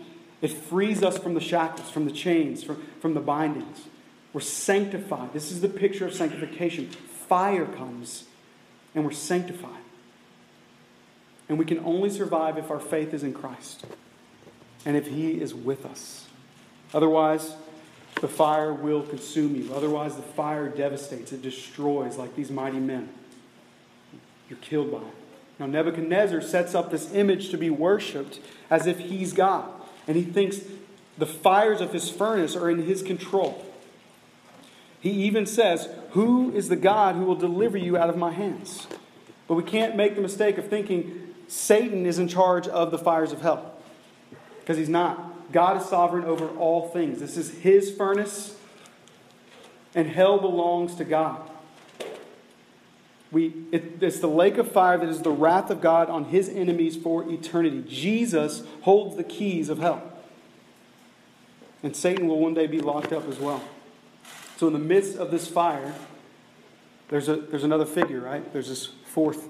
It 0.41 0.51
frees 0.51 1.03
us 1.03 1.17
from 1.17 1.35
the 1.35 1.39
shackles, 1.39 1.89
from 1.91 2.05
the 2.05 2.11
chains, 2.11 2.63
from, 2.63 2.83
from 2.99 3.13
the 3.13 3.19
bindings. 3.19 3.85
We're 4.33 4.41
sanctified. 4.41 5.31
This 5.31 5.51
is 5.51 5.61
the 5.61 5.69
picture 5.69 6.05
of 6.05 6.13
sanctification. 6.13 6.89
Fire 6.89 7.65
comes 7.65 8.25
and 8.93 9.05
we're 9.05 9.11
sanctified. 9.11 9.71
And 11.47 11.59
we 11.59 11.65
can 11.65 11.79
only 11.79 12.09
survive 12.09 12.57
if 12.57 12.71
our 12.71 12.79
faith 12.79 13.13
is 13.13 13.23
in 13.23 13.33
Christ 13.33 13.85
and 14.85 14.97
if 14.97 15.07
He 15.07 15.39
is 15.39 15.53
with 15.53 15.85
us. 15.85 16.27
Otherwise, 16.93 17.55
the 18.25 18.33
fire 18.33 18.73
will 18.73 19.03
consume 19.03 19.55
you. 19.55 19.71
Otherwise, 19.71 20.15
the 20.15 20.23
fire 20.23 20.67
devastates, 20.67 21.31
it 21.31 21.43
destroys 21.43 22.17
like 22.17 22.35
these 22.35 22.49
mighty 22.49 22.79
men 22.79 23.07
you're 24.49 24.57
killed 24.57 24.91
by 24.91 24.97
it. 24.97 25.13
Now, 25.59 25.67
Nebuchadnezzar 25.67 26.41
sets 26.41 26.73
up 26.73 26.89
this 26.89 27.13
image 27.13 27.51
to 27.51 27.57
be 27.59 27.69
worshiped 27.69 28.39
as 28.71 28.87
if 28.87 28.97
he's 28.97 29.31
God. 29.31 29.69
And 30.07 30.17
he 30.17 30.23
thinks 30.23 30.61
the 31.19 31.27
fires 31.27 31.81
of 31.81 31.93
his 31.93 32.09
furnace 32.09 32.55
are 32.55 32.67
in 32.67 32.81
his 32.87 33.03
control. 33.03 33.63
He 34.99 35.11
even 35.11 35.45
says, 35.45 35.87
Who 36.11 36.51
is 36.51 36.67
the 36.67 36.75
God 36.75 37.13
who 37.13 37.25
will 37.25 37.35
deliver 37.35 37.77
you 37.77 37.95
out 37.95 38.09
of 38.09 38.17
my 38.17 38.31
hands? 38.31 38.87
But 39.47 39.53
we 39.53 39.61
can't 39.61 39.95
make 39.95 40.15
the 40.15 40.21
mistake 40.21 40.57
of 40.57 40.67
thinking 40.67 41.35
Satan 41.47 42.07
is 42.07 42.17
in 42.17 42.27
charge 42.27 42.67
of 42.67 42.89
the 42.89 42.97
fires 42.97 43.31
of 43.31 43.41
hell. 43.41 43.75
Because 44.61 44.77
he's 44.77 44.89
not. 44.89 45.34
God 45.51 45.81
is 45.81 45.87
sovereign 45.87 46.25
over 46.25 46.47
all 46.47 46.89
things. 46.89 47.19
This 47.19 47.37
is 47.37 47.49
his 47.49 47.91
furnace, 47.91 48.55
and 49.93 50.09
hell 50.09 50.39
belongs 50.39 50.95
to 50.95 51.05
God. 51.05 51.49
We, 53.31 53.53
it, 53.71 54.01
it's 54.01 54.19
the 54.19 54.27
lake 54.27 54.57
of 54.57 54.71
fire 54.71 54.97
that 54.97 55.09
is 55.09 55.21
the 55.21 55.31
wrath 55.31 55.69
of 55.69 55.81
God 55.81 56.09
on 56.09 56.25
his 56.25 56.47
enemies 56.47 56.95
for 56.95 57.29
eternity. 57.29 57.83
Jesus 57.87 58.63
holds 58.81 59.17
the 59.17 59.23
keys 59.23 59.67
of 59.67 59.79
hell. 59.79 60.11
And 61.83 61.95
Satan 61.95 62.27
will 62.27 62.39
one 62.39 62.53
day 62.53 62.65
be 62.65 62.79
locked 62.79 63.11
up 63.11 63.27
as 63.27 63.37
well. 63.37 63.61
So, 64.57 64.67
in 64.67 64.73
the 64.73 64.79
midst 64.79 65.17
of 65.17 65.31
this 65.31 65.47
fire, 65.47 65.93
there's, 67.09 67.27
a, 67.27 67.35
there's 67.35 67.63
another 67.63 67.85
figure, 67.85 68.21
right? 68.21 68.51
There's 68.53 68.69
this 68.69 68.85
fourth 69.05 69.49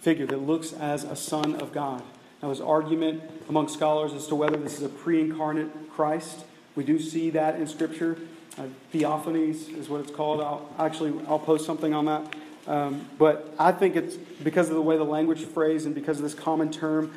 figure 0.00 0.26
that 0.26 0.36
looks 0.36 0.72
as 0.72 1.04
a 1.04 1.16
son 1.16 1.56
of 1.56 1.72
God. 1.72 2.02
Now, 2.42 2.48
there's 2.48 2.60
argument 2.60 3.22
among 3.48 3.68
scholars 3.68 4.12
as 4.12 4.26
to 4.26 4.34
whether 4.34 4.56
this 4.56 4.76
is 4.76 4.82
a 4.82 4.88
pre 4.88 5.20
incarnate 5.20 5.92
Christ. 5.92 6.44
We 6.74 6.82
do 6.82 6.98
see 6.98 7.30
that 7.30 7.54
in 7.54 7.68
Scripture. 7.68 8.18
Uh, 8.58 8.64
theophanies 8.92 9.74
is 9.78 9.88
what 9.88 10.00
it's 10.00 10.10
called. 10.10 10.40
I'll, 10.40 10.68
actually, 10.78 11.14
I'll 11.28 11.38
post 11.38 11.64
something 11.64 11.94
on 11.94 12.06
that. 12.06 12.34
Um, 12.66 13.06
but 13.16 13.54
I 13.58 13.72
think 13.72 13.96
it's 13.96 14.16
because 14.16 14.68
of 14.68 14.74
the 14.74 14.82
way 14.82 14.96
the 14.96 15.04
language 15.04 15.40
is 15.40 15.48
phrased 15.48 15.86
and 15.86 15.94
because 15.94 16.18
of 16.18 16.22
this 16.24 16.34
common 16.34 16.70
term, 16.70 17.12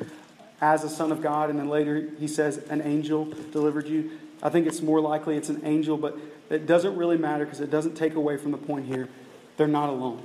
as 0.60 0.84
a 0.84 0.88
son 0.88 1.12
of 1.12 1.22
God, 1.22 1.50
and 1.50 1.58
then 1.58 1.68
later 1.68 2.08
he 2.18 2.26
says, 2.26 2.58
an 2.68 2.80
angel 2.82 3.26
delivered 3.52 3.86
you. 3.86 4.12
I 4.42 4.48
think 4.48 4.66
it's 4.66 4.80
more 4.80 5.00
likely 5.00 5.36
it's 5.36 5.48
an 5.48 5.60
angel, 5.64 5.96
but 5.96 6.16
it 6.50 6.66
doesn't 6.66 6.96
really 6.96 7.18
matter 7.18 7.44
because 7.44 7.60
it 7.60 7.70
doesn't 7.70 7.94
take 7.94 8.14
away 8.14 8.36
from 8.36 8.52
the 8.52 8.58
point 8.58 8.86
here. 8.86 9.08
They're 9.56 9.66
not 9.66 9.88
alone, 9.88 10.22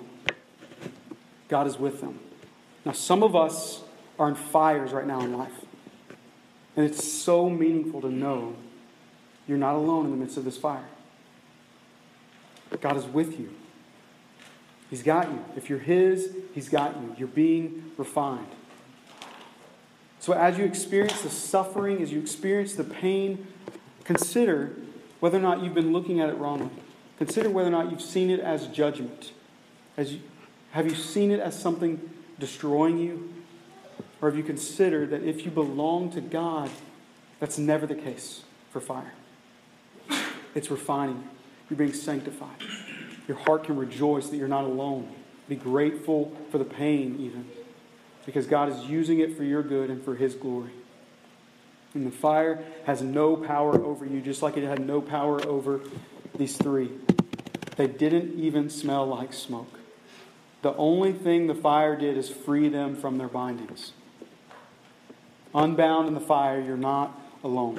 God 1.47 1.67
is 1.67 1.77
with 1.77 2.01
them. 2.01 2.19
Now, 2.85 2.93
some 2.93 3.23
of 3.23 3.35
us 3.35 3.81
are 4.19 4.29
in 4.29 4.35
fires 4.35 4.91
right 4.91 5.05
now 5.05 5.21
in 5.21 5.37
life. 5.37 5.53
And 6.75 6.85
it's 6.85 7.11
so 7.11 7.49
meaningful 7.49 8.01
to 8.01 8.09
know 8.09 8.55
you're 9.47 9.57
not 9.57 9.75
alone 9.75 10.05
in 10.05 10.11
the 10.11 10.17
midst 10.17 10.37
of 10.37 10.45
this 10.45 10.57
fire. 10.57 10.85
God 12.79 12.95
is 12.95 13.05
with 13.05 13.39
you. 13.39 13.53
He's 14.89 15.03
got 15.03 15.29
you. 15.29 15.43
If 15.55 15.69
you're 15.69 15.79
His, 15.79 16.33
He's 16.53 16.69
got 16.69 16.95
you. 16.95 17.15
You're 17.17 17.27
being 17.27 17.91
refined. 17.97 18.47
So, 20.19 20.33
as 20.33 20.57
you 20.57 20.65
experience 20.65 21.21
the 21.21 21.29
suffering, 21.29 22.01
as 22.01 22.11
you 22.11 22.19
experience 22.19 22.75
the 22.75 22.83
pain, 22.83 23.47
consider 24.03 24.75
whether 25.19 25.37
or 25.37 25.41
not 25.41 25.63
you've 25.63 25.73
been 25.73 25.91
looking 25.93 26.19
at 26.19 26.29
it 26.29 26.37
wrongly. 26.37 26.69
Consider 27.17 27.49
whether 27.49 27.69
or 27.69 27.71
not 27.71 27.91
you've 27.91 28.01
seen 28.01 28.29
it 28.29 28.39
as 28.39 28.67
judgment. 28.67 29.33
As 29.97 30.13
you, 30.13 30.21
have 30.71 30.87
you 30.87 30.95
seen 30.95 31.31
it 31.31 31.39
as 31.39 31.59
something 31.59 32.09
destroying 32.39 32.97
you? 32.97 33.33
Or 34.21 34.29
have 34.29 34.37
you 34.37 34.43
considered 34.43 35.09
that 35.09 35.23
if 35.23 35.45
you 35.45 35.51
belong 35.51 36.11
to 36.11 36.21
God, 36.21 36.69
that's 37.39 37.57
never 37.57 37.87
the 37.87 37.95
case 37.95 38.43
for 38.69 38.79
fire? 38.79 39.13
It's 40.53 40.69
refining 40.69 41.15
you. 41.15 41.29
You're 41.69 41.77
being 41.77 41.93
sanctified. 41.93 42.61
Your 43.27 43.37
heart 43.37 43.63
can 43.63 43.77
rejoice 43.77 44.29
that 44.29 44.37
you're 44.37 44.47
not 44.47 44.65
alone. 44.65 45.09
Be 45.47 45.55
grateful 45.55 46.35
for 46.51 46.57
the 46.57 46.65
pain, 46.65 47.17
even, 47.19 47.47
because 48.25 48.45
God 48.45 48.69
is 48.69 48.85
using 48.85 49.19
it 49.19 49.35
for 49.35 49.43
your 49.43 49.63
good 49.63 49.89
and 49.89 50.03
for 50.03 50.15
His 50.15 50.35
glory. 50.35 50.71
And 51.93 52.05
the 52.05 52.11
fire 52.11 52.63
has 52.85 53.01
no 53.01 53.35
power 53.35 53.81
over 53.83 54.05
you, 54.05 54.21
just 54.21 54.41
like 54.41 54.55
it 54.55 54.63
had 54.63 54.85
no 54.85 55.01
power 55.01 55.45
over 55.45 55.81
these 56.37 56.55
three. 56.57 56.91
They 57.75 57.87
didn't 57.87 58.39
even 58.39 58.69
smell 58.69 59.07
like 59.07 59.33
smoke. 59.33 59.79
The 60.61 60.75
only 60.75 61.11
thing 61.11 61.47
the 61.47 61.55
fire 61.55 61.95
did 61.95 62.17
is 62.17 62.29
free 62.29 62.69
them 62.69 62.95
from 62.95 63.17
their 63.17 63.27
bindings. 63.27 63.93
Unbound 65.53 66.07
in 66.07 66.13
the 66.13 66.21
fire, 66.21 66.59
you're 66.61 66.77
not 66.77 67.19
alone. 67.43 67.77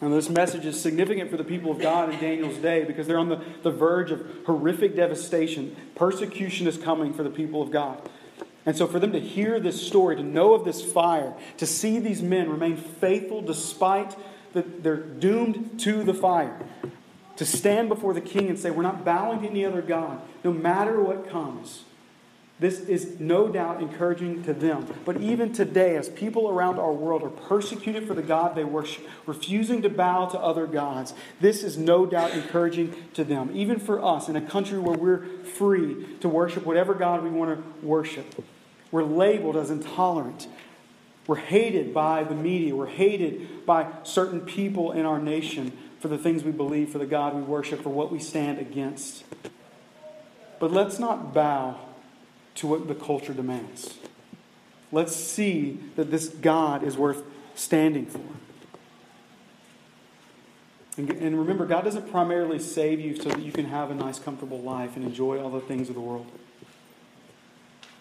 And 0.00 0.12
this 0.12 0.28
message 0.28 0.66
is 0.66 0.80
significant 0.80 1.30
for 1.30 1.36
the 1.36 1.44
people 1.44 1.70
of 1.70 1.78
God 1.78 2.12
in 2.12 2.18
Daniel's 2.18 2.58
day 2.58 2.82
because 2.82 3.06
they're 3.06 3.18
on 3.18 3.28
the, 3.28 3.40
the 3.62 3.70
verge 3.70 4.10
of 4.10 4.26
horrific 4.46 4.96
devastation. 4.96 5.76
Persecution 5.94 6.66
is 6.66 6.76
coming 6.76 7.14
for 7.14 7.22
the 7.22 7.30
people 7.30 7.62
of 7.62 7.70
God. 7.70 8.10
And 8.66 8.76
so, 8.76 8.86
for 8.86 8.98
them 8.98 9.12
to 9.12 9.20
hear 9.20 9.60
this 9.60 9.84
story, 9.84 10.16
to 10.16 10.22
know 10.22 10.54
of 10.54 10.64
this 10.64 10.82
fire, 10.82 11.34
to 11.56 11.66
see 11.66 11.98
these 11.98 12.22
men 12.22 12.48
remain 12.48 12.76
faithful 12.76 13.42
despite 13.42 14.16
that 14.52 14.82
they're 14.82 14.96
doomed 14.96 15.80
to 15.80 16.04
the 16.04 16.14
fire, 16.14 16.60
to 17.36 17.44
stand 17.44 17.88
before 17.88 18.14
the 18.14 18.20
king 18.20 18.48
and 18.48 18.58
say, 18.58 18.70
We're 18.70 18.82
not 18.82 19.04
bowing 19.04 19.42
to 19.42 19.48
any 19.48 19.64
other 19.64 19.82
God, 19.82 20.20
no 20.44 20.52
matter 20.52 21.00
what 21.00 21.28
comes, 21.28 21.84
This 22.62 22.78
is 22.78 23.18
no 23.18 23.48
doubt 23.48 23.82
encouraging 23.82 24.44
to 24.44 24.54
them. 24.54 24.86
But 25.04 25.20
even 25.20 25.52
today, 25.52 25.96
as 25.96 26.08
people 26.08 26.48
around 26.48 26.78
our 26.78 26.92
world 26.92 27.24
are 27.24 27.28
persecuted 27.28 28.06
for 28.06 28.14
the 28.14 28.22
God 28.22 28.54
they 28.54 28.62
worship, 28.62 29.04
refusing 29.26 29.82
to 29.82 29.88
bow 29.88 30.26
to 30.26 30.38
other 30.38 30.68
gods, 30.68 31.12
this 31.40 31.64
is 31.64 31.76
no 31.76 32.06
doubt 32.06 32.30
encouraging 32.30 32.94
to 33.14 33.24
them. 33.24 33.50
Even 33.52 33.80
for 33.80 34.00
us, 34.00 34.28
in 34.28 34.36
a 34.36 34.40
country 34.40 34.78
where 34.78 34.96
we're 34.96 35.26
free 35.42 36.06
to 36.20 36.28
worship 36.28 36.64
whatever 36.64 36.94
God 36.94 37.24
we 37.24 37.30
want 37.30 37.58
to 37.58 37.84
worship, 37.84 38.44
we're 38.92 39.02
labeled 39.02 39.56
as 39.56 39.68
intolerant. 39.68 40.46
We're 41.26 41.38
hated 41.38 41.92
by 41.92 42.22
the 42.22 42.36
media. 42.36 42.76
We're 42.76 42.86
hated 42.86 43.66
by 43.66 43.88
certain 44.04 44.40
people 44.40 44.92
in 44.92 45.04
our 45.04 45.18
nation 45.18 45.76
for 45.98 46.06
the 46.06 46.18
things 46.18 46.44
we 46.44 46.52
believe, 46.52 46.90
for 46.90 46.98
the 46.98 47.06
God 47.06 47.34
we 47.34 47.42
worship, 47.42 47.82
for 47.82 47.90
what 47.90 48.12
we 48.12 48.20
stand 48.20 48.60
against. 48.60 49.24
But 50.60 50.70
let's 50.70 51.00
not 51.00 51.34
bow 51.34 51.88
to 52.56 52.66
what 52.66 52.88
the 52.88 52.94
culture 52.94 53.32
demands. 53.32 53.98
Let's 54.90 55.16
see 55.16 55.78
that 55.96 56.10
this 56.10 56.28
God 56.28 56.82
is 56.82 56.96
worth 56.96 57.22
standing 57.54 58.06
for. 58.06 58.20
And, 60.98 61.10
and 61.10 61.38
remember, 61.38 61.64
God 61.64 61.84
doesn't 61.84 62.10
primarily 62.10 62.58
save 62.58 63.00
you 63.00 63.16
so 63.16 63.30
that 63.30 63.40
you 63.40 63.52
can 63.52 63.64
have 63.64 63.90
a 63.90 63.94
nice, 63.94 64.18
comfortable 64.18 64.60
life 64.60 64.94
and 64.96 65.04
enjoy 65.04 65.42
all 65.42 65.48
the 65.48 65.60
things 65.60 65.88
of 65.88 65.94
the 65.94 66.00
world. 66.00 66.26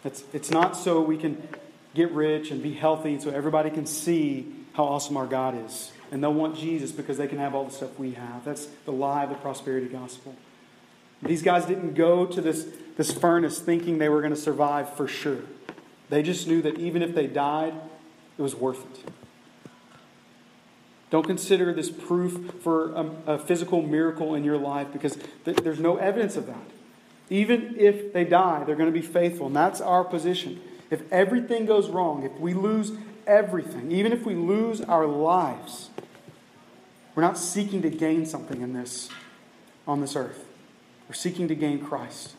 It's, 0.04 0.24
it's 0.34 0.52
not 0.52 0.76
so 0.76 1.02
we 1.02 1.18
can 1.18 1.42
get 1.94 2.12
rich 2.12 2.52
and 2.52 2.62
be 2.62 2.74
healthy 2.74 3.20
so 3.20 3.30
everybody 3.30 3.70
can 3.70 3.86
see 3.86 4.52
how 4.74 4.84
awesome 4.84 5.16
our 5.16 5.28
God 5.28 5.66
is. 5.66 5.92
And 6.12 6.22
they'll 6.22 6.34
want 6.34 6.58
Jesus 6.58 6.92
because 6.92 7.18
they 7.18 7.28
can 7.28 7.38
have 7.38 7.56
all 7.56 7.64
the 7.64 7.72
stuff 7.72 7.98
we 7.98 8.12
have. 8.12 8.44
That's 8.44 8.66
the 8.86 8.92
lie 8.92 9.24
of 9.24 9.30
the 9.30 9.36
prosperity 9.36 9.88
gospel. 9.88 10.36
These 11.24 11.42
guys 11.42 11.66
didn't 11.66 11.94
go 11.94 12.26
to 12.26 12.42
this, 12.42 12.68
this 12.98 13.12
furnace 13.12 13.60
thinking 13.60 13.98
they 13.98 14.10
were 14.10 14.22
going 14.22 14.34
to 14.34 14.40
survive 14.40 14.96
for 14.96 15.08
sure. 15.08 15.42
They 16.10 16.24
just 16.24 16.48
knew 16.48 16.62
that 16.64 16.78
even 16.78 17.02
if 17.02 17.14
they 17.16 17.28
died, 17.28 17.74
it 18.38 18.42
was 18.42 18.56
worth 18.56 18.84
it. 18.84 19.12
Don't 21.10 21.26
consider 21.26 21.74
this 21.74 21.90
proof 21.90 22.54
for 22.62 22.94
a, 22.94 23.34
a 23.34 23.38
physical 23.38 23.82
miracle 23.82 24.34
in 24.34 24.44
your 24.44 24.58
life 24.58 24.88
because 24.94 25.18
th- 25.46 25.58
there's 25.58 25.80
no 25.80 25.98
evidence 25.98 26.38
of 26.38 26.48
that. 26.48 26.64
Even 27.30 27.76
if 27.78 28.14
they 28.14 28.24
die, 28.24 28.64
they're 28.64 28.76
going 28.76 28.92
to 28.92 28.98
be 28.98 29.06
faithful. 29.06 29.48
And 29.48 29.56
that's 29.56 29.82
our 29.82 30.04
position. 30.04 30.62
If 30.90 31.10
everything 31.12 31.66
goes 31.66 31.90
wrong, 31.90 32.24
if 32.24 32.34
we 32.40 32.54
lose 32.54 32.94
everything, 33.28 33.92
even 33.92 34.12
if 34.12 34.26
we 34.26 34.36
lose 34.36 34.82
our 34.82 35.06
lives, 35.06 35.90
we're 37.14 37.24
not 37.24 37.38
seeking 37.38 37.82
to 37.82 37.90
gain 37.90 38.26
something 38.26 38.62
in 38.62 38.74
this 38.74 39.10
on 39.88 40.02
this 40.02 40.16
earth. 40.16 40.46
We're 41.12 41.16
seeking 41.16 41.50
to 41.50 41.56
gain 41.56 41.84
Christ. 41.84 42.36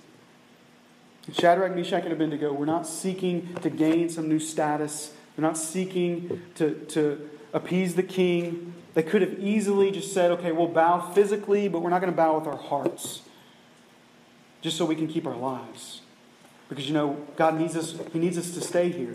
Shadrach, 1.30 1.76
Meshach, 1.76 2.04
and 2.04 2.12
Abednego, 2.14 2.54
we're 2.54 2.64
not 2.64 2.86
seeking 2.86 3.54
to 3.56 3.68
gain 3.68 4.08
some 4.08 4.30
new 4.30 4.38
status. 4.38 5.12
We're 5.36 5.42
not 5.42 5.58
seeking 5.58 6.40
to, 6.54 6.76
to 6.86 7.28
appease 7.52 7.96
the 7.96 8.02
king. 8.02 8.72
They 8.94 9.02
could 9.02 9.20
have 9.20 9.38
easily 9.38 9.90
just 9.90 10.14
said, 10.14 10.30
okay, 10.30 10.52
we'll 10.52 10.68
bow 10.68 11.00
physically, 11.12 11.68
but 11.68 11.80
we're 11.80 11.90
not 11.90 12.00
going 12.00 12.14
to 12.14 12.16
bow 12.16 12.38
with 12.38 12.46
our 12.46 12.56
hearts, 12.56 13.20
just 14.62 14.78
so 14.78 14.86
we 14.86 14.96
can 14.96 15.06
keep 15.06 15.26
our 15.26 15.36
lives. 15.36 16.00
Because, 16.70 16.88
you 16.88 16.94
know, 16.94 17.26
God 17.36 17.60
needs 17.60 17.76
us, 17.76 17.94
He 18.10 18.18
needs 18.18 18.38
us 18.38 18.52
to 18.52 18.62
stay 18.62 18.88
here. 18.88 19.12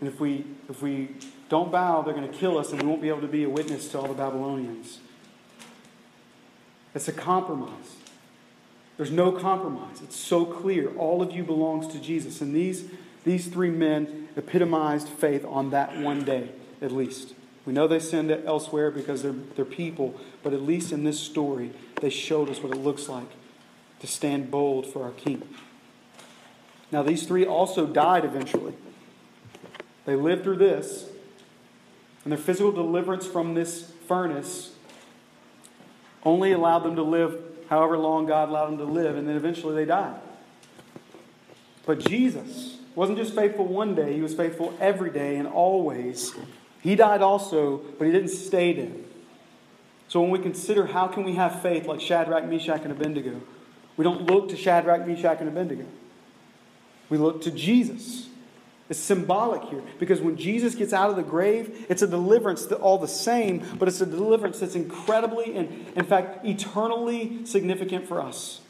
And 0.00 0.08
if 0.08 0.18
we, 0.18 0.46
if 0.70 0.80
we 0.80 1.10
don't 1.50 1.70
bow, 1.70 2.00
they're 2.00 2.14
going 2.14 2.26
to 2.26 2.38
kill 2.38 2.56
us, 2.56 2.72
and 2.72 2.80
we 2.80 2.88
won't 2.88 3.02
be 3.02 3.10
able 3.10 3.20
to 3.20 3.28
be 3.28 3.44
a 3.44 3.50
witness 3.50 3.88
to 3.88 3.98
all 3.98 4.08
the 4.08 4.14
Babylonians. 4.14 5.00
It's 6.94 7.06
a 7.06 7.12
compromise. 7.12 7.96
There's 8.96 9.10
no 9.10 9.32
compromise. 9.32 10.00
It's 10.02 10.16
so 10.16 10.44
clear. 10.44 10.94
All 10.96 11.20
of 11.22 11.32
you 11.32 11.42
belongs 11.42 11.86
to 11.88 12.00
Jesus. 12.00 12.40
And 12.40 12.54
these, 12.54 12.88
these 13.24 13.46
three 13.46 13.70
men 13.70 14.28
epitomized 14.36 15.08
faith 15.08 15.44
on 15.44 15.70
that 15.70 15.98
one 15.98 16.24
day, 16.24 16.50
at 16.80 16.92
least. 16.92 17.34
We 17.66 17.72
know 17.72 17.86
they 17.88 17.98
sinned 17.98 18.30
elsewhere 18.30 18.90
because 18.90 19.22
they're, 19.22 19.34
they're 19.56 19.64
people, 19.64 20.18
but 20.42 20.52
at 20.52 20.62
least 20.62 20.92
in 20.92 21.04
this 21.04 21.18
story, 21.18 21.72
they 22.00 22.10
showed 22.10 22.48
us 22.48 22.62
what 22.62 22.72
it 22.72 22.78
looks 22.78 23.08
like 23.08 23.28
to 24.00 24.06
stand 24.06 24.50
bold 24.50 24.86
for 24.86 25.02
our 25.02 25.10
King. 25.10 25.42
Now, 26.92 27.02
these 27.02 27.26
three 27.26 27.44
also 27.44 27.86
died 27.86 28.24
eventually. 28.24 28.74
They 30.04 30.14
lived 30.14 30.44
through 30.44 30.58
this, 30.58 31.08
and 32.22 32.30
their 32.30 32.38
physical 32.38 32.70
deliverance 32.70 33.26
from 33.26 33.54
this 33.54 33.90
furnace 34.06 34.70
only 36.22 36.52
allowed 36.52 36.80
them 36.80 36.94
to 36.96 37.02
live 37.02 37.55
however 37.68 37.98
long 37.98 38.26
God 38.26 38.48
allowed 38.48 38.66
them 38.66 38.78
to 38.78 38.84
live, 38.84 39.16
and 39.16 39.28
then 39.28 39.36
eventually 39.36 39.74
they 39.74 39.84
died. 39.84 40.20
But 41.84 42.00
Jesus 42.00 42.78
wasn't 42.94 43.18
just 43.18 43.34
faithful 43.34 43.66
one 43.66 43.94
day, 43.94 44.14
he 44.14 44.22
was 44.22 44.34
faithful 44.34 44.76
every 44.80 45.10
day 45.10 45.36
and 45.36 45.46
always. 45.46 46.32
He 46.80 46.96
died 46.96 47.22
also, 47.22 47.78
but 47.98 48.06
he 48.06 48.12
didn't 48.12 48.30
stay 48.30 48.72
dead. 48.72 49.04
So 50.08 50.20
when 50.20 50.30
we 50.30 50.38
consider 50.38 50.86
how 50.86 51.08
can 51.08 51.24
we 51.24 51.34
have 51.34 51.62
faith 51.62 51.86
like 51.86 52.00
Shadrach, 52.00 52.46
Meshach, 52.46 52.82
and 52.82 52.92
Abednego, 52.92 53.40
we 53.96 54.04
don't 54.04 54.22
look 54.22 54.48
to 54.50 54.56
Shadrach, 54.56 55.06
Meshach, 55.06 55.38
and 55.40 55.48
Abednego. 55.48 55.84
We 57.08 57.18
look 57.18 57.42
to 57.42 57.50
Jesus. 57.50 58.28
It's 58.88 59.00
symbolic 59.00 59.64
here 59.64 59.82
because 59.98 60.20
when 60.20 60.36
Jesus 60.36 60.76
gets 60.76 60.92
out 60.92 61.10
of 61.10 61.16
the 61.16 61.22
grave, 61.22 61.86
it's 61.88 62.02
a 62.02 62.06
deliverance 62.06 62.66
all 62.66 62.98
the 62.98 63.08
same, 63.08 63.64
but 63.78 63.88
it's 63.88 64.00
a 64.00 64.06
deliverance 64.06 64.60
that's 64.60 64.76
incredibly 64.76 65.56
and, 65.56 65.86
in 65.96 66.04
fact, 66.04 66.46
eternally 66.46 67.44
significant 67.44 68.06
for 68.06 68.20
us. 68.20 68.60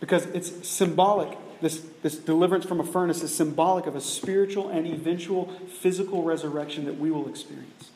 Because 0.00 0.24
it's 0.26 0.66
symbolic. 0.66 1.36
This, 1.60 1.84
this 2.02 2.16
deliverance 2.16 2.64
from 2.64 2.80
a 2.80 2.84
furnace 2.84 3.22
is 3.22 3.34
symbolic 3.34 3.86
of 3.86 3.94
a 3.94 4.00
spiritual 4.00 4.70
and 4.70 4.86
eventual 4.86 5.48
physical 5.80 6.22
resurrection 6.22 6.86
that 6.86 6.98
we 6.98 7.10
will 7.10 7.28
experience. 7.28 7.90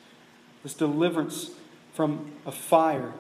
This 0.63 0.75
deliverance 0.75 1.51
from 1.95 2.33
a 2.45 2.53
fire 2.53 3.15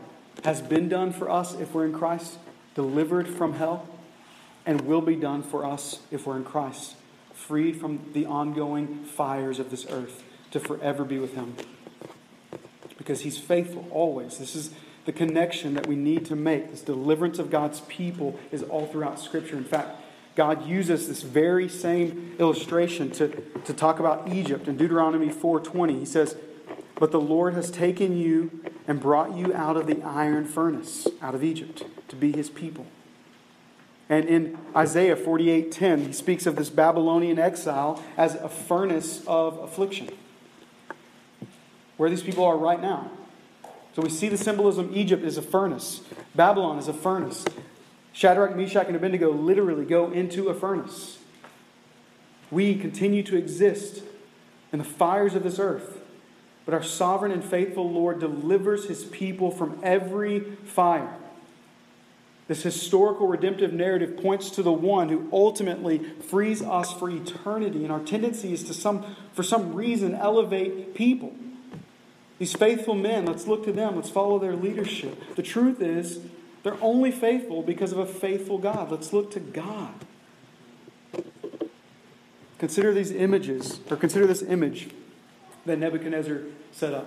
has 0.44 0.60
been 0.60 0.90
done 0.90 1.12
for 1.12 1.30
us 1.30 1.54
if 1.54 1.72
we're 1.74 1.86
in 1.86 1.92
Christ, 1.94 2.38
delivered 2.74 3.28
from 3.28 3.54
hell, 3.54 3.88
and 4.66 4.82
will 4.82 5.00
be 5.00 5.16
done 5.16 5.42
for 5.42 5.64
us 5.64 6.00
if 6.10 6.26
we're 6.26 6.36
in 6.36 6.44
Christ 6.44 6.94
freed 7.48 7.80
from 7.80 7.98
the 8.12 8.26
ongoing 8.26 9.04
fires 9.04 9.58
of 9.58 9.70
this 9.70 9.86
earth 9.88 10.22
to 10.50 10.60
forever 10.60 11.02
be 11.02 11.18
with 11.18 11.34
Him. 11.34 11.56
Because 12.98 13.22
He's 13.22 13.38
faithful 13.38 13.88
always. 13.90 14.36
This 14.36 14.54
is 14.54 14.70
the 15.06 15.12
connection 15.12 15.72
that 15.72 15.86
we 15.86 15.96
need 15.96 16.26
to 16.26 16.36
make. 16.36 16.70
This 16.70 16.82
deliverance 16.82 17.38
of 17.38 17.50
God's 17.50 17.80
people 17.80 18.38
is 18.52 18.62
all 18.62 18.86
throughout 18.86 19.18
Scripture. 19.18 19.56
In 19.56 19.64
fact, 19.64 19.98
God 20.34 20.66
uses 20.66 21.08
this 21.08 21.22
very 21.22 21.70
same 21.70 22.36
illustration 22.38 23.10
to, 23.12 23.28
to 23.64 23.72
talk 23.72 23.98
about 23.98 24.28
Egypt 24.28 24.68
in 24.68 24.76
Deuteronomy 24.76 25.30
4:20. 25.30 25.98
He 25.98 26.04
says, 26.04 26.36
"But 26.96 27.12
the 27.12 27.20
Lord 27.20 27.54
has 27.54 27.70
taken 27.70 28.18
you 28.18 28.50
and 28.86 29.00
brought 29.00 29.34
you 29.34 29.54
out 29.54 29.78
of 29.78 29.86
the 29.86 30.02
iron 30.02 30.44
furnace, 30.44 31.08
out 31.22 31.34
of 31.34 31.42
Egypt, 31.42 31.82
to 32.08 32.14
be 32.14 32.30
his 32.30 32.50
people." 32.50 32.86
And 34.08 34.24
in 34.24 34.58
Isaiah 34.74 35.16
48:10, 35.16 36.06
he 36.06 36.12
speaks 36.12 36.46
of 36.46 36.56
this 36.56 36.70
Babylonian 36.70 37.38
exile 37.38 38.02
as 38.16 38.34
a 38.36 38.48
furnace 38.48 39.22
of 39.26 39.58
affliction. 39.58 40.08
Where 41.96 42.08
these 42.08 42.22
people 42.22 42.44
are 42.44 42.56
right 42.56 42.80
now. 42.80 43.10
So 43.94 44.02
we 44.02 44.08
see 44.08 44.28
the 44.28 44.38
symbolism 44.38 44.90
Egypt 44.94 45.24
is 45.24 45.36
a 45.36 45.42
furnace, 45.42 46.02
Babylon 46.34 46.78
is 46.78 46.88
a 46.88 46.92
furnace. 46.92 47.44
Shadrach, 48.12 48.56
Meshach, 48.56 48.86
and 48.88 48.96
Abednego 48.96 49.30
literally 49.30 49.84
go 49.84 50.10
into 50.10 50.48
a 50.48 50.54
furnace. 50.54 51.18
We 52.50 52.74
continue 52.74 53.22
to 53.24 53.36
exist 53.36 54.02
in 54.72 54.78
the 54.78 54.84
fires 54.84 55.34
of 55.34 55.42
this 55.42 55.58
earth, 55.58 56.00
but 56.64 56.74
our 56.74 56.82
sovereign 56.82 57.30
and 57.30 57.44
faithful 57.44 57.90
Lord 57.90 58.18
delivers 58.18 58.86
his 58.86 59.04
people 59.04 59.50
from 59.50 59.78
every 59.82 60.40
fire. 60.64 61.14
This 62.48 62.62
historical 62.62 63.28
redemptive 63.28 63.74
narrative 63.74 64.16
points 64.16 64.48
to 64.52 64.62
the 64.62 64.72
one 64.72 65.10
who 65.10 65.28
ultimately 65.32 65.98
frees 65.98 66.62
us 66.62 66.92
for 66.92 67.10
eternity. 67.10 67.84
And 67.84 67.92
our 67.92 68.00
tendency 68.00 68.54
is 68.54 68.64
to 68.64 68.74
some, 68.74 69.16
for 69.34 69.42
some 69.42 69.74
reason, 69.74 70.14
elevate 70.14 70.94
people. 70.94 71.34
These 72.38 72.54
faithful 72.54 72.94
men, 72.94 73.26
let's 73.26 73.46
look 73.46 73.64
to 73.64 73.72
them, 73.72 73.96
let's 73.96 74.08
follow 74.08 74.38
their 74.38 74.56
leadership. 74.56 75.36
The 75.36 75.42
truth 75.42 75.82
is, 75.82 76.20
they're 76.62 76.82
only 76.82 77.10
faithful 77.10 77.62
because 77.62 77.92
of 77.92 77.98
a 77.98 78.06
faithful 78.06 78.58
God. 78.58 78.90
Let's 78.90 79.12
look 79.12 79.30
to 79.32 79.40
God. 79.40 79.94
Consider 82.58 82.94
these 82.94 83.12
images, 83.12 83.80
or 83.90 83.96
consider 83.96 84.26
this 84.26 84.42
image 84.42 84.88
that 85.66 85.78
Nebuchadnezzar 85.78 86.40
set 86.72 86.94
up. 86.94 87.06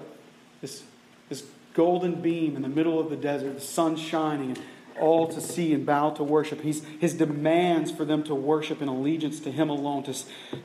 This, 0.62 0.84
this 1.30 1.46
golden 1.74 2.22
beam 2.22 2.56
in 2.56 2.62
the 2.62 2.70
middle 2.70 3.00
of 3.00 3.10
the 3.10 3.18
desert, 3.18 3.56
the 3.56 3.62
sun 3.62 3.96
shining, 3.96 4.58
all 5.00 5.28
to 5.28 5.42
see 5.42 5.74
and 5.74 5.86
bow 5.86 6.12
to 6.12 6.24
worship. 6.24 6.62
He's, 6.62 6.84
his 7.00 7.14
demands 7.14 7.92
for 7.92 8.06
them 8.06 8.24
to 8.24 8.36
worship 8.36 8.82
in 8.82 8.88
allegiance 8.88 9.40
to 9.42 9.52
Him 9.52 9.70
alone, 9.70 10.04
to, 10.04 10.16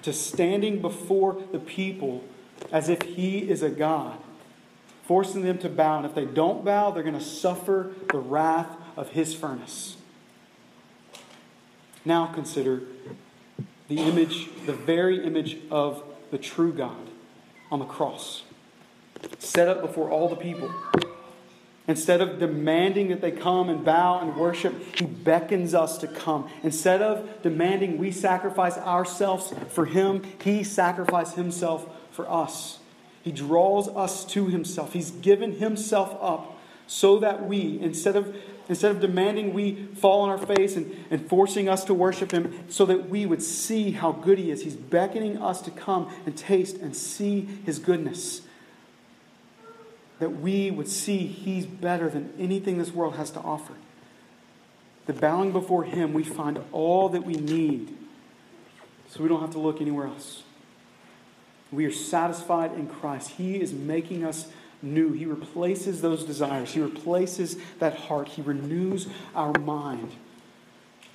to 0.03 0.13
standing 0.13 0.81
before 0.81 1.43
the 1.53 1.59
people 1.59 2.25
as 2.73 2.89
if 2.89 3.03
He 3.03 3.49
is 3.51 3.63
a 3.63 3.71
God, 3.71 4.19
forcing 5.05 5.43
them 5.43 5.59
to 5.59 5.69
bow. 5.69 5.99
And 5.99 6.07
if 6.07 6.15
they 6.15 6.25
don't 6.25 6.65
bow, 6.65 6.91
they're 6.91 7.03
going 7.03 7.19
to 7.19 7.21
suffer 7.21 7.93
the 8.11 8.19
wrath 8.19 8.77
of 8.97 9.11
His 9.11 9.35
furnace. 9.35 9.97
Now 12.05 12.27
consider 12.27 12.83
the 13.89 13.99
image, 13.99 14.49
the 14.65 14.73
very 14.73 15.25
image 15.25 15.59
of 15.71 16.03
the 16.31 16.39
true 16.39 16.73
God 16.73 17.11
on 17.71 17.79
the 17.79 17.85
cross, 17.85 18.43
set 19.39 19.69
up 19.69 19.81
before 19.81 20.11
all 20.11 20.29
the 20.29 20.37
people. 20.37 20.73
Instead 21.89 22.21
of 22.21 22.41
demanding 22.41 23.09
that 23.09 23.21
they 23.21 23.31
come 23.31 23.69
and 23.69 23.85
bow 23.85 24.19
and 24.19 24.37
worship, 24.37 24.75
He 24.97 25.07
beckons 25.07 25.73
us 25.73 25.99
to 25.99 26.09
come. 26.09 26.51
Instead 26.63 27.01
of 27.01 27.43
demanding 27.43 27.99
we 27.99 28.11
sacrifice 28.11 28.77
ourselves 28.77 29.55
for 29.69 29.87
Him, 29.87 30.23
He 30.43 30.65
sacrificed 30.65 31.37
Himself 31.37 31.89
for 32.11 32.29
us. 32.29 32.81
He 33.23 33.31
draws 33.31 33.89
us 33.89 34.25
to 34.27 34.49
Himself. 34.49 34.93
He's 34.93 35.13
given 35.13 35.53
Himself 35.53 36.17
up 36.21 36.59
so 36.89 37.21
that 37.21 37.47
we, 37.47 37.79
instead 37.81 38.17
of, 38.17 38.35
instead 38.69 38.91
of 38.91 39.01
demanding 39.01 39.55
we 39.55 39.87
fall 39.95 40.23
on 40.23 40.29
our 40.31 40.39
face 40.39 40.75
and, 40.75 41.05
and 41.11 41.29
forcing 41.29 41.69
us 41.69 41.85
to 41.85 41.95
worship 41.95 42.33
Him, 42.33 42.65
so 42.69 42.85
that 42.87 43.09
we 43.09 43.27
would 43.27 43.43
see 43.43 43.93
how 43.93 44.11
good 44.11 44.39
He 44.39 44.51
is, 44.51 44.63
He's 44.63 44.77
beckoning 44.77 45.41
us 45.41 45.61
to 45.63 45.71
come 45.71 46.13
and 46.27 46.37
taste 46.37 46.79
and 46.79 46.97
see 46.97 47.43
His 47.65 47.79
goodness 47.79 48.43
that 50.19 50.41
we 50.41 50.71
would 50.71 50.89
see 50.89 51.27
He's 51.27 51.67
better 51.67 52.09
than 52.09 52.33
anything 52.39 52.79
this 52.79 52.93
world 52.93 53.17
has 53.17 53.31
to 53.33 53.41
offer. 53.41 53.75
That 55.07 55.21
bowing 55.21 55.53
before 55.53 55.85
Him, 55.85 56.13
we 56.13 56.25
find 56.25 56.61
all 56.73 57.09
that 57.11 57.25
we 57.25 57.35
need 57.35 57.97
so 59.09 59.23
we 59.23 59.29
don't 59.29 59.41
have 59.41 59.53
to 59.53 59.59
look 59.59 59.81
anywhere 59.81 60.07
else. 60.07 60.43
We 61.71 61.85
are 61.85 61.93
satisfied 61.93 62.73
in 62.75 62.87
Christ. 62.87 63.31
He 63.31 63.61
is 63.61 63.73
making 63.73 64.25
us 64.25 64.49
new. 64.83 65.13
He 65.13 65.27
replaces 65.27 66.01
those 66.01 66.25
desires, 66.25 66.73
He 66.73 66.81
replaces 66.81 67.57
that 67.79 67.95
heart, 67.95 68.29
He 68.29 68.43
renews 68.43 69.09
our 69.35 69.53
mind 69.61 70.13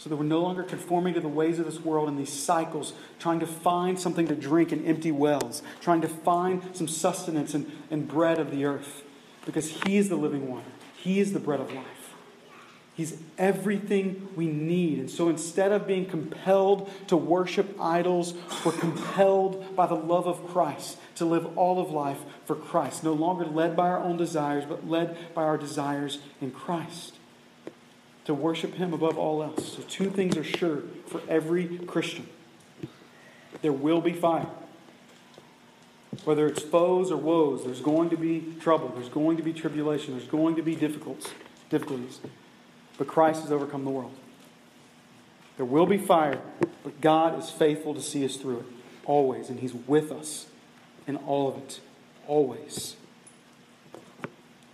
so 0.01 0.09
that 0.09 0.15
we're 0.15 0.23
no 0.23 0.41
longer 0.41 0.63
conforming 0.63 1.13
to 1.13 1.19
the 1.19 1.27
ways 1.27 1.59
of 1.59 1.65
this 1.65 1.79
world 1.79 2.09
and 2.09 2.17
these 2.17 2.33
cycles, 2.33 2.93
trying 3.19 3.39
to 3.39 3.45
find 3.45 3.99
something 3.99 4.27
to 4.27 4.33
drink 4.33 4.71
in 4.71 4.83
empty 4.83 5.11
wells, 5.11 5.61
trying 5.79 6.01
to 6.01 6.07
find 6.07 6.63
some 6.75 6.87
sustenance 6.87 7.53
and, 7.53 7.71
and 7.91 8.07
bread 8.07 8.39
of 8.39 8.49
the 8.49 8.65
earth. 8.65 9.03
Because 9.45 9.83
He 9.83 9.97
is 9.97 10.09
the 10.09 10.15
living 10.15 10.49
water, 10.49 10.65
He 10.95 11.19
is 11.19 11.33
the 11.33 11.39
bread 11.39 11.59
of 11.59 11.71
life. 11.71 12.15
He's 12.95 13.21
everything 13.37 14.29
we 14.35 14.47
need. 14.47 14.97
And 14.97 15.09
so 15.09 15.29
instead 15.29 15.71
of 15.71 15.85
being 15.85 16.07
compelled 16.07 16.89
to 17.07 17.15
worship 17.15 17.79
idols, 17.79 18.33
we're 18.65 18.71
compelled 18.71 19.75
by 19.75 19.85
the 19.85 19.93
love 19.93 20.25
of 20.25 20.47
Christ 20.47 20.97
to 21.15 21.25
live 21.25 21.55
all 21.55 21.79
of 21.79 21.91
life 21.91 22.19
for 22.45 22.55
Christ, 22.55 23.03
no 23.03 23.13
longer 23.13 23.45
led 23.45 23.75
by 23.75 23.87
our 23.87 23.99
own 23.99 24.17
desires, 24.17 24.65
but 24.67 24.89
led 24.89 25.35
by 25.35 25.43
our 25.43 25.59
desires 25.59 26.17
in 26.41 26.49
Christ 26.49 27.17
to 28.25 28.33
worship 28.33 28.75
Him 28.75 28.93
above 28.93 29.17
all 29.17 29.43
else. 29.43 29.73
So, 29.73 29.83
two 29.83 30.09
things 30.09 30.37
are 30.37 30.43
sure 30.43 30.83
for 31.07 31.21
every 31.27 31.77
Christian 31.79 32.27
there 33.61 33.73
will 33.73 34.01
be 34.01 34.13
fire. 34.13 34.47
Whether 36.23 36.47
it's 36.47 36.61
foes 36.61 37.11
or 37.11 37.17
woes, 37.17 37.63
there's 37.63 37.79
going 37.79 38.09
to 38.09 38.17
be 38.17 38.55
trouble, 38.59 38.89
there's 38.89 39.09
going 39.09 39.37
to 39.37 39.43
be 39.43 39.53
tribulation, 39.53 40.17
there's 40.17 40.29
going 40.29 40.55
to 40.55 40.61
be 40.61 40.75
difficulties. 40.75 42.19
But 42.97 43.07
Christ 43.07 43.41
has 43.43 43.51
overcome 43.51 43.85
the 43.85 43.91
world. 43.91 44.13
There 45.57 45.65
will 45.65 45.85
be 45.85 45.97
fire, 45.97 46.41
but 46.83 46.99
God 47.01 47.39
is 47.39 47.49
faithful 47.49 47.93
to 47.93 48.01
see 48.01 48.25
us 48.25 48.35
through 48.35 48.59
it, 48.59 48.65
always, 49.05 49.49
and 49.49 49.59
He's 49.59 49.73
with 49.73 50.11
us 50.11 50.47
in 51.07 51.15
all 51.17 51.47
of 51.47 51.57
it, 51.57 51.79
always. 52.27 52.95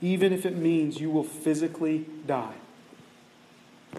Even 0.02 0.34
if 0.34 0.46
it 0.46 0.56
means 0.56 1.00
you 1.00 1.10
will 1.10 1.24
physically 1.24 2.06
die. 2.26 2.56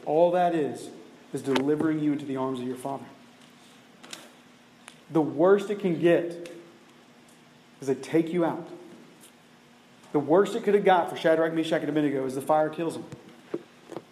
All 0.04 0.30
that 0.32 0.54
is, 0.54 0.90
is 1.32 1.42
delivering 1.42 2.00
you 2.00 2.12
into 2.12 2.24
the 2.24 2.36
arms 2.36 2.60
of 2.60 2.66
your 2.66 2.76
Father. 2.76 3.04
The 5.10 5.20
worst 5.20 5.70
it 5.70 5.80
can 5.80 5.98
get 5.98 6.50
is 7.80 7.88
they 7.88 7.94
take 7.94 8.32
you 8.32 8.44
out. 8.44 8.68
The 10.12 10.18
worst 10.18 10.54
it 10.54 10.64
could 10.64 10.74
have 10.74 10.84
got 10.84 11.10
for 11.10 11.16
Shadrach, 11.16 11.52
Meshach, 11.52 11.80
and 11.80 11.88
Abednego 11.88 12.24
is 12.24 12.34
the 12.34 12.40
fire 12.40 12.68
kills 12.68 12.94
them. 12.94 13.04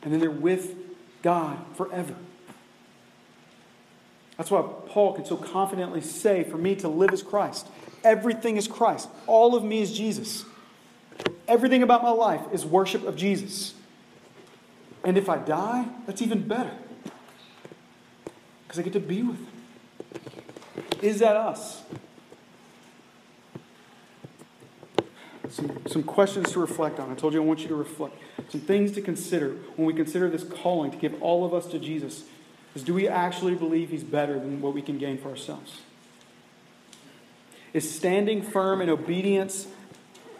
And 0.02 0.12
then 0.12 0.20
they're 0.20 0.30
with 0.30 0.74
God 1.22 1.58
forever. 1.74 2.14
That's 4.36 4.50
why 4.50 4.62
Paul 4.88 5.14
can 5.14 5.24
so 5.24 5.36
confidently 5.36 6.02
say, 6.02 6.44
For 6.44 6.58
me 6.58 6.76
to 6.76 6.88
live 6.88 7.12
is 7.12 7.22
Christ. 7.22 7.66
Everything 8.04 8.56
is 8.56 8.68
Christ. 8.68 9.08
All 9.26 9.56
of 9.56 9.64
me 9.64 9.80
is 9.80 9.96
Jesus. 9.96 10.44
Everything 11.48 11.82
about 11.82 12.02
my 12.02 12.10
life 12.10 12.42
is 12.52 12.64
worship 12.64 13.04
of 13.04 13.16
Jesus. 13.16 13.74
And 15.06 15.16
if 15.16 15.28
I 15.28 15.38
die, 15.38 15.86
that's 16.04 16.20
even 16.20 16.48
better. 16.48 16.76
Because 18.64 18.80
I 18.80 18.82
get 18.82 18.92
to 18.94 19.00
be 19.00 19.22
with 19.22 19.38
Him. 19.38 19.46
Is 21.00 21.20
that 21.20 21.36
us? 21.36 21.84
Some, 25.48 25.80
some 25.86 26.02
questions 26.02 26.50
to 26.52 26.60
reflect 26.60 26.98
on. 26.98 27.12
I 27.12 27.14
told 27.14 27.34
you 27.34 27.40
I 27.40 27.44
want 27.44 27.60
you 27.60 27.68
to 27.68 27.76
reflect. 27.76 28.16
Some 28.48 28.62
things 28.62 28.90
to 28.92 29.00
consider 29.00 29.50
when 29.76 29.86
we 29.86 29.94
consider 29.94 30.28
this 30.28 30.42
calling 30.42 30.90
to 30.90 30.96
give 30.96 31.22
all 31.22 31.44
of 31.44 31.54
us 31.54 31.66
to 31.66 31.78
Jesus 31.78 32.24
is 32.74 32.82
do 32.82 32.92
we 32.92 33.06
actually 33.06 33.54
believe 33.54 33.90
He's 33.90 34.02
better 34.02 34.34
than 34.40 34.60
what 34.60 34.74
we 34.74 34.82
can 34.82 34.98
gain 34.98 35.18
for 35.18 35.28
ourselves? 35.28 35.82
Is 37.72 37.88
standing 37.88 38.42
firm 38.42 38.80
in 38.80 38.90
obedience 38.90 39.68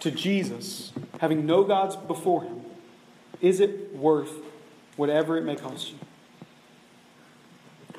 to 0.01 0.11
Jesus, 0.11 0.93
having 1.21 1.47
no 1.47 1.63
gods 1.63 1.95
before 1.95 2.43
Him, 2.43 2.63
is 3.41 3.61
it 3.61 3.95
worth 3.95 4.46
whatever 4.97 5.37
it 5.37 5.45
may 5.45 5.57
cost 5.57 5.93
you? 5.93 5.99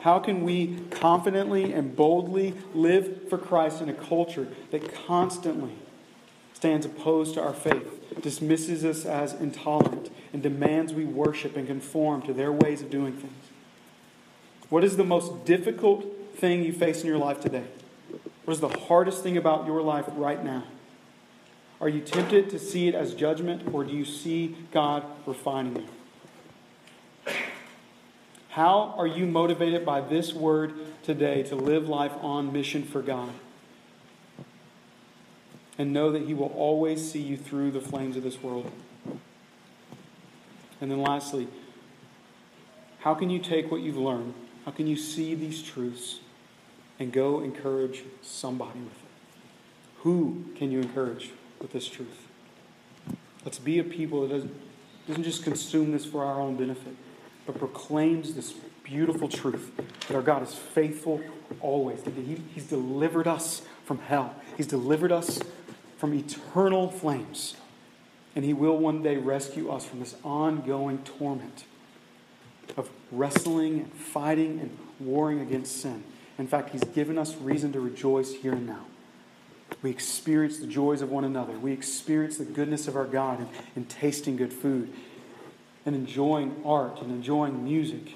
How 0.01 0.19
can 0.19 0.43
we 0.43 0.79
confidently 0.91 1.73
and 1.73 1.95
boldly 1.95 2.53
live 2.73 3.29
for 3.29 3.37
Christ 3.37 3.81
in 3.81 3.89
a 3.89 3.93
culture 3.93 4.47
that 4.71 4.93
constantly 5.05 5.73
stands 6.53 6.85
opposed 6.85 7.33
to 7.33 7.41
our 7.41 7.53
faith, 7.53 8.21
dismisses 8.21 8.85
us 8.85 9.05
as 9.05 9.33
intolerant, 9.33 10.11
and 10.33 10.41
demands 10.41 10.93
we 10.93 11.05
worship 11.05 11.55
and 11.57 11.67
conform 11.67 12.21
to 12.23 12.33
their 12.33 12.51
ways 12.51 12.81
of 12.81 12.89
doing 12.89 13.13
things? 13.13 13.45
What 14.69 14.83
is 14.83 14.97
the 14.97 15.03
most 15.03 15.45
difficult 15.45 16.05
thing 16.35 16.63
you 16.63 16.73
face 16.73 17.01
in 17.01 17.07
your 17.07 17.17
life 17.17 17.39
today? 17.39 17.65
What 18.45 18.53
is 18.53 18.59
the 18.59 18.69
hardest 18.69 19.23
thing 19.23 19.37
about 19.37 19.65
your 19.65 19.81
life 19.81 20.05
right 20.09 20.43
now? 20.43 20.63
Are 21.79 21.89
you 21.89 22.01
tempted 22.01 22.49
to 22.49 22.59
see 22.59 22.87
it 22.87 22.95
as 22.95 23.13
judgment, 23.13 23.73
or 23.73 23.83
do 23.83 23.93
you 23.93 24.05
see 24.05 24.55
God 24.71 25.03
refining 25.25 25.75
you? 25.75 25.87
How 28.57 28.95
are 28.97 29.05
you 29.05 29.27
motivated 29.27 29.85
by 29.85 30.01
this 30.01 30.33
word 30.33 30.73
today 31.03 31.43
to 31.43 31.55
live 31.55 31.87
life 31.87 32.13
on 32.21 32.51
mission 32.51 32.81
for 32.81 33.03
God? 33.03 33.29
And 35.77 35.93
know 35.93 36.11
that 36.11 36.23
He 36.23 36.33
will 36.33 36.51
always 36.55 37.11
see 37.11 37.21
you 37.21 37.37
through 37.37 37.69
the 37.69 37.79
flames 37.79 38.17
of 38.17 38.23
this 38.23 38.41
world. 38.41 38.71
And 40.81 40.89
then, 40.89 40.99
lastly, 41.03 41.47
how 43.01 43.13
can 43.13 43.29
you 43.29 43.37
take 43.37 43.69
what 43.69 43.81
you've 43.81 43.95
learned? 43.95 44.33
How 44.65 44.71
can 44.71 44.87
you 44.87 44.97
see 44.97 45.35
these 45.35 45.61
truths 45.61 46.21
and 46.97 47.11
go 47.11 47.41
encourage 47.41 48.05
somebody 48.23 48.79
with 48.79 48.87
it? 48.87 49.97
Who 49.97 50.45
can 50.55 50.71
you 50.71 50.79
encourage 50.79 51.29
with 51.61 51.73
this 51.73 51.87
truth? 51.87 52.25
Let's 53.45 53.59
be 53.59 53.77
a 53.77 53.83
people 53.83 54.21
that 54.21 54.33
doesn't, 54.33 54.55
doesn't 55.07 55.23
just 55.23 55.43
consume 55.43 55.91
this 55.91 56.05
for 56.05 56.25
our 56.25 56.41
own 56.41 56.57
benefit 56.57 56.95
but 57.47 57.57
proclaims 57.57 58.35
this 58.35 58.53
beautiful 58.83 59.27
truth 59.27 59.71
that 60.07 60.15
our 60.15 60.21
God 60.21 60.43
is 60.43 60.53
faithful 60.53 61.21
always, 61.61 62.03
that 62.03 62.13
he, 62.13 62.41
He's 62.53 62.65
delivered 62.65 63.27
us 63.27 63.63
from 63.85 63.99
hell, 63.99 64.35
He's 64.57 64.67
delivered 64.67 65.11
us 65.11 65.39
from 65.97 66.13
eternal 66.13 66.91
flames, 66.91 67.55
and 68.35 68.45
He 68.45 68.53
will 68.53 68.77
one 68.77 69.01
day 69.01 69.15
rescue 69.15 69.71
us 69.71 69.85
from 69.85 70.01
this 70.01 70.15
ongoing 70.23 70.99
torment 70.99 71.63
of 72.75 72.89
wrestling 73.11 73.79
and 73.79 73.93
fighting 73.93 74.59
and 74.59 74.77
warring 74.99 75.39
against 75.39 75.81
sin. 75.81 76.03
In 76.37 76.47
fact, 76.47 76.69
He's 76.71 76.83
given 76.83 77.17
us 77.17 77.35
reason 77.37 77.71
to 77.73 77.79
rejoice 77.79 78.33
here 78.33 78.53
and 78.53 78.67
now. 78.67 78.85
We 79.81 79.89
experience 79.89 80.59
the 80.59 80.67
joys 80.67 81.01
of 81.01 81.11
one 81.11 81.23
another. 81.23 81.53
We 81.57 81.71
experience 81.71 82.37
the 82.37 82.45
goodness 82.45 82.87
of 82.87 82.95
our 82.95 83.05
God 83.05 83.39
in, 83.39 83.47
in 83.75 83.85
tasting 83.85 84.35
good 84.35 84.53
food 84.53 84.93
and 85.87 85.95
enjoying 85.95 86.61
art 86.65 87.01
and 87.01 87.09
enjoying 87.09 87.63
music 87.63 88.13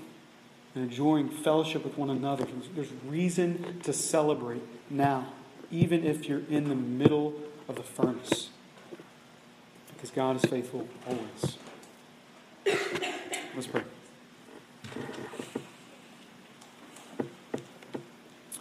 and 0.76 0.84
enjoying 0.84 1.30
fellowship 1.30 1.86
with 1.86 1.98
one 1.98 2.10
another. 2.10 2.46
There's 2.76 2.92
reason 3.08 3.80
to 3.84 3.94
celebrate 3.94 4.62
now, 4.90 5.32
even 5.72 6.06
if 6.06 6.28
you're 6.28 6.44
in 6.50 6.68
the 6.68 6.76
middle 6.76 7.34
of 7.70 7.76
the 7.76 7.84
furnace. 7.84 8.50
Because 9.94 10.12
God 10.12 10.36
is 10.36 10.44
faithful 10.44 10.86
always. 11.08 11.58
Let's 13.56 13.68
pray. 13.68 13.84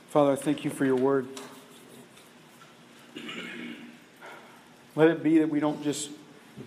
Father, 0.09 0.33
I 0.33 0.37
thank 0.37 0.65
you 0.65 0.71
for 0.71 0.85
your 0.85 0.97
word. 0.97 1.27
Let 4.95 5.09
it 5.09 5.23
be 5.25 5.39
that 5.39 5.49
we 5.49 5.59
don't 5.59 5.83
just 5.83 6.11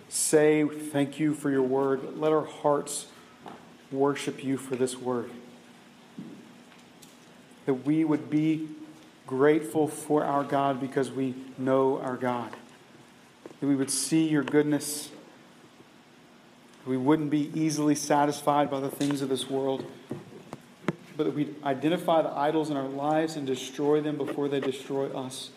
say 0.08 0.64
thank 0.64 1.18
you 1.18 1.34
for 1.34 1.50
your 1.50 1.62
word. 1.62 2.16
Let 2.18 2.32
our 2.32 2.44
hearts 2.44 3.06
worship 3.90 4.42
you 4.44 4.56
for 4.56 4.76
this 4.76 4.96
word. 4.96 5.30
that 7.66 7.74
we 7.74 8.04
would 8.04 8.30
be 8.30 8.68
grateful 9.26 9.88
for 9.88 10.24
our 10.24 10.44
God 10.44 10.80
because 10.80 11.10
we 11.10 11.34
know 11.56 11.98
our 12.00 12.16
God. 12.16 12.54
That 13.60 13.66
we 13.66 13.76
would 13.76 13.90
see 13.90 14.28
your 14.28 14.42
goodness. 14.42 15.10
We 16.86 16.96
wouldn't 16.96 17.30
be 17.30 17.50
easily 17.58 17.94
satisfied 17.94 18.70
by 18.70 18.80
the 18.80 18.90
things 18.90 19.22
of 19.22 19.30
this 19.30 19.48
world, 19.48 19.86
but 21.16 21.24
that 21.24 21.34
we'd 21.34 21.54
identify 21.64 22.20
the 22.20 22.30
idols 22.30 22.68
in 22.68 22.76
our 22.76 22.88
lives 22.88 23.36
and 23.36 23.46
destroy 23.46 24.00
them 24.02 24.18
before 24.18 24.48
they 24.48 24.60
destroy 24.60 25.08
us. 25.08 25.50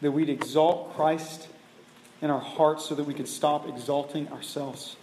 That 0.00 0.10
we'd 0.10 0.28
exalt 0.28 0.94
Christ 0.94 1.48
in 2.22 2.30
our 2.30 2.40
hearts 2.40 2.86
so 2.86 2.94
that 2.94 3.04
we 3.04 3.14
could 3.14 3.28
stop 3.28 3.68
exalting 3.68 4.28
ourselves. 4.28 4.96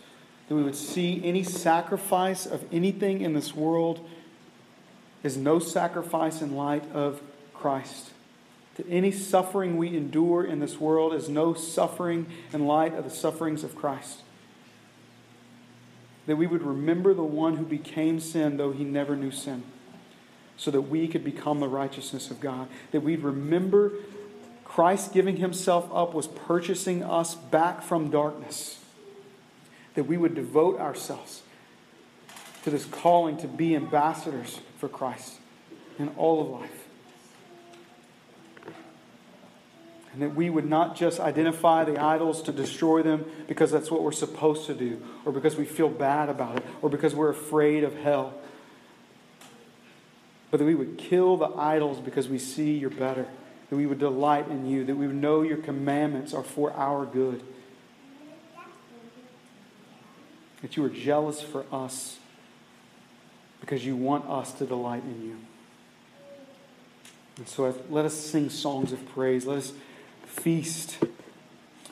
That 0.47 0.55
we 0.55 0.64
would 0.64 0.76
see 0.76 1.22
any 1.24 1.43
sacrifice 1.43 2.45
of 2.45 2.64
anything 2.72 3.22
in 3.22 3.34
this 3.34 3.55
world 3.55 4.07
is 5.24 5.38
no 5.38 5.59
sacrifice 5.59 6.41
in 6.41 6.55
light 6.55 6.84
of 6.91 7.22
Christ. 7.53 8.11
That 8.76 8.88
any 8.89 9.11
suffering 9.11 9.78
we 9.78 9.95
endure 9.95 10.43
in 10.43 10.59
this 10.59 10.80
world 10.80 11.14
is 11.14 11.30
no 11.30 11.53
suffering 11.53 12.26
in 12.51 12.66
light 12.66 12.93
of 12.95 13.03
the 13.03 13.09
sufferings 13.09 13.64
of 13.64 13.76
Christ. 13.76 14.22
That 16.26 16.38
we 16.38 16.47
would 16.47 16.64
remember 16.64 17.14
the 17.14 17.24
one 17.24 17.57
who 17.57 17.66
became 17.66 18.20
sin, 18.20 18.57
though 18.57 18.72
he 18.72 18.84
never 18.84 19.16
knew 19.16 19.32
sin, 19.32 19.64
so 20.57 20.72
that 20.72 20.82
we 20.82 21.07
could 21.07 21.24
become 21.24 21.59
the 21.59 21.68
righteousness 21.68 22.32
of 22.32 22.39
God. 22.39 22.68
That 22.91 23.01
we'd 23.01 23.22
remember 23.22 23.91
Christ 24.74 25.13
giving 25.13 25.38
himself 25.38 25.88
up 25.93 26.15
was 26.15 26.26
purchasing 26.26 27.03
us 27.03 27.36
back 27.36 27.84
from 27.84 28.09
darkness. 28.09 28.80
That 29.93 30.05
we 30.05 30.17
would 30.17 30.34
devote 30.34 30.80
ourselves 30.80 31.43
to 32.63 32.71
this 32.71 32.86
calling 32.86 33.38
to 33.38 33.47
be 33.47 33.76
ambassadors 33.76 34.61
for 34.80 34.89
Christ 34.89 35.36
in 35.99 36.09
all 36.17 36.41
of 36.41 36.61
life. 36.61 36.88
And 40.13 40.24
that 40.24 40.34
we 40.34 40.49
would 40.49 40.67
not 40.67 40.95
just 40.95 41.19
identify 41.19 41.84
the 41.84 42.01
idols 42.01 42.41
to 42.41 42.51
destroy 42.51 43.03
them 43.03 43.26
because 43.47 43.69
that's 43.69 43.91
what 43.91 44.01
we're 44.01 44.11
supposed 44.11 44.65
to 44.65 44.74
do, 44.74 44.99
or 45.24 45.32
because 45.32 45.55
we 45.55 45.65
feel 45.65 45.89
bad 45.89 46.30
about 46.30 46.57
it, 46.57 46.65
or 46.82 46.89
because 46.89 47.13
we're 47.13 47.30
afraid 47.30 47.84
of 47.84 47.95
hell. 47.97 48.34
But 50.49 50.57
that 50.57 50.65
we 50.65 50.74
would 50.74 50.97
kill 50.97 51.38
the 51.38 51.49
idols 51.49 51.99
because 51.99 52.28
we 52.28 52.39
see 52.39 52.76
you're 52.76 52.89
better, 52.89 53.28
that 53.74 53.78
we 53.78 53.88
would 53.88 53.97
delight 53.97 54.47
in 54.49 54.67
you, 54.67 54.86
that 54.86 54.95
we 54.95 55.07
would 55.07 55.15
know 55.15 55.41
your 55.41 55.57
commandments 55.57 56.32
are 56.32 56.43
for 56.43 56.71
our 56.74 57.07
good, 57.07 57.41
that 60.61 60.78
you 60.78 60.86
are 60.86 60.89
jealous 60.89 61.41
for 61.41 61.65
us 61.71 62.19
because 63.61 63.84
you 63.84 63.95
want 63.95 64.30
us 64.30 64.53
to 64.53 64.67
delight 64.67 65.01
in 65.01 65.24
you. 65.24 65.38
And 67.38 67.47
so 67.47 67.76
let 67.89 68.05
us 68.05 68.13
sing 68.13 68.51
songs 68.51 68.91
of 68.91 69.03
praise. 69.09 69.47
Let 69.47 69.57
us 69.57 69.74
feast 70.24 70.99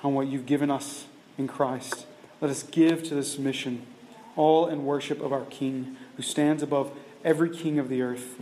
on 0.03 0.13
what 0.13 0.27
you've 0.27 0.45
given 0.45 0.69
us 0.69 1.05
in 1.35 1.47
Christ. 1.47 2.05
Let 2.41 2.51
us 2.51 2.61
give 2.61 3.01
to 3.05 3.15
this 3.15 3.39
mission, 3.39 3.87
all 4.35 4.67
in 4.67 4.85
worship 4.85 5.19
of 5.19 5.33
our 5.33 5.45
King, 5.45 5.97
who 6.15 6.21
stands 6.21 6.61
above 6.61 6.91
every 7.25 7.49
king 7.49 7.79
of 7.79 7.89
the 7.89 8.03
earth, 8.03 8.39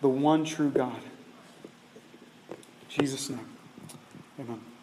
the 0.00 0.08
one 0.08 0.44
true 0.44 0.70
God. 0.70 1.00
Jesus' 2.98 3.30
name, 3.30 3.46
amen. 4.40 4.75